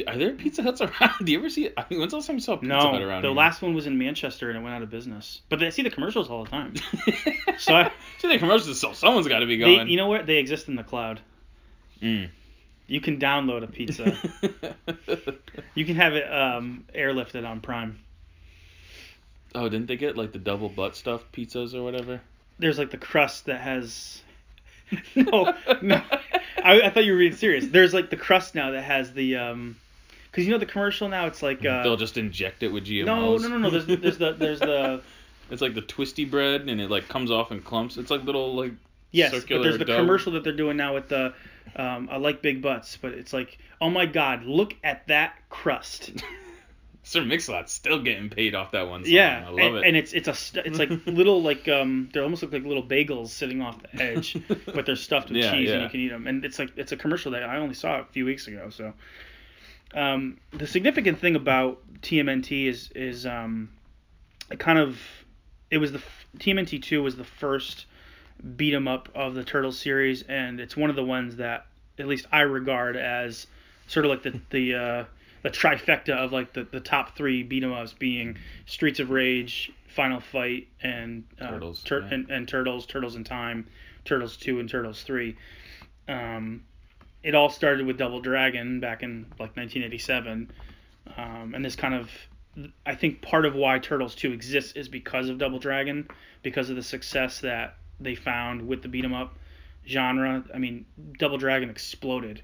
Are 0.07 0.19
there 0.19 0.33
Pizza 0.35 0.63
Huts 0.63 0.81
around? 0.83 1.15
Do 1.25 1.33
you 1.33 1.39
ever 1.39 1.49
see? 1.49 1.71
I 1.75 1.85
mean, 1.89 1.99
when's 1.99 2.11
the 2.13 2.19
last 2.19 2.27
time 2.27 2.37
you 2.37 2.41
saw 2.43 2.53
a 2.53 2.57
Pizza 2.59 2.75
Hut 2.75 2.93
No, 3.01 3.07
around 3.09 3.23
the 3.23 3.29
here? 3.29 3.37
last 3.37 3.63
one 3.63 3.73
was 3.73 3.87
in 3.87 3.97
Manchester 3.97 4.51
and 4.51 4.59
it 4.59 4.63
went 4.63 4.75
out 4.75 4.83
of 4.83 4.91
business. 4.91 5.41
But 5.49 5.63
I 5.63 5.71
see 5.71 5.81
the 5.83 5.89
commercials 5.89 6.29
all 6.29 6.45
the 6.45 6.51
time. 6.51 6.75
So 7.59 7.75
I, 7.75 7.91
See 8.19 8.29
the 8.29 8.39
commercials, 8.39 8.79
so 8.79 8.93
someone's 8.93 9.27
got 9.27 9.41
to 9.41 9.47
be 9.47 9.57
they, 9.57 9.65
going. 9.77 9.89
you 9.89 9.97
know 9.97 10.07
what? 10.09 10.27
They 10.27 10.37
exist 10.37 10.69
in 10.69 10.77
the 10.77 10.85
cloud. 10.85 11.21
Mm. 12.01 12.29
You 12.87 13.01
can 13.01 13.19
download 13.19 13.65
a 13.65 13.67
pizza. 13.67 14.17
you 15.75 15.85
can 15.85 15.97
have 15.97 16.15
it 16.15 16.33
um, 16.33 16.85
airlifted 16.95 17.45
on 17.49 17.61
Prime. 17.61 17.99
Oh, 19.55 19.69
didn't 19.69 19.87
they 19.87 19.97
get 19.97 20.17
like 20.17 20.33
the 20.33 20.39
double 20.39 20.69
butt 20.69 20.97
stuffed 20.97 21.31
pizzas 21.33 21.75
or 21.75 21.83
whatever? 21.83 22.21
There's 22.59 22.79
like 22.79 22.91
the 22.91 22.99
crust 22.99 23.47
that 23.47 23.61
has. 23.61 24.21
no, 25.15 25.55
no. 25.83 26.03
I, 26.63 26.81
I 26.83 26.91
thought 26.91 27.05
you 27.05 27.13
were 27.13 27.19
being 27.19 27.37
serious. 27.37 27.67
There's 27.69 27.95
like 27.95 28.11
the 28.11 28.17
crust 28.17 28.55
now 28.55 28.71
that 28.71 28.83
has 28.83 29.13
the 29.13 29.37
um, 29.37 29.77
because 30.31 30.47
you 30.47 30.51
know 30.53 30.59
the 30.59 30.67
commercial 30.67 31.09
now 31.09 31.27
it's 31.27 31.43
like 31.43 31.65
uh, 31.65 31.83
They'll 31.83 31.97
just 31.97 32.17
inject 32.17 32.63
it 32.63 32.69
with 32.69 32.87
GMOs. 32.87 33.07
no 33.07 33.37
no 33.37 33.49
no 33.49 33.59
no 33.59 33.71
there's 33.71 33.87
there's 33.87 34.19
the 34.19 34.33
there's 34.33 34.61
the 34.61 35.03
It's 35.51 35.63
like 35.63 35.75
the 35.75 35.81
twisty 35.81 36.27
bread, 36.27 36.69
and 36.69 36.79
it 36.79 36.91
like 36.91 37.09
comes 37.09 37.31
off 37.31 37.53
in 37.53 37.63
clumps. 37.63 37.97
It's 37.97 38.11
like 38.11 38.23
little 38.25 38.55
like 38.55 38.73
yes 39.11 39.33
circular 39.33 39.61
but 39.61 39.69
there's 39.69 39.79
the 39.79 39.85
dough. 39.85 39.97
commercial 39.97 40.33
that 40.33 40.45
they're 40.45 40.53
doing 40.53 40.77
now 40.77 40.95
with 40.95 41.09
the 41.09 41.33
um, 41.77 42.09
I 42.11 42.17
like 42.19 42.43
big 42.43 42.61
butts 42.63 42.99
but 43.01 43.13
it's 43.13 43.33
like 43.33 43.59
oh 43.81 43.91
my 43.91 44.07
god 44.07 44.45
look 44.45 44.75
at 44.85 45.07
that 45.09 45.35
crust 45.49 46.13
Sir 47.05 47.25
Mix-a-Lot's 47.25 47.73
still 47.73 48.03
getting 48.03 48.29
paid 48.29 48.55
off 48.55 48.73
that 48.73 48.89
one. 48.89 49.03
Song. 49.05 49.13
yeah 49.13 49.45
I 49.47 49.51
love 49.51 49.59
and, 49.59 49.77
it. 49.77 49.85
and 49.87 49.97
it's 49.97 50.13
it's 50.13 50.29
a 50.29 50.67
it's 50.67 50.79
like 50.79 50.91
little 51.07 51.43
like 51.43 51.67
um 51.69 52.11
they 52.13 52.21
almost 52.21 52.43
look 52.43 52.53
like 52.53 52.65
little 52.65 52.83
bagels 52.83 53.29
sitting 53.29 53.63
off 53.63 53.81
the 53.81 54.03
edge 54.03 54.37
but 54.75 54.85
they're 54.85 54.97
stuffed 54.97 55.29
with 55.31 55.39
Yeah, 55.43 55.53
cheese 55.53 55.71
and 55.71 55.83
you 55.83 55.89
can 55.89 56.01
eat 56.01 56.09
them 56.09 56.27
and 56.27 56.45
it's 56.45 56.59
like 56.59 56.71
it's 56.77 56.93
a 56.93 56.97
commercial 56.97 57.33
that 57.33 57.43
I 57.43 57.57
only 57.57 57.75
saw 57.75 58.01
a 58.01 58.05
few 58.05 58.25
weeks 58.25 58.47
ago 58.47 58.69
so 58.71 58.93
um, 59.95 60.37
the 60.53 60.67
significant 60.67 61.19
thing 61.19 61.35
about 61.35 61.81
TMNT 62.03 62.67
is 62.67 62.91
is 62.95 63.25
um, 63.25 63.71
it 64.51 64.59
kind 64.59 64.79
of 64.79 64.99
it 65.71 65.79
was 65.79 65.93
the 65.93 66.03
TMNT 66.39 66.83
two 66.83 67.03
was 67.03 67.17
the 67.17 67.25
first 67.25 67.87
beat 68.57 68.75
'em 68.75 68.87
up 68.87 69.09
of 69.15 69.35
the 69.35 69.45
Turtles 69.45 69.79
series 69.79 70.23
and 70.23 70.61
it's 70.61 70.77
one 70.77 70.91
of 70.91 70.97
the 70.97 71.05
ones 71.05 71.37
that 71.37 71.67
at 71.99 72.07
least 72.07 72.27
I 72.31 72.41
regard 72.43 72.97
as 72.97 73.47
sort 73.87 74.05
of 74.05 74.11
like 74.11 74.23
the 74.23 74.41
the 74.51 74.75
uh, 74.75 75.05
the 75.43 75.51
trifecta 75.51 76.11
of 76.17 76.33
like 76.33 76.53
the, 76.53 76.65
the 76.65 76.81
top 76.81 77.17
three 77.17 77.43
beat 77.43 77.63
'em 77.63 77.73
ups 77.73 77.93
being 77.93 78.37
Streets 78.67 79.01
of 79.01 79.11
Rage, 79.11 79.73
Final 79.89 80.21
Fight, 80.21 80.69
and 80.83 81.25
uh, 81.41 81.51
Turtles, 81.51 81.83
Tur- 81.83 82.01
yeah. 82.01 82.15
and, 82.15 82.31
and 82.31 82.49
Turtles, 82.49 82.87
Turtles 82.87 83.17
in 83.17 83.25
Time, 83.25 83.67
Turtles 84.05 84.37
two, 84.37 84.61
and 84.61 84.69
Turtles 84.69 85.03
three. 85.03 85.37
Um, 86.09 86.63
it 87.23 87.35
all 87.35 87.51
started 87.51 87.87
with 87.87 87.99
Double 87.99 88.21
Dragon 88.21 88.81
back 88.81 89.03
in 89.03 89.27
like 89.39 89.57
1987, 89.57 90.51
um, 91.17 91.53
and 91.55 91.65
this 91.65 91.77
kind 91.77 91.95
of 91.95 92.11
I 92.87 92.95
think 92.95 93.23
part 93.23 93.45
of 93.47 93.55
why 93.55 93.79
Turtles 93.79 94.15
2 94.17 94.33
exists 94.33 94.73
is 94.73 94.89
because 94.89 95.29
of 95.29 95.39
Double 95.39 95.59
Dragon, 95.61 96.09
because 96.43 96.71
of 96.71 96.77
the 96.77 96.83
success 96.83 97.41
that 97.41 97.77
they 98.01 98.15
found 98.17 98.67
with 98.67 98.83
the 98.83 98.89
beat 98.89 99.05
'em 99.05 99.15
up 99.15 99.37
genre. 99.87 100.43
I 100.53 100.59
mean, 100.59 100.85
Double 101.19 101.39
Dragon 101.39 101.71
exploded, 101.71 102.43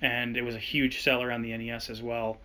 and 0.00 0.36
it 0.36 0.42
was 0.42 0.54
a 0.54 0.60
huge 0.60 1.02
seller 1.02 1.32
on 1.32 1.42
the 1.42 1.56
NES 1.56 1.90
as 1.90 2.02
well. 2.02 2.38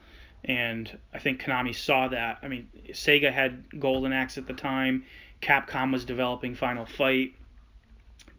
And 0.43 0.97
I 1.13 1.19
think 1.19 1.41
Konami 1.41 1.75
saw 1.75 2.07
that. 2.07 2.39
I 2.41 2.47
mean, 2.47 2.67
Sega 2.89 3.31
had 3.31 3.79
Golden 3.79 4.11
Axe 4.11 4.37
at 4.37 4.47
the 4.47 4.53
time. 4.53 5.03
Capcom 5.41 5.91
was 5.91 6.05
developing 6.05 6.55
Final 6.55 6.85
Fight. 6.85 7.33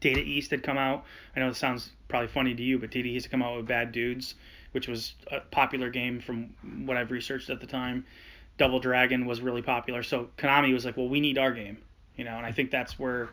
Data 0.01 0.21
East 0.21 0.51
had 0.51 0.63
come 0.63 0.79
out. 0.79 1.05
I 1.37 1.41
know 1.41 1.49
it 1.49 1.57
sounds 1.57 1.91
probably 2.09 2.29
funny 2.29 2.55
to 2.55 2.63
you, 2.63 2.79
but 2.79 2.91
Data 2.91 3.09
East 3.09 3.27
had 3.27 3.31
come 3.31 3.43
out 3.43 3.57
with 3.57 3.67
Bad 3.67 3.93
Dudes, 3.93 4.35
which 4.73 4.89
was 4.89 5.15
a 5.31 5.41
popular 5.41 5.91
game 5.91 6.21
from 6.21 6.55
what 6.85 6.97
I've 6.97 7.13
researched 7.13 7.51
at 7.51 7.61
the 7.61 7.67
time. 7.67 8.05
Double 8.59 8.81
Dragon 8.81 9.25
was 9.27 9.41
really 9.41 9.63
popular, 9.63 10.03
so 10.03 10.29
Konami 10.37 10.73
was 10.73 10.85
like, 10.85 10.97
"Well, 10.97 11.09
we 11.09 11.21
need 11.21 11.39
our 11.39 11.53
game," 11.53 11.79
you 12.17 12.25
know, 12.25 12.37
and 12.37 12.45
I 12.45 12.53
think 12.53 12.71
that's 12.71 12.99
where 12.99 13.31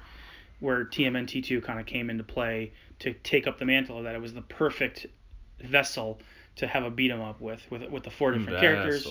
where 0.60 0.86
TMNT2 0.86 1.64
kind 1.64 1.80
of 1.80 1.86
came 1.86 2.10
into 2.10 2.24
play 2.24 2.72
to 3.00 3.14
take 3.14 3.48
up 3.48 3.60
the 3.60 3.66
mantle 3.66 3.98
of 3.98 4.04
that. 4.04 4.16
It 4.16 4.22
was 4.22 4.34
the 4.34 4.42
perfect 4.42 5.08
vessel 5.62 6.20
to 6.58 6.68
have 6.68 6.84
a 6.84 6.90
beat 6.90 7.12
'em 7.12 7.22
up 7.22 7.40
with, 7.42 7.62
with 7.72 7.84
with 7.90 8.04
the 8.04 8.10
four 8.10 8.32
different 8.32 8.60
characters, 8.60 9.08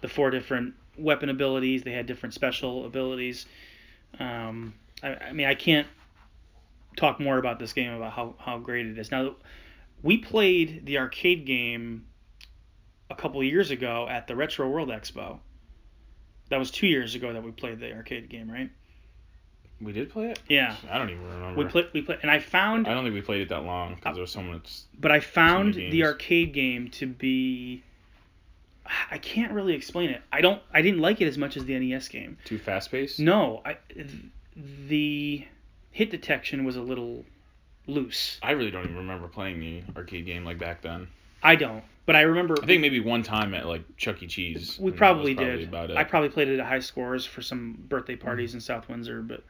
the 0.00 0.08
four 0.08 0.30
different 0.30 0.74
weapon 0.98 1.28
abilities. 1.28 1.82
They 1.82 1.92
had 1.92 2.06
different 2.06 2.34
special 2.34 2.86
abilities. 2.86 3.46
Um, 4.18 4.74
I, 5.02 5.14
I 5.14 5.32
mean, 5.32 5.46
I 5.46 5.54
can't 5.54 5.86
talk 6.96 7.18
more 7.20 7.38
about 7.38 7.58
this 7.58 7.72
game 7.72 7.92
about 7.92 8.12
how, 8.12 8.34
how 8.38 8.58
great 8.58 8.86
it 8.86 8.98
is. 8.98 9.10
Now, 9.10 9.34
we 10.02 10.18
played 10.18 10.86
the 10.86 10.98
arcade 10.98 11.46
game 11.46 12.06
a 13.10 13.14
couple 13.14 13.42
years 13.42 13.70
ago 13.70 14.06
at 14.08 14.26
the 14.26 14.36
Retro 14.36 14.68
World 14.68 14.90
Expo. 14.90 15.38
That 16.50 16.58
was 16.58 16.70
two 16.70 16.86
years 16.86 17.14
ago 17.14 17.32
that 17.32 17.42
we 17.42 17.50
played 17.50 17.80
the 17.80 17.92
arcade 17.94 18.28
game, 18.28 18.50
right? 18.50 18.70
We 19.80 19.92
did 19.92 20.10
play 20.10 20.30
it. 20.30 20.38
Yeah, 20.48 20.76
I 20.90 20.98
don't 20.98 21.10
even 21.10 21.24
remember. 21.24 21.62
we 21.62 21.68
played. 21.68 21.88
We 21.92 22.02
played, 22.02 22.20
and 22.22 22.30
I 22.30 22.38
found, 22.38 22.86
I 22.86 22.94
don't 22.94 23.04
think 23.04 23.14
we 23.14 23.20
played 23.20 23.42
it 23.42 23.48
that 23.48 23.64
long 23.64 23.96
because 23.96 24.14
there 24.14 24.22
was 24.22 24.30
so 24.30 24.42
much. 24.42 24.82
but 24.98 25.10
I 25.10 25.20
found 25.20 25.76
many 25.76 25.90
the 25.90 26.04
arcade 26.04 26.52
game 26.52 26.88
to 26.90 27.06
be. 27.06 27.82
I 29.10 29.16
can't 29.16 29.52
really 29.52 29.72
explain 29.74 30.10
it. 30.10 30.22
I 30.30 30.40
don't. 30.40 30.62
I 30.72 30.82
didn't 30.82 31.00
like 31.00 31.20
it 31.20 31.26
as 31.26 31.38
much 31.38 31.56
as 31.56 31.64
the 31.64 31.78
NES 31.78 32.08
game. 32.08 32.38
Too 32.44 32.58
fast 32.58 32.90
paced. 32.90 33.18
No, 33.18 33.62
I, 33.64 33.78
the 34.86 35.46
hit 35.90 36.10
detection 36.10 36.64
was 36.64 36.76
a 36.76 36.82
little 36.82 37.24
loose. 37.86 38.38
I 38.42 38.52
really 38.52 38.70
don't 38.70 38.84
even 38.84 38.96
remember 38.96 39.28
playing 39.28 39.60
the 39.60 39.82
arcade 39.96 40.26
game 40.26 40.44
like 40.44 40.58
back 40.58 40.82
then. 40.82 41.08
I 41.42 41.56
don't, 41.56 41.84
but 42.06 42.16
I 42.16 42.22
remember. 42.22 42.54
I 42.62 42.66
think 42.66 42.80
maybe 42.80 43.00
one 43.00 43.22
time 43.22 43.54
at 43.54 43.66
like 43.66 43.82
Chuck 43.96 44.22
E. 44.22 44.26
Cheese. 44.26 44.78
we 44.78 44.90
that 44.90 44.96
probably 44.96 45.34
did. 45.34 45.74
I 45.74 46.04
probably 46.04 46.28
played 46.28 46.48
it 46.48 46.60
at 46.60 46.66
high 46.66 46.80
scores 46.80 47.26
for 47.26 47.42
some 47.42 47.78
birthday 47.88 48.16
parties 48.16 48.50
mm-hmm. 48.50 48.58
in 48.58 48.60
South 48.62 48.88
Windsor, 48.88 49.22
but 49.22 49.42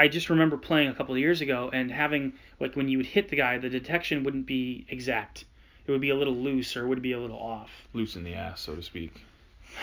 I 0.00 0.08
just 0.08 0.30
remember 0.30 0.56
playing 0.56 0.88
a 0.88 0.94
couple 0.94 1.14
of 1.14 1.20
years 1.20 1.42
ago 1.42 1.68
and 1.74 1.90
having 1.90 2.32
like 2.58 2.74
when 2.74 2.88
you 2.88 2.96
would 2.96 3.06
hit 3.06 3.28
the 3.28 3.36
guy, 3.36 3.58
the 3.58 3.68
detection 3.68 4.24
wouldn't 4.24 4.46
be 4.46 4.86
exact. 4.88 5.44
It 5.86 5.92
would 5.92 6.00
be 6.00 6.08
a 6.08 6.14
little 6.14 6.34
loose 6.34 6.74
or 6.74 6.86
it 6.86 6.88
would 6.88 7.02
be 7.02 7.12
a 7.12 7.20
little 7.20 7.36
off. 7.36 7.68
Loose 7.92 8.16
in 8.16 8.24
the 8.24 8.32
ass, 8.32 8.62
so 8.62 8.74
to 8.74 8.82
speak. 8.82 9.12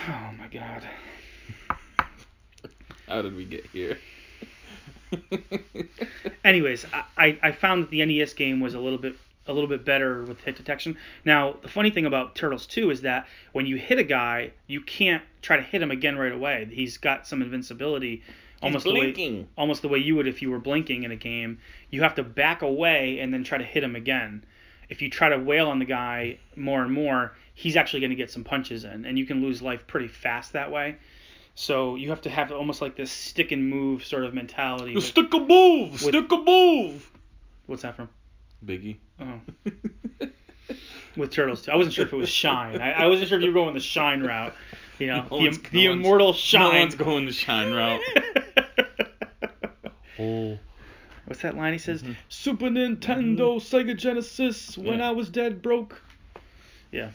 Oh 0.10 0.32
my 0.36 0.48
god. 0.48 0.82
How 3.08 3.22
did 3.22 3.36
we 3.36 3.46
get 3.46 3.68
here? 3.68 4.00
Anyways, 6.44 6.88
I, 6.92 7.04
I, 7.16 7.40
I 7.44 7.52
found 7.52 7.84
that 7.84 7.92
the 7.92 8.04
NES 8.04 8.34
game 8.34 8.60
was 8.60 8.74
a 8.74 8.80
little 8.80 8.98
bit 8.98 9.18
a 9.48 9.54
little 9.54 9.70
bit 9.70 9.86
better 9.86 10.24
with 10.24 10.42
hit 10.42 10.56
detection. 10.58 10.98
Now, 11.26 11.56
the 11.62 11.68
funny 11.70 11.90
thing 11.90 12.06
about 12.06 12.36
Turtles 12.36 12.66
2 12.68 12.92
is 12.92 13.02
that 13.02 13.28
when 13.54 13.66
you 13.66 13.78
hit 13.78 13.98
a 14.00 14.04
guy, 14.04 14.52
you 14.68 14.82
can't 14.82 15.24
try 15.42 15.56
to 15.58 15.64
hit 15.64 15.82
him 15.82 15.92
again 15.92 16.18
right 16.18 16.32
away. 16.32 16.68
He's 16.72 16.98
got 16.98 17.28
some 17.28 17.42
invincibility, 17.42 18.24
almost 18.62 18.84
the 18.86 18.90
way 19.02 19.14
almost 19.58 19.82
the 19.82 19.88
way 19.88 20.00
you 20.00 20.16
would 20.16 20.28
if 20.28 20.42
you 20.42 20.52
were 20.52 20.60
blinking 20.60 21.04
in 21.04 21.12
a 21.12 21.16
game. 21.16 21.60
You 21.90 22.02
have 22.04 22.16
to 22.16 22.24
back 22.24 22.62
away 22.62 23.20
and 23.20 23.34
then 23.34 23.44
try 23.44 23.58
to 23.58 23.64
hit 23.64 23.84
him 23.84 23.96
again. 23.96 24.44
If 24.90 25.02
you 25.02 25.10
try 25.10 25.30
to 25.30 25.38
wail 25.38 25.68
on 25.70 25.80
the 25.80 25.86
guy 25.86 26.40
more 26.56 26.82
and 26.82 26.92
more, 26.94 27.36
he's 27.54 27.76
actually 27.76 28.00
going 28.00 28.12
to 28.12 28.16
get 28.16 28.32
some 28.32 28.44
punches 28.44 28.84
in, 28.86 29.06
and 29.06 29.18
you 29.20 29.26
can 29.26 29.42
lose 29.42 29.62
life 29.62 29.86
pretty 29.86 30.08
fast 30.08 30.54
that 30.54 30.72
way. 30.72 30.96
So 31.56 31.96
you 31.96 32.10
have 32.12 32.22
to 32.22 32.30
have 32.30 32.52
almost 32.52 32.82
like 32.82 32.96
this 32.96 33.12
stick 33.12 33.52
and 33.52 33.70
move 33.70 34.06
sort 34.06 34.24
of 34.24 34.34
mentality. 34.34 34.94
with- 34.96 35.04
Stick 35.04 35.34
a 35.34 35.40
move! 35.40 36.00
Stick 36.00 36.32
a 36.32 36.38
move! 36.38 37.12
what's 37.66 37.82
that 37.82 37.96
from? 37.96 38.08
Biggie. 38.66 38.98
Oh. 39.20 39.40
With 41.16 41.32
Turtles 41.32 41.64
2. 41.64 41.72
I 41.72 41.76
wasn't 41.76 41.96
sure 41.96 42.06
if 42.06 42.14
it 42.14 42.18
was 42.18 42.30
Shine. 42.30 42.80
I, 42.82 42.92
I 42.92 43.06
wasn't 43.08 43.30
sure 43.30 43.38
if 43.40 43.44
you 43.44 43.50
were 43.52 43.54
going 43.62 43.74
the 43.74 43.80
Shine 43.80 44.22
route. 44.22 44.54
You 45.00 45.08
know, 45.08 45.22
No 45.24 45.30
the, 45.30 45.36
one's- 45.46 45.58
the 45.60 45.84
no 45.86 45.90
one's- 45.92 46.00
immortal 46.06 46.28
No 46.28 46.34
Shine. 46.34 46.80
one's 46.80 46.96
going 46.96 47.26
the 47.26 47.32
shine 47.34 47.72
route. 47.74 48.02
Oh. 50.20 50.58
What's 51.26 51.44
that 51.44 51.56
line 51.56 51.74
he 51.74 51.78
says? 51.80 52.02
Mhm. 52.02 52.16
Super 52.28 52.66
Nintendo, 52.70 53.58
Sega 53.60 53.96
Genesis, 53.96 54.76
when 54.76 54.98
Yeah. 54.98 55.10
I 55.10 55.12
was 55.12 55.30
dead 55.30 55.62
broke. 55.62 56.02
Yeah. 56.92 57.12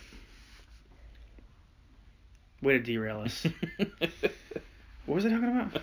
Way 2.62 2.74
to 2.74 2.78
derail 2.78 3.22
us. 3.22 3.45
what 5.07 5.14
was 5.16 5.26
I 5.26 5.30
talking 5.30 5.49
about? 5.49 5.82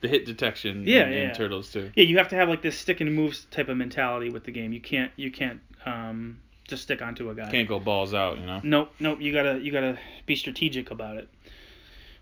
The 0.00 0.08
hit 0.08 0.26
detection 0.26 0.84
Yeah, 0.86 1.06
in, 1.06 1.12
yeah, 1.12 1.18
in 1.18 1.28
yeah. 1.28 1.32
Turtles 1.34 1.72
2. 1.72 1.92
Yeah, 1.94 2.04
you 2.04 2.18
have 2.18 2.28
to 2.28 2.36
have 2.36 2.48
like 2.48 2.62
this 2.62 2.78
stick 2.78 3.00
and 3.00 3.14
moves 3.14 3.46
type 3.50 3.68
of 3.68 3.76
mentality 3.76 4.30
with 4.30 4.44
the 4.44 4.52
game. 4.52 4.72
You 4.72 4.80
can't 4.80 5.10
you 5.16 5.30
can't 5.30 5.60
um, 5.86 6.40
just 6.68 6.82
stick 6.82 7.00
onto 7.00 7.30
a 7.30 7.34
guy. 7.34 7.50
Can't 7.50 7.68
go 7.68 7.78
balls 7.78 8.12
out, 8.12 8.38
you 8.38 8.46
know. 8.46 8.60
Nope, 8.62 8.92
nope. 9.00 9.20
You 9.20 9.32
gotta 9.32 9.58
you 9.58 9.72
gotta 9.72 9.98
be 10.26 10.36
strategic 10.36 10.90
about 10.90 11.16
it. 11.16 11.28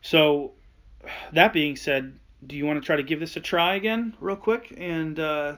So, 0.03 0.53
that 1.33 1.53
being 1.53 1.77
said, 1.77 2.19
do 2.47 2.57
you 2.57 2.67
want 2.67 2.81
to 2.81 2.85
try 2.85 2.97
to 2.97 3.03
give 3.03 3.21
this 3.21 3.37
a 3.37 3.41
try 3.41 3.75
again, 3.75 4.15
real 4.21 4.37
quick, 4.37 4.75
and 4.77 5.19
uh, 5.19 5.57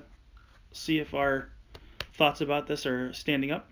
see 0.73 1.01
if 1.01 1.15
our 1.15 1.49
thoughts 2.15 2.41
about 2.41 2.69
this 2.69 2.87
are 2.87 3.13
standing 3.13 3.51
up? 3.51 3.69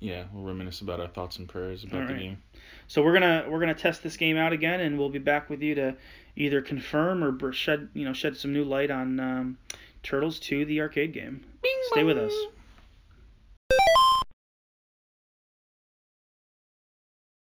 Yeah, 0.00 0.24
we'll 0.32 0.44
reminisce 0.44 0.80
about 0.80 0.98
our 0.98 1.06
thoughts 1.08 1.38
and 1.38 1.48
prayers 1.48 1.84
about 1.84 2.08
the 2.08 2.14
game. 2.14 2.42
So 2.88 3.02
we're 3.02 3.12
gonna 3.12 3.46
we're 3.48 3.60
gonna 3.60 3.74
test 3.74 4.02
this 4.02 4.16
game 4.16 4.36
out 4.36 4.52
again, 4.52 4.80
and 4.80 4.98
we'll 4.98 5.10
be 5.10 5.20
back 5.20 5.48
with 5.48 5.62
you 5.62 5.74
to 5.76 5.94
either 6.36 6.60
confirm 6.62 7.22
or 7.22 7.52
shed 7.52 7.88
you 7.94 8.04
know 8.04 8.12
shed 8.12 8.36
some 8.36 8.52
new 8.52 8.64
light 8.64 8.90
on 8.90 9.20
um, 9.20 9.58
Turtles 10.02 10.40
2, 10.40 10.64
the 10.64 10.80
arcade 10.80 11.12
game. 11.12 11.44
Bing 11.62 11.72
Stay 11.92 12.00
bong. 12.00 12.06
with 12.06 12.18
us. 12.18 12.34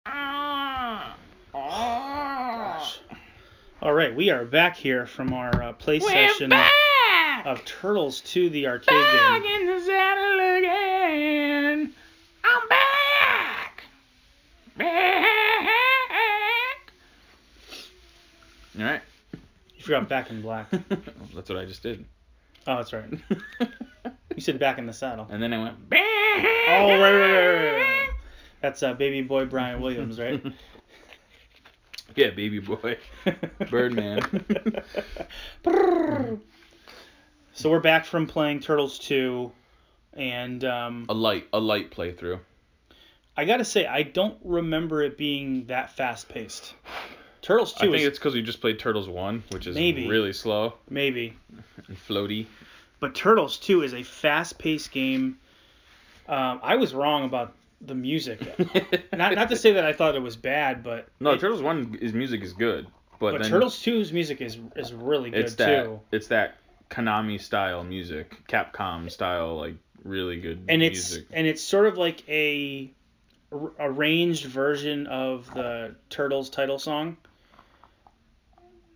Ah. 0.05 1.17
All 3.83 3.93
right, 3.93 4.15
we 4.15 4.29
are 4.29 4.45
back 4.45 4.75
here 4.75 5.07
from 5.07 5.33
our 5.33 5.63
uh, 5.63 5.73
play 5.73 5.97
We're 5.99 6.09
session 6.09 6.49
back! 6.49 6.71
of 7.45 7.65
Turtles 7.65 8.21
2, 8.21 8.49
the 8.51 8.67
arcade 8.67 8.89
back 8.89 9.41
game. 9.41 9.67
Forgot 19.91 20.07
Back 20.07 20.29
in 20.29 20.41
Black. 20.41 20.71
That's 21.35 21.49
what 21.49 21.57
I 21.57 21.65
just 21.65 21.83
did. 21.83 22.05
Oh, 22.65 22.77
that's 22.77 22.93
right. 22.93 23.09
You 24.33 24.41
said 24.41 24.57
Back 24.57 24.77
in 24.77 24.85
the 24.85 24.93
Saddle. 24.93 25.27
and 25.29 25.43
then 25.43 25.51
I 25.51 25.61
went. 25.61 25.75
Oh, 25.91 25.97
right, 25.97 26.97
right, 26.97 27.11
right, 27.11 27.73
right. 27.73 28.09
That's 28.61 28.81
uh, 28.81 28.93
baby 28.93 29.21
boy 29.21 29.43
Bryan 29.47 29.81
Williams, 29.81 30.17
right? 30.17 30.41
Yeah, 32.15 32.29
baby 32.29 32.59
boy. 32.59 32.97
Birdman. 33.69 34.21
so 37.53 37.69
we're 37.69 37.79
back 37.81 38.05
from 38.05 38.27
playing 38.27 38.61
Turtles 38.61 38.97
2, 38.99 39.51
and 40.13 40.63
um, 40.63 41.05
A 41.09 41.13
light, 41.13 41.47
a 41.51 41.59
light 41.59 41.91
playthrough. 41.91 42.39
I 43.35 43.43
gotta 43.43 43.65
say, 43.65 43.85
I 43.85 44.03
don't 44.03 44.37
remember 44.43 45.01
it 45.01 45.17
being 45.17 45.65
that 45.65 45.95
fast 45.97 46.29
paced. 46.29 46.75
Turtles 47.41 47.73
2 47.73 47.77
I 47.77 47.81
think 47.91 47.95
is 48.01 48.05
it's 48.07 48.19
because 48.19 48.33
we 48.33 48.41
just 48.41 48.61
played 48.61 48.77
Turtles 48.79 49.09
One, 49.09 49.43
which 49.51 49.65
is 49.67 49.75
Maybe. 49.75 50.07
really 50.07 50.33
slow 50.33 50.75
maybe, 50.89 51.35
and 51.87 51.97
floaty. 52.07 52.45
but 52.99 53.15
Turtles 53.15 53.57
2 53.57 53.81
is 53.83 53.93
a 53.93 54.03
fast 54.03 54.57
paced 54.59 54.91
game. 54.91 55.37
Um, 56.27 56.59
I 56.63 56.75
was 56.75 56.93
wrong 56.93 57.25
about 57.25 57.53
the 57.81 57.95
music. 57.95 58.39
not 59.13 59.33
not 59.33 59.49
to 59.49 59.55
say 59.55 59.71
that 59.73 59.85
I 59.85 59.91
thought 59.93 60.15
it 60.15 60.21
was 60.21 60.35
bad, 60.35 60.83
but 60.83 61.07
no, 61.19 61.31
it- 61.31 61.39
Turtles 61.39 61.61
One 61.61 61.97
is 62.01 62.13
music 62.13 62.41
is 62.43 62.53
good, 62.53 62.87
but, 63.19 63.31
but 63.39 63.45
Turtles 63.47 63.79
2's 63.83 64.13
music 64.13 64.39
is 64.41 64.57
is 64.75 64.93
really 64.93 65.31
good 65.31 65.39
it's 65.45 65.55
that 65.55 65.85
too. 65.85 65.99
it's 66.11 66.27
that 66.27 66.57
Konami 66.91 67.41
style 67.41 67.83
music, 67.83 68.43
Capcom 68.47 69.09
style, 69.09 69.57
like 69.57 69.75
really 70.03 70.39
good 70.39 70.63
and 70.67 70.81
it's 70.83 71.17
and 71.31 71.45
it's 71.47 71.61
sort 71.61 71.87
of 71.87 71.97
like 71.97 72.27
a 72.29 72.91
arranged 73.79 74.45
version 74.45 75.07
of 75.07 75.51
the 75.53 75.95
Turtles 76.09 76.49
title 76.49 76.79
song, 76.79 77.17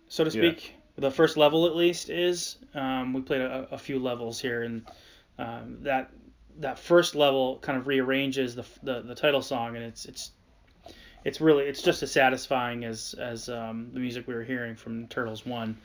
so 0.08 0.24
to 0.24 0.30
Yeah. 0.30 0.50
speak. 0.50 0.74
The 0.98 1.10
first 1.10 1.36
level, 1.36 1.66
at 1.66 1.76
least, 1.76 2.08
is 2.08 2.56
um, 2.74 3.12
we 3.12 3.20
played 3.20 3.42
a, 3.42 3.68
a 3.70 3.78
few 3.78 3.98
levels 3.98 4.40
here, 4.40 4.62
and 4.62 4.82
um, 5.38 5.78
that 5.82 6.10
that 6.58 6.78
first 6.78 7.14
level 7.14 7.58
kind 7.60 7.78
of 7.78 7.86
rearranges 7.86 8.54
the, 8.54 8.64
the 8.82 9.02
the 9.02 9.14
title 9.14 9.42
song, 9.42 9.76
and 9.76 9.84
it's 9.84 10.06
it's 10.06 10.30
it's 11.24 11.40
really 11.40 11.64
it's 11.64 11.82
just 11.82 12.02
as 12.02 12.10
satisfying 12.10 12.84
as 12.84 13.14
as 13.18 13.48
um, 13.50 13.90
the 13.92 14.00
music 14.00 14.26
we 14.26 14.34
were 14.34 14.42
hearing 14.44 14.74
from 14.74 15.06
Turtles 15.08 15.44
One. 15.44 15.76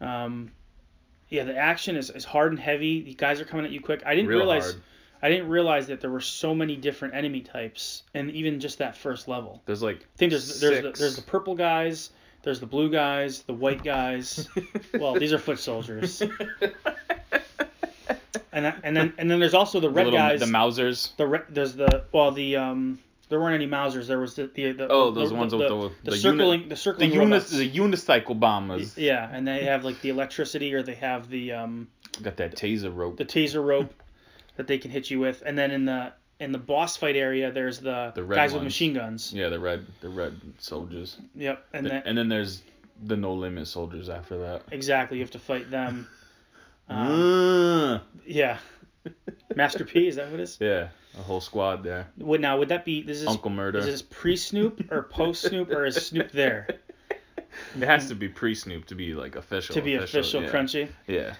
Um, 0.00 0.50
yeah, 1.28 1.44
the 1.44 1.56
action 1.56 1.96
is, 1.96 2.10
is 2.10 2.24
hard 2.24 2.52
and 2.52 2.60
heavy. 2.60 3.02
The 3.02 3.14
guys 3.14 3.40
are 3.40 3.44
coming 3.44 3.64
at 3.66 3.72
you 3.72 3.80
quick. 3.80 4.02
I 4.04 4.14
didn't 4.14 4.28
Real 4.28 4.38
realize 4.38 4.72
hard. 4.72 4.82
I 5.22 5.28
didn't 5.30 5.48
realize 5.48 5.86
that 5.86 6.00
there 6.00 6.10
were 6.10 6.20
so 6.20 6.54
many 6.54 6.76
different 6.76 7.14
enemy 7.14 7.40
types, 7.40 8.02
and 8.14 8.30
even 8.30 8.60
just 8.60 8.78
that 8.78 8.96
first 8.96 9.28
level. 9.28 9.62
There's 9.64 9.82
like 9.82 10.02
I 10.02 10.16
think 10.16 10.30
there's 10.30 10.60
there's 10.60 10.82
the, 10.82 10.90
there's 10.90 11.16
the 11.16 11.22
purple 11.22 11.54
guys, 11.54 12.10
there's 12.44 12.60
the 12.60 12.66
blue 12.66 12.90
guys, 12.90 13.42
the 13.42 13.54
white 13.54 13.82
guys. 13.82 14.48
well, 14.94 15.14
these 15.14 15.32
are 15.32 15.38
foot 15.38 15.58
soldiers, 15.58 16.22
and 18.52 18.66
and 18.82 18.96
then 18.96 19.12
and 19.18 19.30
then 19.30 19.40
there's 19.40 19.54
also 19.54 19.80
the 19.80 19.88
The 19.88 19.94
red 19.94 20.04
little- 20.06 20.18
guys. 20.18 20.40
the 20.40 20.46
Mousers. 20.46 21.16
The 21.16 21.26
re- 21.26 21.40
there's 21.48 21.74
the 21.74 22.04
well 22.12 22.30
the 22.30 22.56
um 22.56 22.98
there 23.28 23.40
weren't 23.40 23.54
any 23.54 23.66
Mousers. 23.66 24.06
There 24.06 24.18
was 24.20 24.34
the 24.34 24.46
the, 24.54 24.72
the 24.72 24.88
Oh, 24.88 25.10
those 25.10 25.30
the, 25.30 25.34
ones 25.36 25.52
the, 25.52 25.58
with 25.58 25.68
the, 25.68 25.74
the- 25.88 25.88
the 26.04 26.10
the 26.12 26.16
circling 26.16 26.62
the 26.62 26.68
The 26.70 26.76
circling 26.76 27.12
unis, 27.12 27.28
robots. 27.44 27.50
the 27.50 27.70
unicycle 27.70 28.38
bombers. 28.38 28.96
yeah, 28.96 29.28
and 29.32 29.46
they 29.48 29.64
have 29.64 29.84
like 29.84 30.00
the 30.02 30.10
electricity 30.10 30.72
or 30.74 30.82
they 30.82 30.94
have 30.94 31.28
the 31.28 31.52
um 31.52 31.88
Got 32.22 32.36
that 32.36 32.54
taser 32.54 32.94
rope. 32.94 33.16
the 33.16 33.24
taser 33.24 33.64
rope 33.64 33.92
that 34.56 34.68
they 34.68 34.78
can 34.78 34.90
hit 34.92 35.10
you 35.10 35.18
with, 35.18 35.42
and 35.44 35.58
then 35.58 35.70
in 35.72 35.84
the 35.84 36.12
in 36.44 36.52
the 36.52 36.58
boss 36.58 36.96
fight 36.96 37.16
area 37.16 37.50
there's 37.50 37.78
the, 37.80 38.12
The 38.14 38.22
guys 38.22 38.52
with 38.52 38.62
machine 38.62 38.94
guns. 38.94 39.32
yeah, 39.34 39.48
the 39.48 39.58
red, 39.58 39.84
the 40.00 40.08
red 40.08 40.38
soldiers. 40.58 41.16
Yep, 41.34 41.66
and 41.72 41.86
And, 41.86 41.90
then 41.96 42.02
and 42.06 42.18
then 42.18 42.28
there's 42.28 42.62
the 43.04 43.16
no 43.16 43.32
limit 43.34 43.66
soldiers 43.66 44.08
after 44.08 44.38
that. 44.38 44.62
exactly 44.70 45.18
you 45.18 45.24
have 45.24 45.30
to 45.32 45.38
fight 45.38 45.70
them. 45.70 46.06
Um, 46.86 47.08
Mm. 47.08 48.00
yeah, 48.26 48.58
Master 49.56 49.84
P 49.86 50.06
is 50.06 50.16
that 50.16 50.30
what 50.30 50.38
it 50.38 50.42
is? 50.42 50.58
yeah, 50.60 50.88
a 51.18 51.22
whole 51.22 51.40
squad 51.40 51.82
there. 51.82 52.08
Would 52.18 52.42
now 52.42 52.58
would 52.58 52.68
that 52.68 52.84
be 52.84 53.00
this 53.02 53.22
is 53.22 53.26
Uncle 53.26 53.50
Murder. 53.50 53.78
is 53.78 53.86
this 53.86 54.02
pre 54.02 54.36
Snoop 54.36 54.92
or 54.92 55.04
post 55.04 55.42
Snoop 55.48 55.70
or 55.70 55.86
is 55.86 55.94
Snoop 55.96 56.30
there 56.32 56.68
It 57.80 57.86
has 57.86 58.08
to 58.08 58.14
be 58.14 58.28
pre 58.28 58.54
Snoop 58.54 58.84
to 58.86 58.94
be 58.94 59.14
like 59.14 59.34
official. 59.36 59.74
to 59.74 59.80
be 59.80 59.94
official, 59.94 60.42
yeah. 60.42 60.50
crunchy? 60.50 60.88
Yeah. 61.06 61.34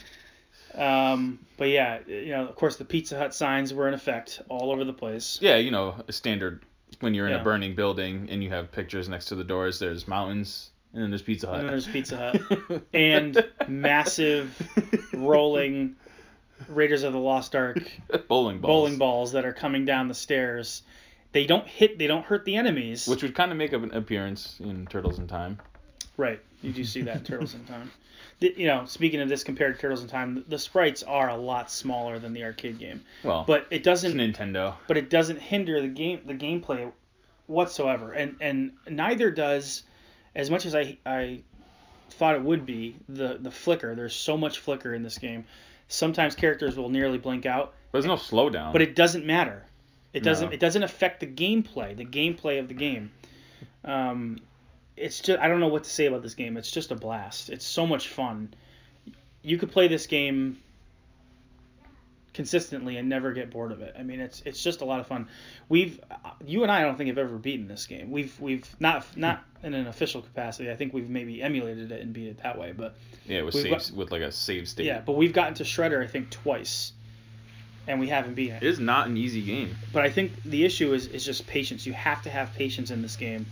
Um, 0.76 1.38
but 1.56 1.68
yeah, 1.68 1.98
you 2.06 2.30
know, 2.30 2.46
of 2.46 2.56
course, 2.56 2.76
the 2.76 2.84
Pizza 2.84 3.16
Hut 3.18 3.34
signs 3.34 3.72
were 3.72 3.86
in 3.88 3.94
effect 3.94 4.40
all 4.48 4.70
over 4.72 4.84
the 4.84 4.92
place. 4.92 5.38
Yeah, 5.40 5.56
you 5.56 5.70
know, 5.70 5.94
a 6.08 6.12
standard 6.12 6.64
when 7.00 7.14
you're 7.14 7.26
in 7.26 7.32
Yeah. 7.32 7.40
a 7.40 7.44
burning 7.44 7.74
building 7.74 8.28
and 8.30 8.42
you 8.42 8.50
have 8.50 8.70
pictures 8.72 9.08
next 9.08 9.26
to 9.26 9.34
the 9.34 9.44
doors. 9.44 9.78
There's 9.78 10.06
mountains 10.08 10.70
and 10.92 11.02
then 11.02 11.10
there's 11.10 11.22
Pizza 11.22 11.46
Hut. 11.48 11.60
And 11.60 11.68
there's 11.68 11.86
Pizza 11.86 12.16
Hut 12.16 12.82
and 12.94 13.44
massive 13.68 14.56
rolling 15.12 15.96
Raiders 16.68 17.02
of 17.02 17.12
the 17.12 17.18
Lost 17.18 17.54
Ark 17.56 17.78
bowling 18.28 18.58
balls. 18.60 18.68
bowling 18.70 18.98
balls 18.98 19.32
that 19.32 19.44
are 19.44 19.52
coming 19.52 19.84
down 19.84 20.08
the 20.08 20.14
stairs. 20.14 20.82
They 21.32 21.46
don't 21.46 21.66
hit. 21.66 21.98
They 21.98 22.06
don't 22.06 22.24
hurt 22.24 22.44
the 22.44 22.54
enemies. 22.56 23.08
Which 23.08 23.22
would 23.24 23.34
kind 23.34 23.50
of 23.50 23.58
make 23.58 23.72
an 23.72 23.92
appearance 23.92 24.60
in 24.60 24.86
Turtles 24.86 25.18
in 25.18 25.26
Time. 25.26 25.58
right. 26.16 26.40
You 26.62 26.72
do 26.72 26.84
see 26.84 27.02
that 27.02 27.16
in 27.16 27.24
Turtles 27.24 27.54
in 27.54 27.64
Time. 27.64 27.90
You 28.56 28.66
know, 28.66 28.84
speaking 28.86 29.20
of 29.20 29.28
this 29.28 29.42
compared 29.44 29.74
to 29.76 29.80
Turtles 29.80 30.02
in 30.02 30.08
Time, 30.08 30.34
the, 30.34 30.40
the 30.48 30.58
sprites 30.58 31.02
are 31.02 31.28
a 31.30 31.36
lot 31.36 31.70
smaller 31.70 32.18
than 32.18 32.32
the 32.32 32.44
arcade 32.44 32.78
game, 32.78 33.02
Well, 33.22 33.44
but 33.46 33.66
it 33.70 33.82
doesn't. 33.82 34.14
Nintendo. 34.14 34.74
but 34.86 34.96
it 34.96 35.10
doesn't 35.10 35.40
hinder 35.40 35.80
the 35.80 35.88
game 35.88 36.20
the 36.26 36.34
gameplay 36.34 36.90
whatsoever 37.46 38.12
and 38.12 38.36
and 38.40 38.72
neither 38.88 39.30
does 39.30 39.82
as 40.34 40.50
much 40.50 40.64
as 40.64 40.74
i 40.74 40.96
i 41.04 41.38
thought 42.12 42.34
it 42.34 42.40
would 42.42 42.64
be 42.64 42.96
the 43.08 43.36
the 43.38 43.50
flicker 43.50 43.94
there's 43.94 44.14
so 44.16 44.34
much 44.36 44.60
flicker 44.60 44.94
in 44.94 45.02
this 45.02 45.18
game 45.18 45.44
sometimes 45.88 46.34
characters 46.34 46.74
will 46.74 46.88
nearly 46.88 47.18
blink 47.18 47.44
out 47.44 47.74
There's 47.92 48.06
no 48.06 48.14
slowdown. 48.16 48.72
but 48.72 48.80
it 48.80 48.94
doesn't 48.96 49.26
matter 49.26 49.62
it 50.14 50.22
doesn't 50.22 50.48
No. 50.48 50.54
it 50.54 50.60
doesn't 50.60 50.82
affect 50.84 51.20
the 51.20 51.26
gameplay 51.26 51.94
the 51.94 52.06
gameplay 52.06 52.58
of 52.58 52.68
the 52.68 52.74
game 52.74 53.10
um 53.84 54.38
it's 54.96 55.20
just 55.20 55.38
i 55.40 55.48
don't 55.48 55.60
know 55.60 55.68
what 55.68 55.84
to 55.84 55.90
say 55.90 56.06
about 56.06 56.22
this 56.22 56.34
game 56.34 56.56
it's 56.56 56.70
just 56.70 56.90
a 56.90 56.94
blast 56.94 57.50
it's 57.50 57.66
so 57.66 57.86
much 57.86 58.08
fun 58.08 58.52
you 59.42 59.58
could 59.58 59.70
play 59.70 59.88
this 59.88 60.06
game 60.06 60.56
consistently 62.32 62.96
and 62.96 63.08
never 63.08 63.32
get 63.32 63.50
bored 63.50 63.72
of 63.72 63.80
it. 63.80 63.94
I 63.98 64.02
mean, 64.02 64.20
it's 64.20 64.42
it's 64.44 64.62
just 64.62 64.80
a 64.80 64.84
lot 64.84 65.00
of 65.00 65.06
fun. 65.06 65.28
We've 65.68 66.00
you 66.44 66.62
and 66.62 66.72
I, 66.72 66.80
I 66.80 66.82
don't 66.82 66.96
think 66.96 67.08
have 67.08 67.18
ever 67.18 67.36
beaten 67.38 67.68
this 67.68 67.86
game. 67.86 68.10
We've 68.10 68.38
we've 68.40 68.66
not 68.80 69.06
not 69.16 69.44
in 69.62 69.72
an 69.74 69.86
official 69.86 70.20
capacity. 70.22 70.70
I 70.70 70.76
think 70.76 70.92
we've 70.92 71.08
maybe 71.08 71.42
emulated 71.42 71.92
it 71.92 72.00
and 72.02 72.12
beat 72.12 72.28
it 72.28 72.38
that 72.42 72.58
way. 72.58 72.72
But 72.72 72.96
yeah, 73.26 73.42
with 73.42 73.54
we've 73.54 73.70
got- 73.70 73.90
with 73.94 74.10
like 74.10 74.22
a 74.22 74.32
save 74.32 74.68
state. 74.68 74.86
yeah, 74.86 75.00
but 75.00 75.12
we've 75.12 75.32
gotten 75.32 75.54
to 75.54 75.64
Shredder 75.64 76.02
I 76.02 76.08
think 76.08 76.30
twice, 76.30 76.92
and 77.86 78.00
we 78.00 78.08
haven't 78.08 78.34
beaten 78.34 78.56
It 78.56 78.62
it. 78.62 78.68
is 78.68 78.80
not 78.80 79.06
an 79.06 79.16
easy 79.16 79.42
game. 79.42 79.76
But 79.92 80.04
I 80.04 80.10
think 80.10 80.32
the 80.44 80.64
issue 80.64 80.92
is 80.92 81.06
is 81.06 81.24
just 81.24 81.46
patience. 81.46 81.86
You 81.86 81.92
have 81.92 82.22
to 82.22 82.30
have 82.30 82.52
patience 82.54 82.90
in 82.90 83.00
this 83.00 83.14
game. 83.16 83.46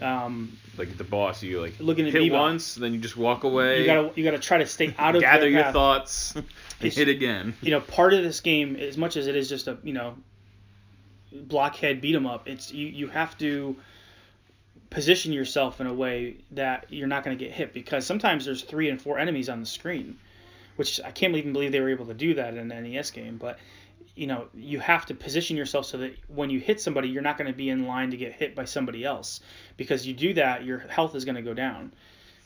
Um, 0.00 0.56
Like 0.76 0.96
the 0.96 1.04
boss, 1.04 1.42
you 1.42 1.60
like 1.60 1.74
Looking 1.80 2.06
at 2.06 2.12
hit 2.12 2.22
Bebop. 2.22 2.38
once, 2.40 2.74
then 2.76 2.92
you 2.92 3.00
just 3.00 3.16
walk 3.16 3.44
away. 3.44 3.80
you 3.80 3.86
gotta 3.86 4.12
you 4.14 4.24
gotta 4.24 4.38
try 4.38 4.58
to 4.58 4.66
stay 4.66 4.94
out 4.98 5.14
of 5.16 5.20
gather 5.22 5.48
your 5.48 5.62
path. 5.64 5.72
thoughts, 5.72 6.34
and 6.36 6.92
hit 6.92 7.08
again. 7.08 7.54
you 7.62 7.70
know, 7.72 7.80
part 7.80 8.14
of 8.14 8.22
this 8.22 8.40
game, 8.40 8.76
as 8.76 8.96
much 8.96 9.16
as 9.16 9.26
it 9.26 9.34
is 9.36 9.48
just 9.48 9.66
a 9.68 9.76
you 9.82 9.92
know 9.92 10.14
blockhead 11.32 12.00
beat 12.00 12.14
'em 12.14 12.26
up, 12.26 12.48
it's 12.48 12.72
you 12.72 12.86
you 12.86 13.08
have 13.08 13.36
to 13.38 13.76
position 14.90 15.32
yourself 15.32 15.80
in 15.80 15.86
a 15.86 15.92
way 15.92 16.36
that 16.52 16.86
you're 16.88 17.06
not 17.08 17.22
going 17.24 17.36
to 17.36 17.44
get 17.44 17.52
hit 17.52 17.74
because 17.74 18.06
sometimes 18.06 18.46
there's 18.46 18.62
three 18.62 18.88
and 18.88 19.00
four 19.02 19.18
enemies 19.18 19.50
on 19.50 19.60
the 19.60 19.66
screen, 19.66 20.16
which 20.76 20.98
I 21.04 21.10
can't 21.10 21.36
even 21.36 21.52
believe 21.52 21.72
they 21.72 21.80
were 21.80 21.90
able 21.90 22.06
to 22.06 22.14
do 22.14 22.34
that 22.34 22.54
in 22.54 22.70
an 22.72 22.82
NES 22.92 23.10
game. 23.10 23.36
But 23.36 23.58
you 24.18 24.26
know, 24.26 24.48
you 24.52 24.80
have 24.80 25.06
to 25.06 25.14
position 25.14 25.56
yourself 25.56 25.86
so 25.86 25.98
that 25.98 26.16
when 26.26 26.50
you 26.50 26.58
hit 26.58 26.80
somebody, 26.80 27.08
you're 27.08 27.22
not 27.22 27.38
going 27.38 27.50
to 27.50 27.56
be 27.56 27.70
in 27.70 27.86
line 27.86 28.10
to 28.10 28.16
get 28.16 28.32
hit 28.32 28.54
by 28.56 28.64
somebody 28.64 29.04
else 29.04 29.40
because 29.76 30.06
you 30.06 30.12
do 30.12 30.34
that, 30.34 30.64
your 30.64 30.78
health 30.80 31.14
is 31.14 31.24
going 31.24 31.36
to 31.36 31.42
go 31.42 31.54
down. 31.54 31.92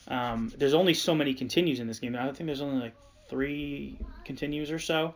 Um, 0.06 0.52
there's 0.58 0.74
only 0.74 0.92
so 0.92 1.14
many 1.14 1.32
continues 1.32 1.80
in 1.80 1.86
this 1.86 1.98
game. 1.98 2.14
I 2.14 2.30
think 2.32 2.46
there's 2.46 2.60
only 2.60 2.82
like 2.82 2.94
three 3.30 3.98
continues 4.26 4.70
or 4.70 4.78
so. 4.78 5.14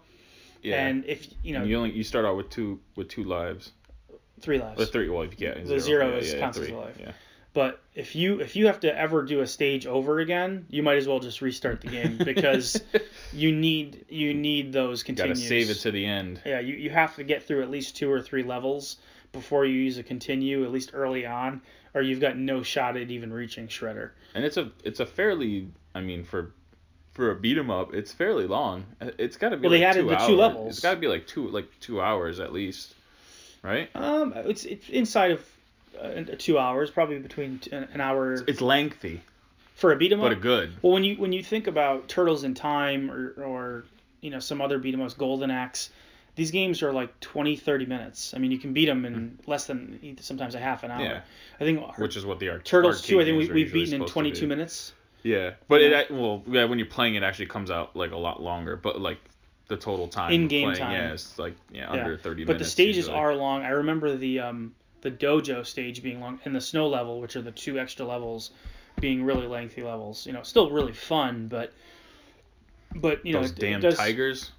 Yeah. 0.63 0.87
And 0.87 1.05
if 1.05 1.29
you 1.43 1.53
know 1.53 1.61
And 1.61 1.69
you 1.69 1.77
only 1.77 1.91
you 1.93 2.03
start 2.03 2.25
out 2.25 2.37
with 2.37 2.49
two 2.49 2.81
with 2.97 3.09
two 3.09 3.25
lives. 3.25 3.73
three 4.41 4.59
lives, 4.59 4.81
Or 4.81 4.87
three. 4.87 5.11
Well, 5.11 5.23
if 5.23 5.33
you 5.33 5.37
get 5.37 5.67
The 5.67 5.79
zero 5.79 6.17
is 6.17 6.33
counts 6.35 6.57
as 6.59 6.69
a 6.71 6.75
life. 6.75 6.97
Yeah. 6.99 7.13
But 7.57 7.81
if 7.95 8.15
you 8.15 8.39
if 8.41 8.55
you 8.55 8.67
have 8.67 8.81
to 8.81 8.95
ever 8.95 9.23
do 9.23 9.41
a 9.41 9.47
stage 9.47 9.87
over 9.87 10.19
again, 10.19 10.67
you 10.69 10.83
might 10.83 10.99
as 10.99 11.09
well 11.09 11.21
just 11.21 11.41
restart 11.41 11.81
the 11.81 11.89
game 11.89 12.19
because 12.25 12.79
you 13.33 13.51
need 13.51 14.05
you 14.11 14.35
need 14.35 14.75
those 14.75 15.03
continues. 15.03 15.39
Got 15.39 15.43
to 15.43 15.49
save 15.49 15.71
it 15.71 15.81
to 15.81 15.91
the 15.91 16.05
end. 16.05 16.43
yeah, 16.45 16.61
you, 16.61 16.75
you 16.75 16.91
have 16.91 17.17
to 17.17 17.25
get 17.25 17.43
through 17.43 17.63
at 17.63 17.71
least 17.71 17.97
two 17.97 18.13
or 18.13 18.21
three 18.21 18.43
levels 18.43 18.99
before 19.33 19.65
you 19.65 19.73
use 19.73 19.97
a 19.97 20.03
continue, 20.03 20.65
at 20.65 20.71
least 20.71 20.91
early 20.93 21.25
on, 21.25 21.63
or 21.95 22.03
you've 22.03 22.21
got 22.21 22.37
no 22.37 22.63
shot 22.63 22.95
at 22.99 23.11
even 23.11 23.33
reaching 23.33 23.69
Shredder. 23.69 24.11
And 24.35 24.45
it's 24.45 24.59
a 24.59 24.71
it's 24.85 25.01
a 25.01 25.07
fairly 25.07 25.71
I 25.95 26.03
mean 26.03 26.25
for 26.25 26.53
for 27.13 27.31
a 27.31 27.35
beat 27.37 27.57
'em 27.57 27.71
up, 27.71 27.95
it's 27.95 28.13
fairly 28.13 28.47
long. 28.47 28.85
It's 29.01 29.39
got 29.39 29.49
to 29.49 29.57
be 29.57 29.63
Well, 29.63 29.71
they 29.71 29.79
like 29.79 29.89
added 29.97 30.03
two 30.03 30.09
the 30.11 30.19
hours. 30.19 30.27
two 30.27 30.37
levels. 30.37 30.71
It's 30.73 30.81
got 30.81 30.91
to 30.93 31.01
be 31.01 31.09
like 31.09 31.27
two 31.27 31.49
like 31.49 31.71
two 31.81 32.03
hours 32.03 32.39
at 32.39 32.53
least, 32.53 32.95
right? 33.63 33.89
Um, 33.95 34.35
it's 34.37 34.67
it's 34.67 34.91
inside 34.91 35.31
of 35.31 35.56
uh, 36.01 36.25
two 36.39 36.59
hours, 36.59 36.91
probably 36.91 37.19
between 37.19 37.59
t- 37.59 37.71
an 37.73 38.01
hour 38.01 38.35
It's 38.47 38.61
lengthy, 38.61 39.21
for 39.75 39.93
a 39.93 39.97
beat 39.97 40.13
'em 40.13 40.21
up, 40.21 40.27
but 40.27 40.33
a 40.33 40.37
good. 40.37 40.73
Well, 40.83 40.93
when 40.93 41.05
you 41.05 41.17
when 41.17 41.33
you 41.33 41.43
think 41.43 41.67
about 41.67 42.09
Turtles 42.09 42.45
in 42.45 42.55
Time 42.55 43.11
or 43.11 43.35
or 43.43 43.85
you 44.21 44.31
know 44.31 44.39
some 44.41 44.61
other 44.61 44.79
beat 44.79 44.95
'em 44.95 45.03
ups, 45.03 45.15
Golden 45.15 45.51
Axe, 45.51 45.91
these 46.35 46.51
games 46.51 46.83
are 46.83 46.93
like 46.93 47.19
20, 47.21 47.57
30 47.57 47.87
minutes. 47.87 48.35
I 48.35 48.39
mean, 48.39 48.51
you 48.51 48.59
can 48.59 48.73
beat 48.73 48.87
them 48.87 49.05
in 49.05 49.39
less 49.47 49.67
than 49.67 50.17
sometimes 50.21 50.55
a 50.55 50.59
half 50.59 50.83
an 50.85 50.91
hour. 50.91 51.03
Yeah. 51.03 51.21
I 51.61 51.65
think 51.65 51.81
Which 51.99 52.17
is 52.17 52.27
what 52.27 52.39
the 52.39 52.49
ar- 52.51 52.59
Turtles 52.59 53.03
two. 53.03 53.21
I 53.21 53.25
think 53.25 53.39
we, 53.39 53.51
are 53.51 53.55
we've 53.55 53.73
beaten 53.73 54.01
in 54.03 54.07
twenty 54.07 54.33
two 54.33 54.47
minutes. 54.47 54.93
Yeah, 55.23 55.53
but 55.69 55.81
it 55.83 56.11
well 56.11 56.43
yeah 56.47 56.65
when 56.67 56.79
you're 56.79 56.87
playing 56.87 57.17
it 57.17 57.23
actually 57.23 57.47
comes 57.47 57.71
out 57.71 57.97
like 57.97 58.13
a 58.13 58.17
lot 58.17 58.43
longer, 58.43 58.77
but 58.77 59.01
like 59.01 59.19
the 59.69 59.77
total 59.77 60.07
time 60.07 60.31
In-game 60.33 60.69
playing, 60.69 60.79
time. 60.79 60.93
yeah, 60.93 61.13
it's 61.13 61.37
like 61.41 61.55
yeah 61.73 61.93
Yeah. 61.93 62.01
under 62.01 62.17
thirty 62.17 62.45
But 62.45 62.53
minutes. 62.55 62.69
the 62.69 62.71
stages 62.71 62.97
usually. 62.99 63.17
are 63.17 63.35
long. 63.35 63.63
I 63.65 63.71
remember 63.71 64.15
the 64.17 64.39
um 64.41 64.75
the 65.07 65.11
dojo 65.27 65.65
stage 65.65 66.03
being 66.03 66.21
long 66.21 66.41
and 66.45 66.55
the 66.55 66.61
snow 66.61 66.89
level, 66.89 67.21
which 67.21 67.37
are 67.37 67.43
the 67.43 67.53
two 67.53 67.79
extra 67.79 68.05
levels, 68.05 68.51
being 69.01 69.23
really 69.25 69.47
lengthy 69.47 69.83
levels. 69.83 70.27
You 70.27 70.33
know, 70.33 70.43
still 70.43 70.71
really 70.71 70.93
fun, 70.93 71.47
but 71.47 71.73
but 72.95 73.25
you 73.25 73.33
know 73.33 73.41
those 73.43 73.51
it 73.53 73.59
damn 73.59 73.81
does- 73.81 73.97
tigers. 73.97 74.51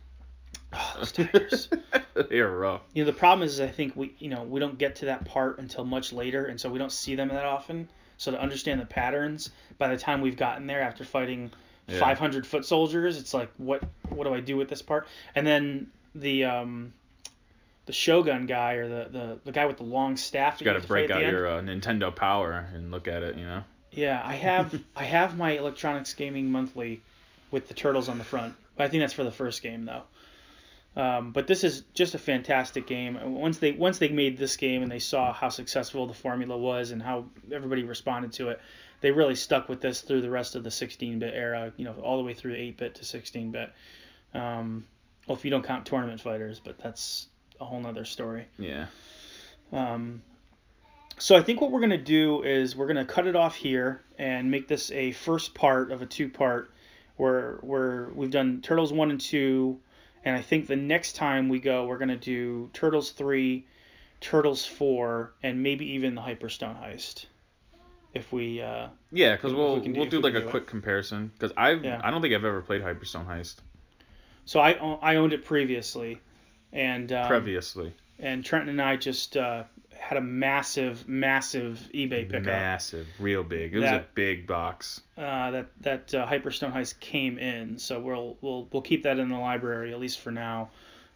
Oh, 0.74 0.96
those 1.00 1.12
tigers. 1.12 1.70
they 2.30 2.40
are 2.40 2.58
rough. 2.58 2.82
You 2.94 3.04
know, 3.04 3.12
the 3.12 3.18
problem 3.18 3.46
is 3.46 3.60
I 3.60 3.68
think 3.68 3.96
we 3.96 4.14
you 4.20 4.30
know 4.30 4.44
we 4.44 4.60
don't 4.60 4.78
get 4.78 4.96
to 4.98 5.06
that 5.06 5.26
part 5.26 5.60
until 5.60 5.84
much 5.84 6.14
later, 6.14 6.46
and 6.46 6.60
so 6.60 6.70
we 6.70 6.80
don't 6.80 6.92
see 6.92 7.16
them 7.16 7.28
that 7.30 7.46
often. 7.46 7.90
So 8.18 8.32
to 8.32 8.40
understand 8.42 8.80
the 8.82 8.86
patterns, 8.86 9.52
by 9.78 9.90
the 9.90 9.98
time 9.98 10.22
we've 10.22 10.38
gotten 10.38 10.66
there 10.66 10.82
after 10.82 11.04
fighting 11.04 11.52
Yeah. 11.88 12.00
500 12.00 12.48
foot 12.48 12.66
soldiers, 12.66 13.18
it's 13.18 13.34
like 13.34 13.52
what 13.58 13.84
what 14.10 14.24
do 14.24 14.34
I 14.34 14.40
do 14.40 14.56
with 14.56 14.70
this 14.70 14.82
part? 14.82 15.08
And 15.36 15.46
then 15.46 15.88
the 16.16 16.46
um 16.46 16.94
the 17.88 17.94
Shogun 17.94 18.46
guy 18.46 18.74
or 18.74 18.88
the 18.88 19.10
the, 19.10 19.40
the 19.46 19.52
guy 19.52 19.66
with 19.66 19.78
the 19.78 19.84
long 19.84 20.16
staff. 20.16 20.62
You 20.62 20.66
got 20.66 20.80
to 20.80 20.88
break 20.88 21.10
out 21.10 21.22
your 21.22 21.48
uh, 21.48 21.62
Nintendo 21.62 22.16
Power 22.16 22.68
and 22.74 22.92
look 22.92 23.08
at 23.08 23.24
it. 23.24 23.36
You 23.36 23.46
know. 23.46 23.64
Yeah, 23.92 24.22
I 24.24 24.36
have 24.36 24.80
I 24.96 25.06
have 25.06 25.36
my 25.36 25.52
Electronics 25.58 26.14
Gaming 26.14 26.52
Monthly 26.52 27.02
with 27.50 27.68
the 27.68 27.74
turtles 27.74 28.10
on 28.10 28.20
the 28.20 28.24
front. 28.24 28.54
I 28.78 28.88
think 28.88 29.02
that's 29.02 29.14
for 29.14 29.24
the 29.24 29.32
first 29.32 29.64
game 29.64 29.86
though. 29.86 30.04
Um, 30.96 31.32
but 31.32 31.46
this 31.46 31.64
is 31.64 31.84
just 31.94 32.16
a 32.16 32.20
fantastic 32.20 32.88
game. 32.88 33.20
Once 33.36 33.60
they 33.60 33.72
once 33.72 34.00
they 34.00 34.10
made 34.10 34.38
this 34.38 34.58
game 34.58 34.82
and 34.84 34.92
they 34.92 35.00
saw 35.00 35.32
how 35.32 35.50
successful 35.50 36.08
the 36.08 36.14
formula 36.14 36.58
was 36.58 36.92
and 36.92 37.02
how 37.02 37.26
everybody 37.52 37.84
responded 37.84 38.34
to 38.34 38.50
it, 38.50 38.60
they 39.02 39.12
really 39.12 39.36
stuck 39.36 39.70
with 39.70 39.80
this 39.80 40.02
through 40.02 40.22
the 40.22 40.30
rest 40.30 40.56
of 40.56 40.64
the 40.64 40.72
16-bit 40.72 41.34
era. 41.34 41.72
You 41.78 41.86
know, 41.86 41.94
all 42.02 42.18
the 42.18 42.24
way 42.24 42.34
through 42.34 42.56
8-bit 42.56 42.96
to 42.96 43.04
16-bit. 43.04 43.72
Um, 44.34 44.86
well, 45.28 45.38
if 45.38 45.46
you 45.46 45.52
don't 45.52 45.64
count 45.64 45.86
tournament 45.86 46.20
fighters, 46.20 46.60
but 46.60 46.80
that's 46.80 47.28
a 47.60 47.66
whole 47.66 47.80
nother 47.80 48.06
story. 48.06 48.46
Yeah. 48.58 48.88
Um, 49.72 50.22
so 51.18 51.36
I 51.36 51.42
think 51.42 51.62
what 51.62 51.72
we're 51.72 51.82
gonna 51.82 51.98
do 51.98 52.44
is 52.44 52.76
we're 52.76 52.88
gonna 52.88 53.06
cut 53.06 53.28
it 53.28 53.36
off 53.36 53.56
here 53.56 54.04
and 54.18 54.50
make 54.52 54.68
this 54.68 54.92
a 54.92 55.12
first 55.12 55.54
part 55.54 55.92
of 55.92 56.02
a 56.02 56.06
two 56.06 56.30
part 56.30 56.72
where 57.18 57.56
where 57.62 58.10
we've 58.14 58.32
done 58.32 58.62
Turtles 58.62 58.94
one 58.94 59.10
and 59.12 59.20
two, 59.20 59.80
and 60.24 60.36
I 60.36 60.42
think 60.42 60.68
the 60.68 60.76
next 60.76 61.16
time 61.16 61.50
we 61.50 61.60
go 61.60 61.86
we're 61.88 61.98
gonna 61.98 62.16
do 62.18 62.70
Turtles 62.74 63.12
three, 63.12 63.66
Turtles 64.22 64.66
four, 64.66 65.34
and 65.44 65.62
maybe 65.64 65.86
even 65.94 66.16
the 66.16 66.22
Hyperstone 66.22 66.80
heist. 66.82 67.26
If 68.14 68.32
we 68.32 68.62
uh, 68.62 68.88
Yeah, 69.12 69.36
because 69.36 69.54
we'll 69.54 69.80
we 69.80 69.88
do- 69.92 70.00
we'll 70.00 70.10
do 70.10 70.20
like 70.22 70.34
a 70.36 70.40
do 70.42 70.48
it. 70.48 70.50
quick 70.52 70.68
comparison. 70.68 71.32
Because 71.34 71.52
I 71.58 71.72
Yeah. 71.72 72.00
I 72.04 72.12
don't 72.12 72.22
think 72.22 72.34
I've 72.34 72.46
ever 72.46 72.62
played 72.62 72.82
Hyperstone 72.82 73.26
Heist 73.28 73.56
so 74.46 74.60
I 74.62 74.72
I 75.02 75.16
owned 75.18 75.34
it 75.34 75.44
previously, 75.44 76.22
and 76.74 77.12
um, 77.12 77.28
previously. 77.28 77.94
and 78.20 78.44
Trenton 78.44 78.70
and 78.70 78.82
I 78.82 78.96
just 78.98 79.38
uh, 79.38 79.64
had 79.98 80.18
a 80.18 80.22
massive 80.22 81.08
massive 81.08 81.90
eBay 81.94 82.30
pickup. 82.30 82.46
Massive, 82.46 83.08
real 83.20 83.44
big. 83.44 83.74
It 83.76 83.80
was 83.80 83.90
a 83.90 84.06
big 84.14 84.48
box. 84.48 85.02
uh, 85.18 85.52
that 85.52 85.68
that 85.82 86.14
uh, 86.16 86.26
Hyperstone 86.28 86.74
Heist 86.74 87.00
came 87.00 87.38
in. 87.38 87.78
So 87.80 88.00
we'll 88.00 88.38
we'll 88.42 88.68
we'll 88.72 88.82
keep 88.82 89.04
that 89.04 89.20
in 89.20 89.30
the 89.30 89.38
library 89.38 89.92
at 89.94 90.00
least 90.00 90.20
for 90.20 90.32
now, 90.32 90.70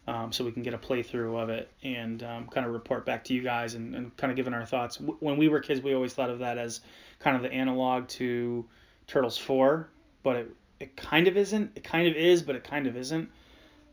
um, 0.06 0.32
so 0.32 0.44
we 0.44 0.52
can 0.52 0.62
get 0.62 0.74
a 0.74 0.78
playthrough 0.78 1.40
of 1.40 1.48
it 1.48 1.70
and 1.82 2.22
um, 2.22 2.48
kind 2.48 2.66
of 2.66 2.72
report 2.72 3.06
back 3.06 3.24
to 3.24 3.34
you 3.34 3.42
guys 3.42 3.74
and, 3.74 3.94
and 3.94 4.16
kind 4.16 4.30
of 4.30 4.36
giving 4.36 4.52
our 4.54 4.66
thoughts. 4.66 4.98
When 5.00 5.36
we 5.36 5.48
were 5.48 5.60
kids, 5.60 5.80
we 5.80 5.94
always 5.94 6.12
thought 6.14 6.30
of 6.30 6.40
that 6.40 6.58
as 6.58 6.80
kind 7.20 7.36
of 7.36 7.42
the 7.42 7.52
analog 7.52 8.08
to 8.08 8.64
Turtles 9.06 9.38
Four, 9.38 9.88
but 10.22 10.36
it 10.36 10.50
it 10.80 10.96
kind 10.96 11.28
of 11.28 11.36
isn't. 11.36 11.72
It 11.76 11.84
kind 11.84 12.08
of 12.08 12.16
is, 12.16 12.42
but 12.42 12.56
it 12.56 12.64
kind 12.64 12.88
of 12.88 12.96
isn't. 12.96 13.30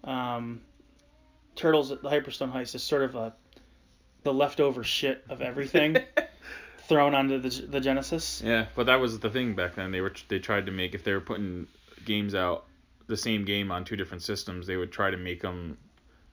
Um, 0.04 0.62
Turtles, 1.60 1.92
at 1.92 2.02
the 2.02 2.10
Hyperstone 2.10 2.54
Heist 2.54 2.74
is 2.74 2.84
sort 2.84 3.02
of 3.04 3.16
a 3.16 3.34
the 4.24 4.34
leftover 4.34 4.84
shit 4.84 5.24
of 5.30 5.42
everything 5.42 5.98
thrown 6.88 7.14
onto 7.14 7.40
the, 7.40 7.50
the 7.68 7.80
Genesis. 7.80 8.42
Yeah, 8.44 8.66
but 8.76 8.86
that 8.88 9.00
was 9.00 9.20
the 9.20 9.30
thing 9.30 9.56
back 9.56 9.76
then. 9.76 9.92
They 9.92 10.02
were 10.02 10.14
they 10.30 10.40
tried 10.40 10.66
to 10.66 10.72
make 10.72 10.96
if 10.96 11.04
they 11.04 11.14
were 11.14 11.20
putting 11.22 11.68
games 12.06 12.34
out 12.34 12.66
the 13.08 13.18
same 13.18 13.44
game 13.46 13.72
on 13.72 13.84
two 13.86 13.96
different 13.96 14.24
systems, 14.24 14.68
they 14.68 14.78
would 14.78 14.92
try 14.92 15.12
to 15.12 15.18
make 15.18 15.42
them 15.42 15.78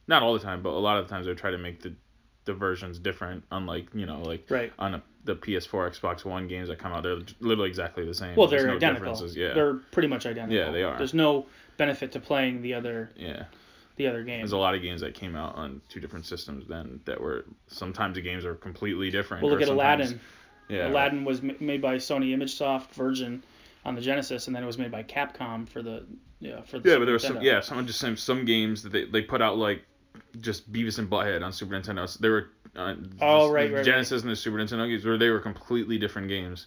not 0.07 0.23
all 0.23 0.33
the 0.33 0.39
time, 0.41 0.63
but 0.63 0.71
a 0.71 0.79
lot 0.79 0.99
of 0.99 1.07
the 1.09 1.11
times 1.15 1.27
they 1.27 1.31
would 1.31 1.39
try 1.39 1.51
to 1.51 1.59
make 1.59 1.83
the 1.83 1.93
the 2.45 2.55
versions 2.55 2.99
different. 2.99 3.43
Unlike 3.51 3.89
you 3.95 4.07
know 4.07 4.23
like 4.23 4.47
Right. 4.49 4.73
on 4.79 4.95
a, 4.95 5.03
the 5.25 5.35
PS4, 5.35 5.99
Xbox 6.01 6.25
One 6.25 6.47
games 6.47 6.69
that 6.69 6.79
come 6.79 6.93
out, 6.93 7.03
they're 7.03 7.19
literally 7.41 7.69
exactly 7.69 8.05
the 8.07 8.15
same. 8.15 8.37
Well, 8.37 8.47
they're 8.47 8.67
no 8.69 8.77
identical. 8.77 9.13
differences. 9.13 9.37
Yeah, 9.37 9.55
They're 9.55 9.75
pretty 9.75 10.07
much 10.07 10.25
identical. 10.25 10.57
Yeah, 10.57 10.71
they 10.71 10.85
are. 10.85 10.97
There's 10.97 11.15
no 11.15 11.47
benefit 11.77 12.13
to 12.13 12.21
playing 12.21 12.63
the 12.63 12.75
other 12.75 13.11
yeah. 13.17 13.45
The 13.97 14.07
other 14.07 14.23
game. 14.25 14.41
There's 14.41 14.53
a 14.53 14.57
lot 14.57 14.75
of 14.75 14.83
games 14.83 15.01
that 15.01 15.15
came 15.15 15.35
out 15.37 15.55
on 15.57 15.81
two 15.89 16.01
different 16.01 16.27
systems 16.27 16.67
then 16.69 17.01
that 17.05 17.21
were 17.21 17.45
sometimes 17.67 18.15
the 18.15 18.23
games 18.23 18.45
are 18.45 18.55
completely 18.55 19.11
different. 19.11 19.43
Well, 19.43 19.53
look 19.53 19.63
at 19.63 19.69
Aladdin. 19.69 20.21
Yeah, 20.69 20.89
Aladdin 20.89 21.25
was 21.25 21.43
ma- 21.43 21.55
made 21.61 21.81
by 21.81 21.97
Sony 21.97 22.35
ImageSoft 22.37 22.91
Virgin 22.91 23.43
on 23.85 23.95
the 23.95 24.01
Genesis, 24.01 24.49
and 24.49 24.57
then 24.57 24.63
it 24.63 24.67
was 24.67 24.79
made 24.79 24.91
by 24.91 25.03
Capcom 25.03 25.69
for 25.69 25.81
the 25.83 26.05
yeah 26.41 26.61
for 26.63 26.79
the 26.79 26.89
Yeah, 26.89 26.95
Super 26.95 26.99
but 26.99 27.05
there 27.05 27.13
was 27.15 27.23
some 27.23 27.37
Nintendo. 27.37 27.43
yeah, 27.45 27.61
some 27.61 27.87
just 27.87 28.01
some, 28.01 28.17
some 28.17 28.45
games 28.45 28.83
that 28.83 28.93
they, 28.93 29.05
they 29.05 29.23
put 29.23 29.41
out 29.41 29.57
like 29.59 29.85
just 30.41 30.71
Beavis 30.73 30.99
and 30.99 31.09
Butthead 31.09 31.45
on 31.45 31.53
Super 31.53 31.75
Nintendo. 31.75 32.09
So 32.09 32.19
they 32.21 32.29
were 32.29 32.51
uh, 32.75 32.95
Oh, 33.21 33.51
right, 33.51 33.73
right, 33.73 33.85
Genesis 33.85 34.23
and 34.23 34.31
the 34.31 34.37
Super 34.37 34.59
Nintendo 34.59 34.89
games 34.89 35.05
where 35.05 35.17
they 35.17 35.31
were 35.31 35.41
completely 35.41 35.99
different 35.99 36.29
games, 36.29 36.67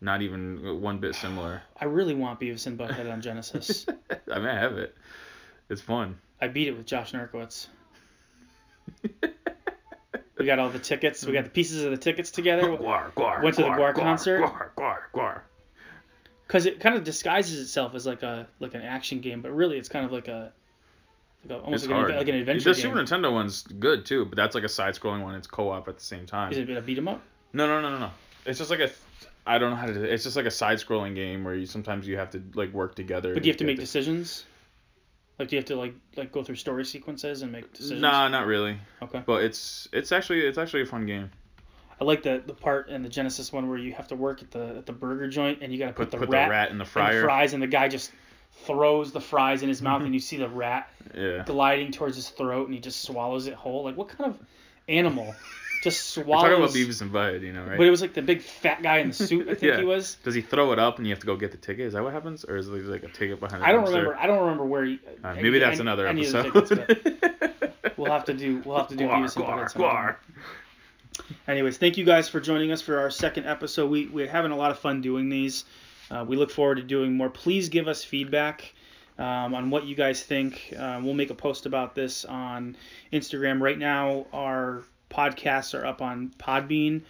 not 0.00 0.22
even 0.22 0.80
one 0.80 0.98
bit 0.98 1.14
similar. 1.14 1.60
I 1.80 1.84
really 1.86 2.14
want 2.14 2.38
Beavis 2.40 2.66
and 2.66 2.78
Butthead 2.78 3.12
on 3.12 3.20
Genesis. 3.20 3.84
I 4.32 4.38
mean, 4.38 4.46
I 4.48 4.58
have 4.58 4.78
it. 4.78 4.94
It's 5.68 5.80
fun. 5.80 6.16
I 6.40 6.48
beat 6.48 6.68
it 6.68 6.76
with 6.76 6.86
Josh 6.86 7.12
Narkowitz. 7.12 7.66
We 10.40 10.46
got 10.46 10.58
all 10.58 10.70
the 10.70 10.78
tickets. 10.78 11.24
We 11.26 11.34
got 11.34 11.44
the 11.44 11.50
pieces 11.50 11.84
of 11.84 11.90
the 11.90 11.98
tickets 11.98 12.30
together 12.30 12.62
Guar, 12.62 13.12
guar, 13.12 13.42
Went 13.42 13.56
to 13.56 13.62
the 13.62 13.68
guar, 13.68 13.92
GWAR 13.92 13.94
concert? 13.94 14.40
Guar, 14.40 14.70
guar, 14.74 14.96
guar. 15.14 15.40
because 16.46 16.64
it 16.64 16.80
kind 16.80 16.96
of 16.96 17.04
disguises 17.04 17.60
itself 17.60 17.94
as 17.94 18.06
like 18.06 18.22
a 18.22 18.48
like 18.58 18.72
an 18.72 18.80
action 18.80 19.20
game, 19.20 19.42
but 19.42 19.54
really 19.54 19.76
it's 19.76 19.90
kind 19.90 20.06
of 20.06 20.12
like 20.12 20.28
a, 20.28 20.50
like 21.44 21.58
a 21.58 21.62
almost 21.62 21.86
like 21.86 22.08
an, 22.08 22.16
like 22.16 22.28
an 22.28 22.36
adventure 22.36 22.72
the 22.72 22.74
game. 22.74 22.90
Super 22.90 22.96
Nintendo 22.96 23.30
one's 23.30 23.64
good 23.64 24.06
too, 24.06 24.24
but 24.24 24.36
that's 24.36 24.54
like 24.54 24.64
a 24.64 24.68
side-scrolling 24.68 25.22
one. 25.22 25.34
It's 25.34 25.46
co-op 25.46 25.86
at 25.88 25.98
the 25.98 26.04
same 26.04 26.24
time. 26.24 26.52
Is 26.52 26.56
it 26.56 26.70
a 26.70 26.80
beat 26.80 26.96
'em 26.96 27.08
up? 27.08 27.20
No, 27.52 27.66
no, 27.66 27.82
no, 27.82 27.90
no, 27.90 27.98
no. 27.98 28.10
It's 28.46 28.58
just 28.58 28.70
like 28.70 28.80
a. 28.80 28.90
I 29.46 29.58
don't 29.58 29.68
know 29.68 29.76
how 29.76 29.86
to. 29.86 29.92
do 29.92 30.04
it. 30.04 30.10
It's 30.10 30.24
just 30.24 30.36
like 30.36 30.46
a 30.46 30.50
side-scrolling 30.50 31.14
game 31.14 31.44
where 31.44 31.54
you 31.54 31.66
sometimes 31.66 32.08
you 32.08 32.16
have 32.16 32.30
to 32.30 32.42
like 32.54 32.72
work 32.72 32.94
together. 32.94 33.34
But 33.34 33.42
do 33.42 33.48
you 33.48 33.52
have 33.52 33.58
to 33.58 33.64
make 33.66 33.78
decisions? 33.78 34.46
Like, 35.40 35.48
do 35.48 35.56
you 35.56 35.60
have 35.60 35.66
to 35.68 35.76
like 35.76 35.94
like 36.16 36.32
go 36.32 36.44
through 36.44 36.56
story 36.56 36.84
sequences 36.84 37.40
and 37.40 37.50
make 37.50 37.72
decisions? 37.72 38.02
Nah, 38.02 38.28
not 38.28 38.46
really. 38.46 38.76
Okay. 39.02 39.22
But 39.24 39.42
it's 39.42 39.88
it's 39.90 40.12
actually 40.12 40.42
it's 40.42 40.58
actually 40.58 40.82
a 40.82 40.86
fun 40.86 41.06
game. 41.06 41.30
I 41.98 42.04
like 42.04 42.22
the 42.22 42.42
the 42.46 42.52
part 42.52 42.90
in 42.90 43.02
the 43.02 43.08
Genesis 43.08 43.50
one 43.50 43.66
where 43.68 43.78
you 43.78 43.92
have 43.94 44.06
to 44.08 44.16
work 44.16 44.42
at 44.42 44.50
the 44.50 44.76
at 44.76 44.84
the 44.86 44.92
burger 44.92 45.28
joint 45.28 45.60
and 45.62 45.72
you 45.72 45.78
got 45.78 45.86
to 45.86 45.92
put, 45.94 46.10
Put 46.10 46.20
the, 46.20 46.26
put 46.26 46.28
rat 46.28 46.46
the 46.48 46.50
rat 46.50 46.70
in 46.70 46.76
the 46.76 46.84
fryer. 46.84 47.22
fries 47.24 47.54
and 47.54 47.62
the 47.62 47.66
guy 47.66 47.88
just 47.88 48.12
throws 48.66 49.12
the 49.12 49.20
fries 49.20 49.62
in 49.62 49.68
his 49.70 49.80
mouth 49.80 50.02
and 50.02 50.12
you 50.14 50.20
see 50.20 50.36
the 50.36 50.48
rat 50.48 50.90
Yeah. 51.16 51.42
gliding 51.46 51.90
towards 51.90 52.16
his 52.16 52.28
throat 52.28 52.66
and 52.66 52.74
he 52.74 52.80
just 52.80 53.00
swallows 53.02 53.46
it 53.46 53.54
whole. 53.54 53.82
Like 53.84 53.96
what 53.96 54.08
kind 54.08 54.28
of 54.30 54.38
animal 54.88 55.34
just 55.82 56.16
We're 56.18 56.24
talking 56.24 56.52
about 56.54 56.70
swallows? 56.70 56.74
Beavis 56.76 57.00
and 57.02 57.10
Butthead, 57.10 57.42
you 57.42 57.52
know, 57.52 57.62
right? 57.64 57.78
But 57.78 57.86
it 57.86 57.90
was 57.90 58.00
like 58.02 58.14
the 58.14 58.22
big 58.22 58.42
fat 58.42 58.82
guy 58.82 58.98
in 58.98 59.08
the 59.08 59.14
suit. 59.14 59.48
I 59.48 59.54
think 59.54 59.62
Yeah. 59.62 59.78
he 59.78 59.84
was. 59.84 60.16
Does 60.24 60.34
he 60.34 60.40
throw 60.42 60.72
it 60.72 60.78
up 60.78 60.98
and 60.98 61.06
you 61.06 61.12
have 61.12 61.20
to 61.20 61.26
go 61.26 61.36
get 61.36 61.50
the 61.52 61.56
ticket? 61.56 61.86
Is 61.86 61.92
that 61.94 62.02
what 62.02 62.12
happens, 62.12 62.44
or 62.44 62.56
is 62.56 62.68
there 62.68 62.80
like 62.82 63.02
a 63.02 63.08
ticket 63.08 63.40
behind? 63.40 63.62
The 63.62 63.66
I 63.66 63.72
don't 63.72 63.84
remember. 63.84 64.16
I 64.16 64.26
don't 64.26 64.40
remember 64.40 64.64
where. 64.66 64.84
He, 64.84 65.00
Uh, 65.24 65.34
maybe 65.34 65.58
that's 65.58 65.80
another 65.80 66.06
episode. 66.06 66.52
tickets, 66.52 66.72
we'll 67.96 68.10
have 68.12 68.24
to 68.26 68.34
do. 68.34 68.62
We'll 68.64 68.78
have 68.78 68.88
to 68.88 68.96
do 68.96 69.06
Beavis 69.06 69.36
and 69.36 69.44
guar, 69.44 69.72
Butthead. 69.72 70.16
Anyways, 71.48 71.76
thank 71.78 71.96
you 71.98 72.04
guys 72.04 72.28
for 72.28 72.40
joining 72.40 72.72
us 72.72 72.80
for 72.80 72.98
our 72.98 73.10
second 73.10 73.46
episode. 73.46 73.90
We 73.90 74.06
we're 74.06 74.28
having 74.28 74.52
a 74.52 74.56
lot 74.56 74.70
of 74.70 74.78
fun 74.78 75.00
doing 75.00 75.28
these. 75.28 75.64
Uh, 76.10 76.24
we 76.26 76.36
look 76.36 76.50
forward 76.50 76.76
to 76.76 76.82
doing 76.82 77.16
more. 77.16 77.30
Please 77.30 77.68
give 77.68 77.88
us 77.88 78.02
feedback 78.02 78.72
um, 79.18 79.54
on 79.54 79.70
what 79.70 79.84
you 79.84 79.94
guys 79.94 80.22
think. 80.22 80.74
Uh, 80.76 81.00
we'll 81.02 81.14
make 81.14 81.30
a 81.30 81.34
post 81.34 81.66
about 81.66 81.94
this 81.94 82.24
on 82.24 82.76
Instagram. 83.12 83.60
Right 83.60 83.78
now, 83.78 84.26
our 84.32 84.82
podcasts 85.10 85.78
are 85.78 85.84
up 85.84 86.00
on 86.00 86.30
Podbean. 86.38 87.02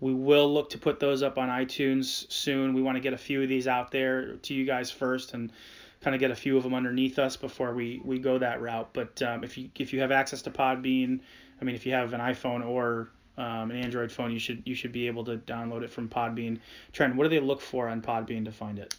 We 0.00 0.14
will 0.14 0.52
look 0.52 0.70
to 0.70 0.78
put 0.78 0.98
those 0.98 1.22
up 1.22 1.38
on 1.38 1.48
iTunes 1.48 2.30
soon. 2.30 2.74
We 2.74 2.82
want 2.82 2.96
to 2.96 3.00
get 3.00 3.12
a 3.12 3.18
few 3.18 3.42
of 3.42 3.48
these 3.48 3.68
out 3.68 3.92
there 3.92 4.34
to 4.36 4.54
you 4.54 4.64
guys 4.64 4.90
first 4.90 5.34
and 5.34 5.52
kind 6.00 6.14
of 6.14 6.20
get 6.20 6.32
a 6.32 6.34
few 6.34 6.56
of 6.56 6.64
them 6.64 6.74
underneath 6.74 7.18
us 7.18 7.36
before 7.36 7.72
we, 7.72 8.00
we 8.04 8.18
go 8.18 8.38
that 8.38 8.60
route. 8.60 8.90
But 8.92 9.22
um, 9.22 9.44
if 9.44 9.56
you 9.56 9.70
if 9.78 9.92
you 9.92 10.00
have 10.00 10.10
access 10.10 10.42
to 10.42 10.50
Podbean, 10.50 11.20
I 11.60 11.64
mean, 11.64 11.76
if 11.76 11.86
you 11.86 11.92
have 11.92 12.12
an 12.12 12.20
iPhone 12.20 12.66
or 12.66 13.10
um, 13.38 13.70
an 13.70 13.76
Android 13.76 14.10
phone, 14.10 14.32
you 14.32 14.40
should 14.40 14.62
you 14.66 14.74
should 14.74 14.92
be 14.92 15.06
able 15.06 15.24
to 15.24 15.36
download 15.36 15.82
it 15.82 15.90
from 15.90 16.08
Podbean. 16.08 16.58
Trent, 16.92 17.14
what 17.14 17.24
do 17.24 17.30
they 17.30 17.40
look 17.40 17.60
for 17.60 17.88
on 17.88 18.02
Podbean 18.02 18.44
to 18.44 18.52
find 18.52 18.78
it? 18.78 18.96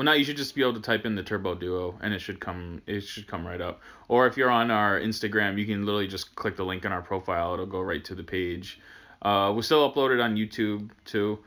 Well, 0.00 0.06
now 0.06 0.12
you 0.14 0.24
should 0.24 0.38
just 0.38 0.54
be 0.54 0.62
able 0.62 0.72
to 0.72 0.80
type 0.80 1.04
in 1.04 1.14
the 1.14 1.22
Turbo 1.22 1.54
Duo, 1.54 1.94
and 2.00 2.14
it 2.14 2.20
should 2.20 2.40
come. 2.40 2.80
It 2.86 3.02
should 3.02 3.26
come 3.26 3.46
right 3.46 3.60
up. 3.60 3.82
Or 4.08 4.26
if 4.26 4.34
you're 4.34 4.48
on 4.48 4.70
our 4.70 4.98
Instagram, 4.98 5.58
you 5.58 5.66
can 5.66 5.84
literally 5.84 6.08
just 6.08 6.34
click 6.36 6.56
the 6.56 6.64
link 6.64 6.86
in 6.86 6.90
our 6.92 7.02
profile. 7.02 7.52
It'll 7.52 7.66
go 7.66 7.82
right 7.82 8.02
to 8.06 8.14
the 8.14 8.22
page. 8.22 8.80
Uh, 9.20 9.52
we 9.54 9.60
still 9.60 9.92
upload 9.92 10.14
it 10.14 10.18
on 10.18 10.36
YouTube 10.36 10.88
too. 11.04 11.38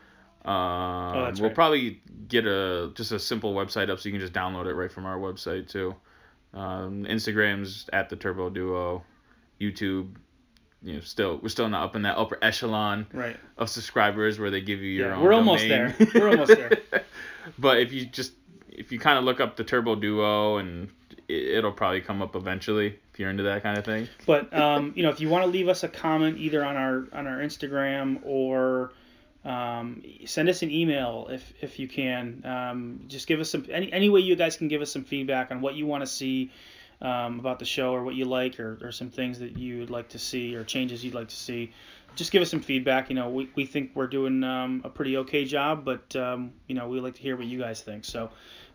Um, 0.46 0.54
oh, 0.54 1.32
we'll 1.34 1.46
right. 1.46 1.56
probably 1.56 2.00
get 2.28 2.46
a 2.46 2.92
just 2.94 3.12
a 3.12 3.18
simple 3.18 3.56
website 3.56 3.90
up 3.90 4.00
so 4.00 4.08
you 4.08 4.14
can 4.14 4.22
just 4.22 4.34
download 4.34 4.68
it 4.68 4.76
right 4.76 4.92
from 4.92 5.08
our 5.08 5.18
website 5.18 5.68
too. 5.68 5.96
Um, 6.54 7.06
Instagram's 7.06 7.90
at 7.92 8.08
the 8.08 8.16
Turbo 8.16 8.52
Duo, 8.52 9.04
YouTube. 9.60 10.14
You 10.84 10.94
know, 10.94 11.00
still 11.00 11.40
we're 11.42 11.50
still 11.50 11.70
not 11.70 11.86
up 11.86 11.96
in 11.96 12.04
that 12.04 12.20
upper 12.20 12.38
echelon 12.44 13.08
Right. 13.14 13.36
of 13.58 13.68
subscribers 13.72 14.38
where 14.38 14.52
they 14.52 14.62
give 14.62 14.80
you 14.82 14.92
your 14.92 15.10
Yeah, 15.10 15.16
own. 15.16 15.24
we're 15.24 15.34
almost 15.34 15.68
there. 15.68 15.96
We're 16.14 16.30
almost 16.30 16.56
there. 16.56 16.78
but 17.58 17.80
if 17.80 17.92
you 17.92 18.06
just 18.06 18.34
if 18.78 18.92
you 18.92 19.00
kind 19.00 19.18
of 19.18 19.24
look 19.24 19.40
up 19.40 19.56
the 19.56 19.64
Turbo 19.64 19.96
Duo 19.96 20.58
and 20.58 20.90
it, 21.28 21.58
it'll 21.58 21.72
probably 21.72 22.02
come 22.02 22.22
up 22.22 22.36
eventually 22.36 23.00
if 23.12 23.20
you're 23.20 23.30
into 23.30 23.44
that 23.44 23.64
kind 23.64 23.78
of 23.78 23.86
thing. 23.86 24.08
But 24.26 24.54
um, 24.54 24.94
you 24.96 25.04
know, 25.04 25.10
if 25.10 25.20
you 25.20 25.30
want 25.30 25.46
to 25.46 25.50
leave 25.50 25.68
us 25.68 25.84
a 25.84 25.88
comment 25.88 26.38
either 26.38 26.64
on 26.64 26.76
our 26.76 27.08
on 27.14 27.28
our 27.28 27.40
Instagram 27.40 28.20
or 28.24 28.92
um, 29.46 30.02
send 30.26 30.48
us 30.50 30.62
an 30.62 30.72
email 30.72 31.28
if 31.30 31.54
if 31.62 31.80
you 31.80 31.88
can. 31.88 32.44
Um, 32.46 33.02
just 33.08 33.28
give 33.28 33.40
us 33.40 33.50
some 33.50 33.66
any 33.70 33.92
any 33.92 34.10
way 34.10 34.22
you 34.22 34.36
guys 34.36 34.58
can 34.58 34.68
give 34.68 34.82
us 34.82 34.92
some 34.92 35.04
feedback 35.04 35.52
on 35.52 35.62
what 35.62 35.76
you 35.76 35.86
want 35.86 36.02
to 36.02 36.08
see 36.08 36.52
um, 37.02 37.40
about 37.40 37.60
the 37.60 37.66
show 37.66 37.94
or 37.94 38.04
what 38.04 38.16
you 38.16 38.26
like 38.26 38.60
or, 38.60 38.80
or 38.82 38.92
some 38.92 39.10
things 39.10 39.40
that 39.40 39.58
you 39.58 39.80
would 39.80 39.90
like 39.90 40.10
to 40.10 40.20
see 40.20 40.56
or 40.56 40.64
changes 40.64 41.04
you'd 41.04 41.14
like 41.14 41.28
to 41.28 41.36
see. 41.36 41.74
Just 42.16 42.32
give 42.32 42.42
us 42.42 42.50
some 42.50 42.62
feedback. 42.62 43.10
You 43.10 43.16
know, 43.16 43.30
we, 43.30 43.50
we 43.56 43.66
think 43.66 43.92
we're 43.96 44.08
doing 44.08 44.44
um, 44.44 44.82
a 44.86 44.90
pretty 44.90 45.18
okay 45.18 45.46
job, 45.46 45.84
but 45.84 46.16
um, 46.16 46.54
you 46.68 46.76
know, 46.76 46.88
we 46.88 47.00
like 47.02 47.16
to 47.16 47.22
hear 47.22 47.36
what 47.36 47.48
you 47.48 47.60
guys 47.60 47.82
think. 47.82 48.06
So 48.06 48.30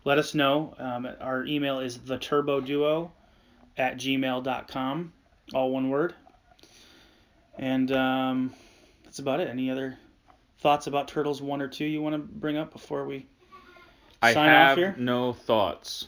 let 0.05 0.17
us 0.17 0.33
know. 0.33 0.73
Um, 0.77 1.07
our 1.19 1.45
email 1.45 1.79
is 1.79 1.99
the 1.99 2.17
Turbo 2.17 2.61
Duo 2.61 3.11
at 3.77 3.97
gmail.com, 3.97 5.13
all 5.53 5.71
one 5.71 5.89
word. 5.89 6.13
And 7.57 7.91
um, 7.91 8.53
that's 9.03 9.19
about 9.19 9.39
it. 9.39 9.49
Any 9.49 9.69
other 9.69 9.97
thoughts 10.59 10.87
about 10.87 11.07
Turtles 11.07 11.41
1 11.41 11.61
or 11.61 11.67
2 11.67 11.85
you 11.85 12.01
want 12.01 12.13
to 12.13 12.19
bring 12.19 12.57
up 12.57 12.71
before 12.71 13.05
we 13.05 13.25
I 14.21 14.33
sign 14.33 14.49
off 14.49 14.77
here? 14.77 14.87
I 14.87 14.89
have 14.91 14.99
no 14.99 15.33
thoughts. 15.33 16.07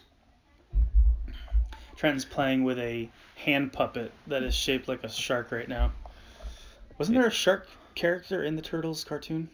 Trenton's 1.96 2.26
playing 2.26 2.64
with 2.64 2.80
a 2.80 3.10
hand 3.36 3.74
puppet 3.74 4.12
that 4.28 4.44
is 4.44 4.56
shaped 4.56 4.88
like 4.88 5.04
a 5.04 5.10
shark 5.10 5.52
right 5.52 5.70
now. 5.70 5.92
Wasn't 6.98 7.18
there 7.18 7.28
a 7.28 7.32
shark 7.32 7.68
character 7.96 8.44
in 8.44 8.56
the 8.56 8.62
Turtles 8.62 9.04
cartoon? 9.04 9.50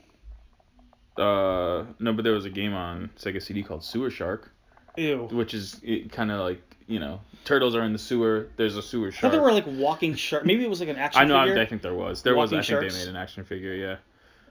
Uh, 1.20 1.86
no, 2.00 2.14
but 2.14 2.24
there 2.24 2.34
was 2.34 2.46
a 2.46 2.50
game 2.50 2.74
on 2.74 3.10
Sega 3.18 3.42
CD 3.42 3.64
called 3.64 3.84
Sewer 3.84 4.10
Shark, 4.12 4.52
Ew. 4.98 5.28
which 5.32 5.54
is 5.54 5.82
kind 6.12 6.32
of 6.32 6.40
like 6.42 6.62
you 6.88 7.00
know 7.00 7.20
turtles 7.46 7.76
are 7.76 7.84
in 7.84 7.94
the 7.94 8.00
sewer. 8.00 8.50
There's 8.58 8.76
a 8.78 8.82
sewer 8.82 9.12
shark. 9.12 9.20
I 9.20 9.28
thought 9.28 9.32
there 9.32 9.42
were 9.42 9.52
like 9.52 9.66
walking 9.68 10.16
shark. 10.16 10.46
Maybe 10.46 10.64
it 10.64 10.70
was 10.70 10.80
like 10.80 10.90
an 10.90 10.96
action 10.98 11.22
I 11.22 11.26
know. 11.26 11.40
figure. 11.46 11.60
I, 11.60 11.64
I 11.64 11.66
think 11.66 11.82
there 11.82 11.94
was. 11.96 12.22
There 12.24 12.36
was. 12.36 12.52
Walking 12.52 12.76
I 12.78 12.80
think 12.82 12.92
they 12.94 13.00
made 13.00 13.08
an 13.08 13.16
action 13.16 13.44
figure. 13.44 13.74
Yeah. 13.74 13.96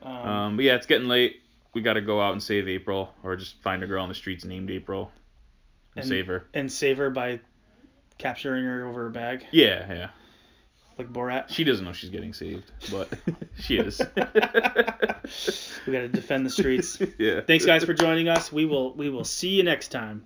um, 0.02 0.16
Um, 0.28 0.56
but 0.56 0.64
yeah, 0.64 0.74
it's 0.74 0.86
getting 0.86 1.08
late. 1.08 1.42
We 1.74 1.82
got 1.82 1.94
to 1.94 2.00
go 2.00 2.20
out 2.22 2.32
and 2.32 2.42
save 2.42 2.68
April, 2.68 3.12
or 3.22 3.36
just 3.36 3.60
find 3.62 3.82
a 3.82 3.86
girl 3.86 4.02
on 4.02 4.08
the 4.08 4.14
streets 4.14 4.44
named 4.46 4.70
April 4.70 5.12
and, 5.94 6.02
And- 6.02 6.08
save 6.08 6.26
her. 6.26 6.46
and 6.54 6.72
save 6.72 6.96
her 6.96 7.10
by 7.10 7.40
capturing 8.18 8.64
her 8.64 8.86
over 8.86 9.06
a 9.06 9.10
bag, 9.10 9.46
Yeah, 9.52 9.92
yeah. 9.92 10.08
Like 10.98 11.12
Borat. 11.12 11.48
She 11.48 11.64
doesn't 11.64 11.84
know 11.84 11.92
she's 11.92 12.10
getting 12.10 12.32
saved, 12.32 12.70
but 12.90 13.12
she 13.60 13.78
is. 13.78 14.00
we 14.16 14.22
got 15.92 16.00
to 16.00 16.08
defend 16.08 16.46
the 16.46 16.50
streets. 16.50 16.98
yeah. 17.18 17.40
Thanks 17.40 17.66
guys 17.66 17.84
for 17.84 17.94
joining 17.94 18.28
us. 18.28 18.52
We 18.52 18.64
will 18.64 18.94
we 18.94 19.10
will 19.10 19.24
see 19.24 19.50
you 19.50 19.62
next 19.62 19.88
time. 19.88 20.24